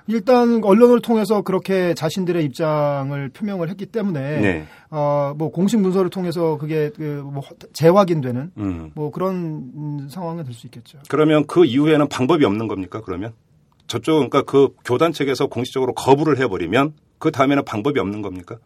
일단 0.07 0.63
언론을 0.63 1.01
통해서 1.01 1.41
그렇게 1.41 1.93
자신들의 1.93 2.43
입장을 2.45 3.29
표명을 3.29 3.69
했기 3.69 3.85
때문에 3.85 4.39
네. 4.39 4.67
어뭐 4.89 5.51
공식 5.51 5.79
문서를 5.81 6.09
통해서 6.09 6.57
그게 6.57 6.89
그뭐 6.95 7.41
재확인되는 7.73 8.51
음. 8.57 8.91
뭐 8.95 9.11
그런 9.11 9.35
음, 9.75 10.07
상황은 10.09 10.45
될수 10.45 10.67
있겠죠. 10.67 10.99
그러면 11.09 11.45
그 11.45 11.65
이후에는 11.65 12.07
방법이 12.07 12.45
없는 12.45 12.69
겁니까? 12.69 13.01
그러면 13.03 13.33
저쪽 13.87 14.15
그러니까 14.15 14.43
그 14.43 14.69
교단 14.85 15.11
측에서 15.11 15.47
공식적으로 15.47 15.93
거부를 15.93 16.39
해버리면 16.39 16.93
그 17.19 17.31
다음에는 17.31 17.65
방법이 17.65 17.99
없는 17.99 18.21
겁니까? 18.21 18.57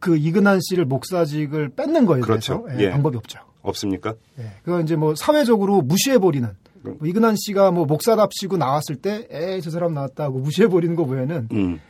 그 0.00 0.16
이근한 0.16 0.60
씨를 0.60 0.84
목사직을 0.84 1.70
뺏는 1.70 2.04
거에 2.06 2.20
그렇죠. 2.20 2.64
대해서 2.66 2.80
예, 2.82 2.86
예. 2.86 2.90
방법이 2.90 3.16
없죠. 3.16 3.38
없습니까? 3.62 4.14
예. 4.38 4.52
그건 4.62 4.84
이제 4.84 4.96
뭐 4.96 5.14
사회적으로 5.14 5.80
무시해 5.82 6.18
버리는 6.18 6.48
뭐 6.82 6.96
이근한 7.04 7.36
씨가 7.36 7.70
뭐 7.72 7.84
목사답시고 7.86 8.56
나왔을 8.56 8.96
때 8.96 9.26
에이 9.30 9.60
저 9.62 9.70
사람 9.70 9.94
나왔다고 9.94 10.38
무시해 10.38 10.68
버리는 10.68 10.94
거 10.94 11.02
외에는 11.02 11.48
음. 11.52 11.80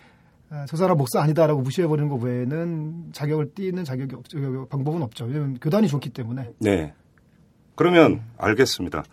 아, 0.50 0.64
저 0.66 0.76
사람 0.78 0.96
목사 0.96 1.20
아니다라고 1.20 1.60
무시해 1.60 1.86
버리는 1.86 2.08
거 2.08 2.16
외에는 2.16 3.10
자격을 3.12 3.52
띠는 3.54 3.84
자격이 3.84 4.14
없, 4.14 4.28
저- 4.28 4.38
방법은 4.70 5.02
없죠. 5.02 5.26
왜냐면 5.26 5.58
교단이 5.60 5.88
좋기 5.88 6.08
때문에. 6.10 6.50
네. 6.58 6.94
그러면 7.74 8.22
알겠습니다. 8.38 9.04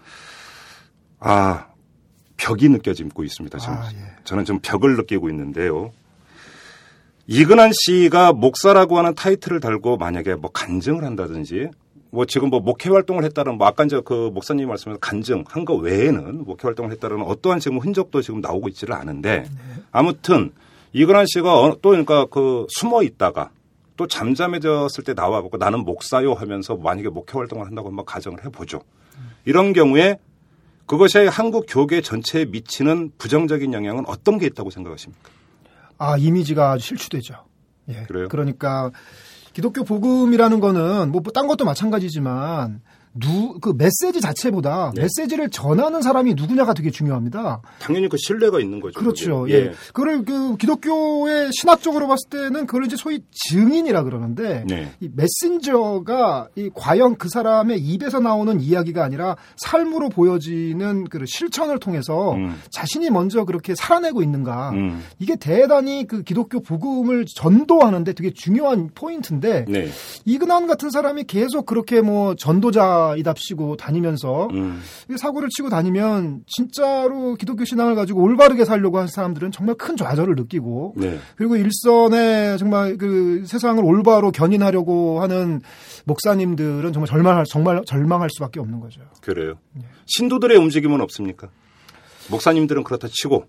아 1.19 1.67
벽이 2.38 2.69
느껴지고 2.69 3.23
있습니다. 3.23 3.57
지금 3.59 3.73
아, 3.75 3.89
예. 3.93 3.97
저는 4.23 4.45
좀 4.45 4.59
벽을 4.61 4.95
느끼고 4.97 5.29
있는데요. 5.29 5.91
이근한 7.28 7.71
씨가 7.73 8.34
목사라고 8.34 8.97
하는 8.97 9.15
타이틀을 9.15 9.59
달고 9.59 9.97
만약에 9.97 10.36
뭐 10.36 10.51
간증을 10.51 11.03
한다든지 11.03 11.69
뭐 12.11 12.26
지금 12.26 12.49
뭐 12.49 12.59
목회 12.59 12.89
활동을 12.89 13.23
했다는 13.26 13.57
뭐 13.57 13.67
아까 13.67 13.84
이제 13.84 13.99
그 14.05 14.30
목사님 14.34 14.67
말씀에서 14.69 14.99
간증한 14.99 15.65
거 15.65 15.73
외에는 15.76 16.45
목회 16.45 16.67
활동을 16.67 16.91
했다는 16.91 17.23
어떠한 17.23 17.59
지금 17.59 17.80
흔적도 17.80 18.21
지금 18.21 18.41
나오고 18.41 18.67
있지를 18.69 18.93
않은데 18.95 19.45
아무튼 19.91 20.51
이근한 20.93 21.26
씨가 21.28 21.59
어- 21.61 21.78
또 21.82 21.89
그러니까 21.89 22.26
그 22.26 22.65
숨어 22.69 23.03
있다가 23.03 23.49
또 23.97 24.07
잠잠해졌을 24.07 25.03
때 25.03 25.13
나와보고 25.13 25.57
나는 25.57 25.80
목사요 25.80 26.34
하면서 26.34 26.76
만약에 26.76 27.09
목회 27.09 27.38
활동을 27.38 27.65
한다고 27.65 27.89
한번 27.89 28.05
가정을 28.05 28.45
해보죠. 28.45 28.82
이런 29.45 29.73
경우에 29.73 30.17
그것이 30.86 31.17
한국 31.28 31.65
교계 31.67 32.01
전체에 32.01 32.45
미치는 32.45 33.11
부정적인 33.17 33.73
영향은 33.73 34.03
어떤 34.07 34.38
게 34.38 34.45
있다고 34.45 34.69
생각하십니까? 34.69 35.30
아 35.97 36.17
이미지가 36.17 36.71
아주 36.71 36.85
실추되죠. 36.87 37.35
예. 37.89 38.03
그래요? 38.07 38.27
그러니까 38.29 38.91
기독교 39.53 39.83
복음이라는 39.83 40.59
거는 40.59 41.11
뭐 41.11 41.21
딴 41.33 41.47
것도 41.47 41.65
마찬가지지만 41.65 42.81
누, 43.18 43.57
그 43.59 43.74
메시지 43.78 44.20
자체보다 44.20 44.91
네. 44.93 45.03
메시지를 45.03 45.49
전하는 45.49 46.01
사람이 46.01 46.34
누구냐가 46.34 46.74
되게 46.74 46.91
중요합니다. 46.91 47.61
당연히 47.80 48.09
그 48.09 48.18
신뢰가 48.18 48.59
있는 48.59 48.82
거죠. 48.82 48.99
그렇죠. 48.99 49.41
그게. 49.41 49.53
예. 49.53 49.72
그걸 49.93 50.26
그 50.26 50.57
기독교의 50.57 51.51
신학적으로 51.53 52.07
봤을 52.07 52.30
때는 52.30 52.66
그걸 52.66 52.86
이제 52.86 52.97
소위 52.97 53.22
증인이라 53.32 54.03
그러는데 54.03 54.66
네. 54.68 54.91
이 54.99 55.09
메신저가 55.13 56.49
이 56.55 56.70
과연 56.74 57.16
그 57.16 57.30
사람의 57.30 57.80
입에서 57.80 58.20
나오는 58.20 58.59
이야기가 58.59 59.03
아니라 59.03 59.38
삶으로 59.55 60.09
보여지는 60.09 61.05
그 61.05 61.24
실천을 61.26 61.80
통해서 61.80 62.34
음. 62.34 62.59
자신이 62.70 63.09
먼저 63.09 63.45
그렇게 63.45 63.76
살아내고 63.76 64.24
있는가. 64.24 64.72
음. 64.72 65.01
이게 65.20 65.38
대단히 65.38 66.05
그 66.05 66.22
기독교 66.24 66.61
복음을 66.61 67.26
전도하는데 67.26 68.11
되게 68.11 68.32
중요한 68.32 68.89
포인트인데 68.93 69.66
네. 69.70 69.88
이근한 70.26 70.68
같은 70.68 70.89
사람이 70.89 71.24
계속 71.24 71.66
그렇게 71.66 72.01
뭐 72.01 72.36
전도자 72.36 73.05
이답시고 73.18 73.78
다니면서 73.78 74.47
음. 74.51 74.82
이 75.10 75.18
사고를 75.18 75.49
치고 75.56 75.70
다니면 75.70 76.43
진짜로 76.47 77.36
기독교 77.36 77.64
신앙을 77.66 77.95
가지고 77.95 78.22
올바르게 78.24 78.66
살려고 78.66 78.97
하는 78.97 79.08
사람들은 79.08 79.51
정말 79.51 79.76
큰 79.76 79.95
좌절을 79.95 80.36
느끼고 80.36 80.93
네. 80.97 81.20
그리고 81.36 81.56
일선에 81.56 82.58
정말 82.58 82.97
그 82.97 83.43
세상을 83.45 83.84
올바로 83.84 84.32
견인하려고 84.32 85.22
하는 85.22 85.62
목사님들은 86.06 86.93
정말 86.93 87.08
절망할 87.08 87.45
정말 87.47 87.82
절망할 87.86 88.30
수밖에 88.32 88.60
없는 88.60 88.80
거죠. 88.80 89.01
그래요. 89.22 89.56
네. 89.74 89.84
신도들의 90.08 90.58
움직임은 90.58 91.01
없습니까? 91.01 91.49
목사님들은 92.30 92.84
그렇다 92.84 93.08
치고 93.12 93.45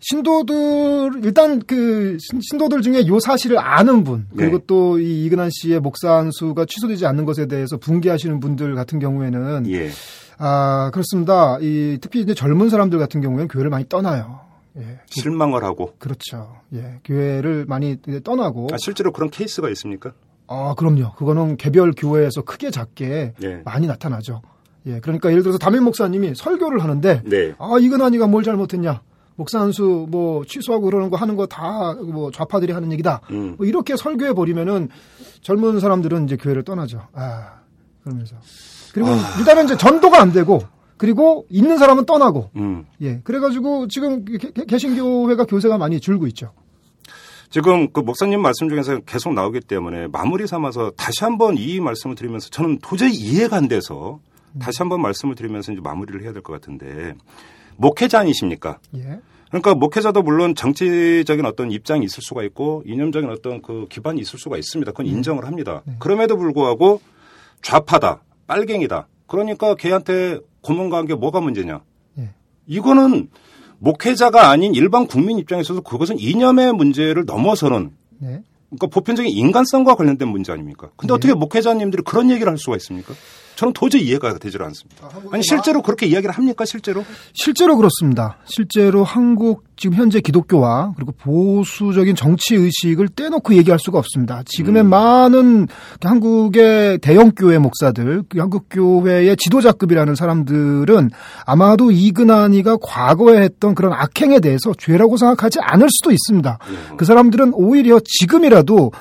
신도들 0.00 1.20
일단 1.24 1.60
그 1.60 2.16
신- 2.20 2.40
신도들 2.40 2.82
중에 2.82 3.06
요 3.06 3.20
사실을 3.20 3.58
아는 3.58 4.02
분 4.04 4.26
그리고 4.36 4.58
네. 4.58 4.64
또이 4.66 5.24
이근한 5.26 5.50
씨의 5.52 5.80
목사 5.80 6.14
안수가 6.16 6.64
취소되지 6.66 7.06
않는 7.06 7.24
것에 7.24 7.46
대해서 7.46 7.76
분개하시는 7.76 8.40
분들 8.40 8.74
같은 8.74 8.98
경우에는 8.98 9.70
예. 9.70 9.90
아 10.38 10.90
그렇습니다. 10.92 11.58
이 11.60 11.98
특히 12.00 12.20
이제 12.20 12.32
젊은 12.34 12.70
사람들 12.70 12.98
같은 12.98 13.20
경우에는 13.20 13.48
교회를 13.48 13.70
많이 13.70 13.86
떠나요. 13.88 14.40
예, 14.78 15.00
실망을 15.06 15.64
하고 15.64 15.94
그렇죠. 15.98 16.56
예, 16.74 17.00
교회를 17.04 17.66
많이 17.66 17.98
떠나고 18.24 18.68
아, 18.72 18.76
실제로 18.78 19.12
그런 19.12 19.28
케이스가 19.28 19.68
있습니까? 19.70 20.12
아, 20.46 20.74
그럼요. 20.78 21.12
그거는 21.16 21.56
개별 21.56 21.92
교회에서 21.92 22.42
크게 22.42 22.70
작게 22.70 23.34
네. 23.38 23.62
많이 23.64 23.86
나타나죠. 23.86 24.40
예, 24.86 25.00
그러니까 25.00 25.30
예를 25.30 25.42
들어서 25.42 25.58
담임 25.58 25.84
목사님이 25.84 26.34
설교를 26.34 26.82
하는데 26.82 27.22
네. 27.26 27.52
아, 27.58 27.76
이근한이가 27.80 28.28
뭘 28.28 28.42
잘못했냐? 28.44 29.02
목사 29.40 29.58
안수 29.58 30.06
뭐 30.10 30.44
취소하고 30.44 30.84
그러는 30.84 31.08
거 31.08 31.16
하는 31.16 31.34
거 31.34 31.46
다 31.46 31.94
뭐 31.94 32.30
좌파들이 32.30 32.74
하는 32.74 32.92
얘기다. 32.92 33.22
음. 33.30 33.54
뭐 33.56 33.66
이렇게 33.66 33.96
설교해 33.96 34.34
버리면은 34.34 34.90
젊은 35.40 35.80
사람들은 35.80 36.26
이제 36.26 36.36
교회를 36.36 36.62
떠나죠. 36.62 37.00
아, 37.14 37.60
그러면서 38.04 38.36
그리고 38.92 39.08
일단은 39.38 39.64
이제 39.64 39.78
전도가 39.78 40.20
안 40.20 40.32
되고 40.32 40.60
그리고 40.98 41.46
있는 41.48 41.78
사람은 41.78 42.04
떠나고 42.04 42.50
음. 42.56 42.84
예, 43.00 43.20
그래가지고 43.24 43.88
지금 43.88 44.26
개- 44.26 44.50
개신교회가 44.66 45.44
교세가 45.46 45.78
많이 45.78 46.00
줄고 46.00 46.26
있죠. 46.26 46.52
지금 47.48 47.90
그 47.92 48.00
목사님 48.00 48.42
말씀 48.42 48.68
중에서 48.68 48.98
계속 49.06 49.32
나오기 49.32 49.60
때문에 49.60 50.06
마무리 50.08 50.46
삼아서 50.46 50.90
다시 50.98 51.24
한번 51.24 51.56
이 51.56 51.80
말씀을 51.80 52.14
드리면서 52.14 52.50
저는 52.50 52.78
도저히 52.82 53.12
이해가 53.14 53.56
안 53.56 53.68
돼서 53.68 54.20
다시 54.60 54.78
한번 54.80 55.00
말씀을 55.00 55.34
드리면서 55.34 55.72
이제 55.72 55.80
마무리를 55.80 56.22
해야 56.22 56.32
될 56.34 56.42
것 56.42 56.52
같은데 56.52 57.14
목회자 57.76 58.18
아니십니까? 58.20 58.78
예, 58.96 59.20
그러니까 59.50 59.74
목회자도 59.74 60.22
물론 60.22 60.54
정치적인 60.54 61.44
어떤 61.44 61.70
입장이 61.70 62.04
있을 62.04 62.22
수가 62.22 62.44
있고 62.44 62.82
이념적인 62.86 63.28
어떤 63.30 63.60
그 63.62 63.86
기반이 63.90 64.20
있을 64.20 64.38
수가 64.38 64.56
있습니다. 64.56 64.92
그건 64.92 65.06
인정을 65.06 65.44
합니다. 65.44 65.82
그럼에도 65.98 66.36
불구하고 66.36 67.00
좌파다, 67.62 68.22
빨갱이다. 68.46 69.08
그러니까 69.26 69.74
걔한테 69.74 70.38
고문 70.60 70.88
가한 70.88 71.06
게 71.06 71.14
뭐가 71.14 71.40
문제냐? 71.40 71.80
예. 72.18 72.30
이거는 72.66 73.28
목회자가 73.78 74.50
아닌 74.50 74.74
일반 74.74 75.06
국민 75.06 75.38
입장에 75.38 75.62
있어서 75.62 75.80
그것은 75.80 76.18
이념의 76.18 76.72
문제를 76.72 77.24
넘어서는 77.24 77.90
네. 78.18 78.42
그러니까 78.68 78.86
보편적인 78.88 79.30
인간성과 79.32 79.96
관련된 79.96 80.28
문제 80.28 80.52
아닙니까? 80.52 80.90
근데 80.96 81.12
어떻게 81.12 81.34
목회자님들이 81.34 82.02
그런 82.04 82.30
얘기를 82.30 82.50
할 82.50 82.58
수가 82.58 82.76
있습니까? 82.76 83.14
저는 83.60 83.74
도저히 83.74 84.04
이해가 84.04 84.38
되질 84.38 84.62
않습니다. 84.62 85.10
아니 85.30 85.42
실제로 85.42 85.82
그렇게 85.82 86.06
이야기를 86.06 86.34
합니까? 86.34 86.64
실제로? 86.64 87.04
실제로 87.34 87.76
그렇습니다. 87.76 88.38
실제로 88.46 89.04
한국 89.04 89.64
지금 89.76 89.98
현재 89.98 90.20
기독교와 90.20 90.94
그리고 90.96 91.12
보수적인 91.12 92.14
정치 92.14 92.54
의식을 92.54 93.08
떼놓고 93.08 93.54
얘기할 93.54 93.78
수가 93.78 93.98
없습니다. 93.98 94.42
지금의 94.46 94.84
많은 94.84 95.68
한국의 96.02 96.98
대형 96.98 97.32
교회 97.32 97.58
목사들, 97.58 98.22
그 98.30 98.38
한국 98.38 98.64
교회의 98.70 99.36
지도자급이라는 99.36 100.14
사람들은 100.14 101.10
아마도 101.44 101.90
이근한이가 101.90 102.78
과거에 102.80 103.42
했던 103.42 103.74
그런 103.74 103.92
악행에 103.92 104.40
대해서 104.40 104.72
죄라고 104.78 105.18
생각하지 105.18 105.58
않을 105.60 105.88
수도 105.90 106.12
있습니다. 106.12 106.58
그 106.96 107.04
사람들은 107.04 107.52
오히려 107.54 108.00
지금이라도 108.02 108.92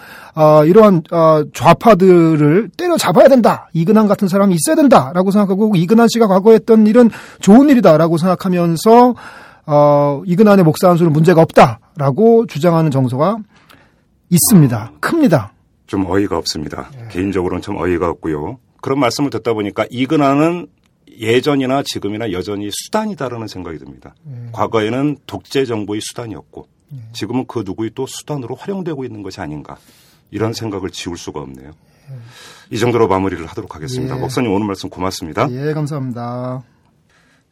아, 0.42 0.64
이러한 0.64 1.04
아, 1.12 1.44
좌파들을 1.54 2.70
때려 2.78 2.96
잡아야 2.96 3.28
된다. 3.28 3.70
이근한 3.74 4.08
같은 4.08 4.30
사람이 4.30 4.56
있어야 4.56 4.78
된다라고 4.78 5.32
생각하고 5.32 5.76
이근한 5.76 6.08
씨가 6.08 6.28
과거에 6.28 6.56
했던 6.56 6.88
일은 6.88 7.10
좋은 7.42 7.70
일이다라고 7.70 8.18
생각하면서 8.18 9.16
어, 9.66 10.22
이근한의 10.26 10.64
목사 10.64 10.88
한수는 10.88 11.12
문제가 11.12 11.42
없다라고 11.42 12.46
주장하는 12.46 12.90
정서가 12.90 13.40
있습니다. 14.30 14.94
큽니다. 15.02 15.52
좀 15.88 16.06
어이가 16.10 16.38
없습니다. 16.38 16.90
개인적으로는 17.12 17.62
좀 17.62 17.76
어이가 17.76 18.08
없고요. 18.08 18.60
그런 18.82 18.98
말씀을 19.02 19.32
듣다 19.32 19.52
보니까 19.52 19.88
이근하는 19.90 20.68
예전이나 21.20 21.84
지금이나 21.84 22.32
여전히 22.32 22.70
수단이다라는 22.72 23.48
생각이 23.48 23.78
듭니다. 23.78 24.16
과거에는 24.54 25.18
독재 25.28 25.66
정부의 25.66 26.00
수단이었고 26.00 26.66
지금은 27.12 27.44
그 27.46 27.64
누구의 27.66 27.92
또 27.94 28.06
수단으로 28.08 28.56
활용되고 28.56 29.04
있는 29.04 29.22
것이 29.22 29.42
아닌가 29.42 29.76
이런 30.32 30.54
생각을 30.54 30.90
지울 30.90 31.18
수가 31.18 31.40
없네요. 31.42 31.72
이 32.72 32.78
정도로 32.78 33.08
마무리를 33.08 33.46
하도록 33.48 33.76
하겠습니다. 33.76 34.16
예. 34.16 34.20
목사님 34.20 34.52
오늘 34.52 34.68
말씀 34.68 34.90
고맙습니다. 34.90 35.48
예, 35.52 35.74
감사합니다. 35.74 36.64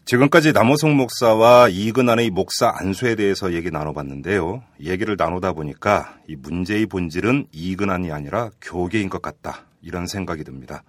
지금까지 0.06 0.54
남호성 0.54 0.96
목사와 0.96 1.68
이근한의 1.68 2.30
목사 2.30 2.72
안수에 2.74 3.16
대해서 3.16 3.54
얘기 3.54 3.72
나눠봤는데요. 3.72 4.64
얘기를 4.82 5.16
나누다 5.18 5.52
보니까 5.52 6.16
이 6.30 6.36
문제의 6.38 6.86
본질은 6.86 7.48
이근한이 7.52 8.12
아니라 8.12 8.50
교계인 8.62 9.10
것 9.10 9.22
같다. 9.22 9.66
이런 9.82 10.08
생각이 10.08 10.46
듭니다. 10.46 10.84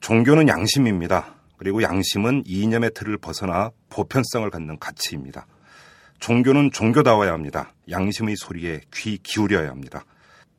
종교는 0.00 0.48
양심입니다. 0.48 1.34
그리고 1.56 1.82
양심은 1.82 2.42
이념의 2.44 2.90
틀을 2.94 3.18
벗어나 3.18 3.70
보편성을 3.88 4.50
갖는 4.50 4.78
가치입니다. 4.80 5.46
종교는 6.18 6.72
종교다워야 6.72 7.32
합니다. 7.32 7.72
양심의 7.88 8.34
소리에 8.36 8.80
귀 8.94 9.18
기울여야 9.18 9.68
합니다. 9.68 10.04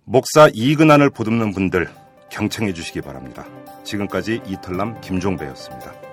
목사 0.08 0.48
이근한을 0.54 1.10
보듬는 1.10 1.52
분들 1.52 1.90
경청해 2.30 2.74
주시기 2.74 3.02
바랍니다. 3.02 3.44
지금까지 3.84 4.40
이털남 4.46 5.02
김종배였습니다. 5.02 6.05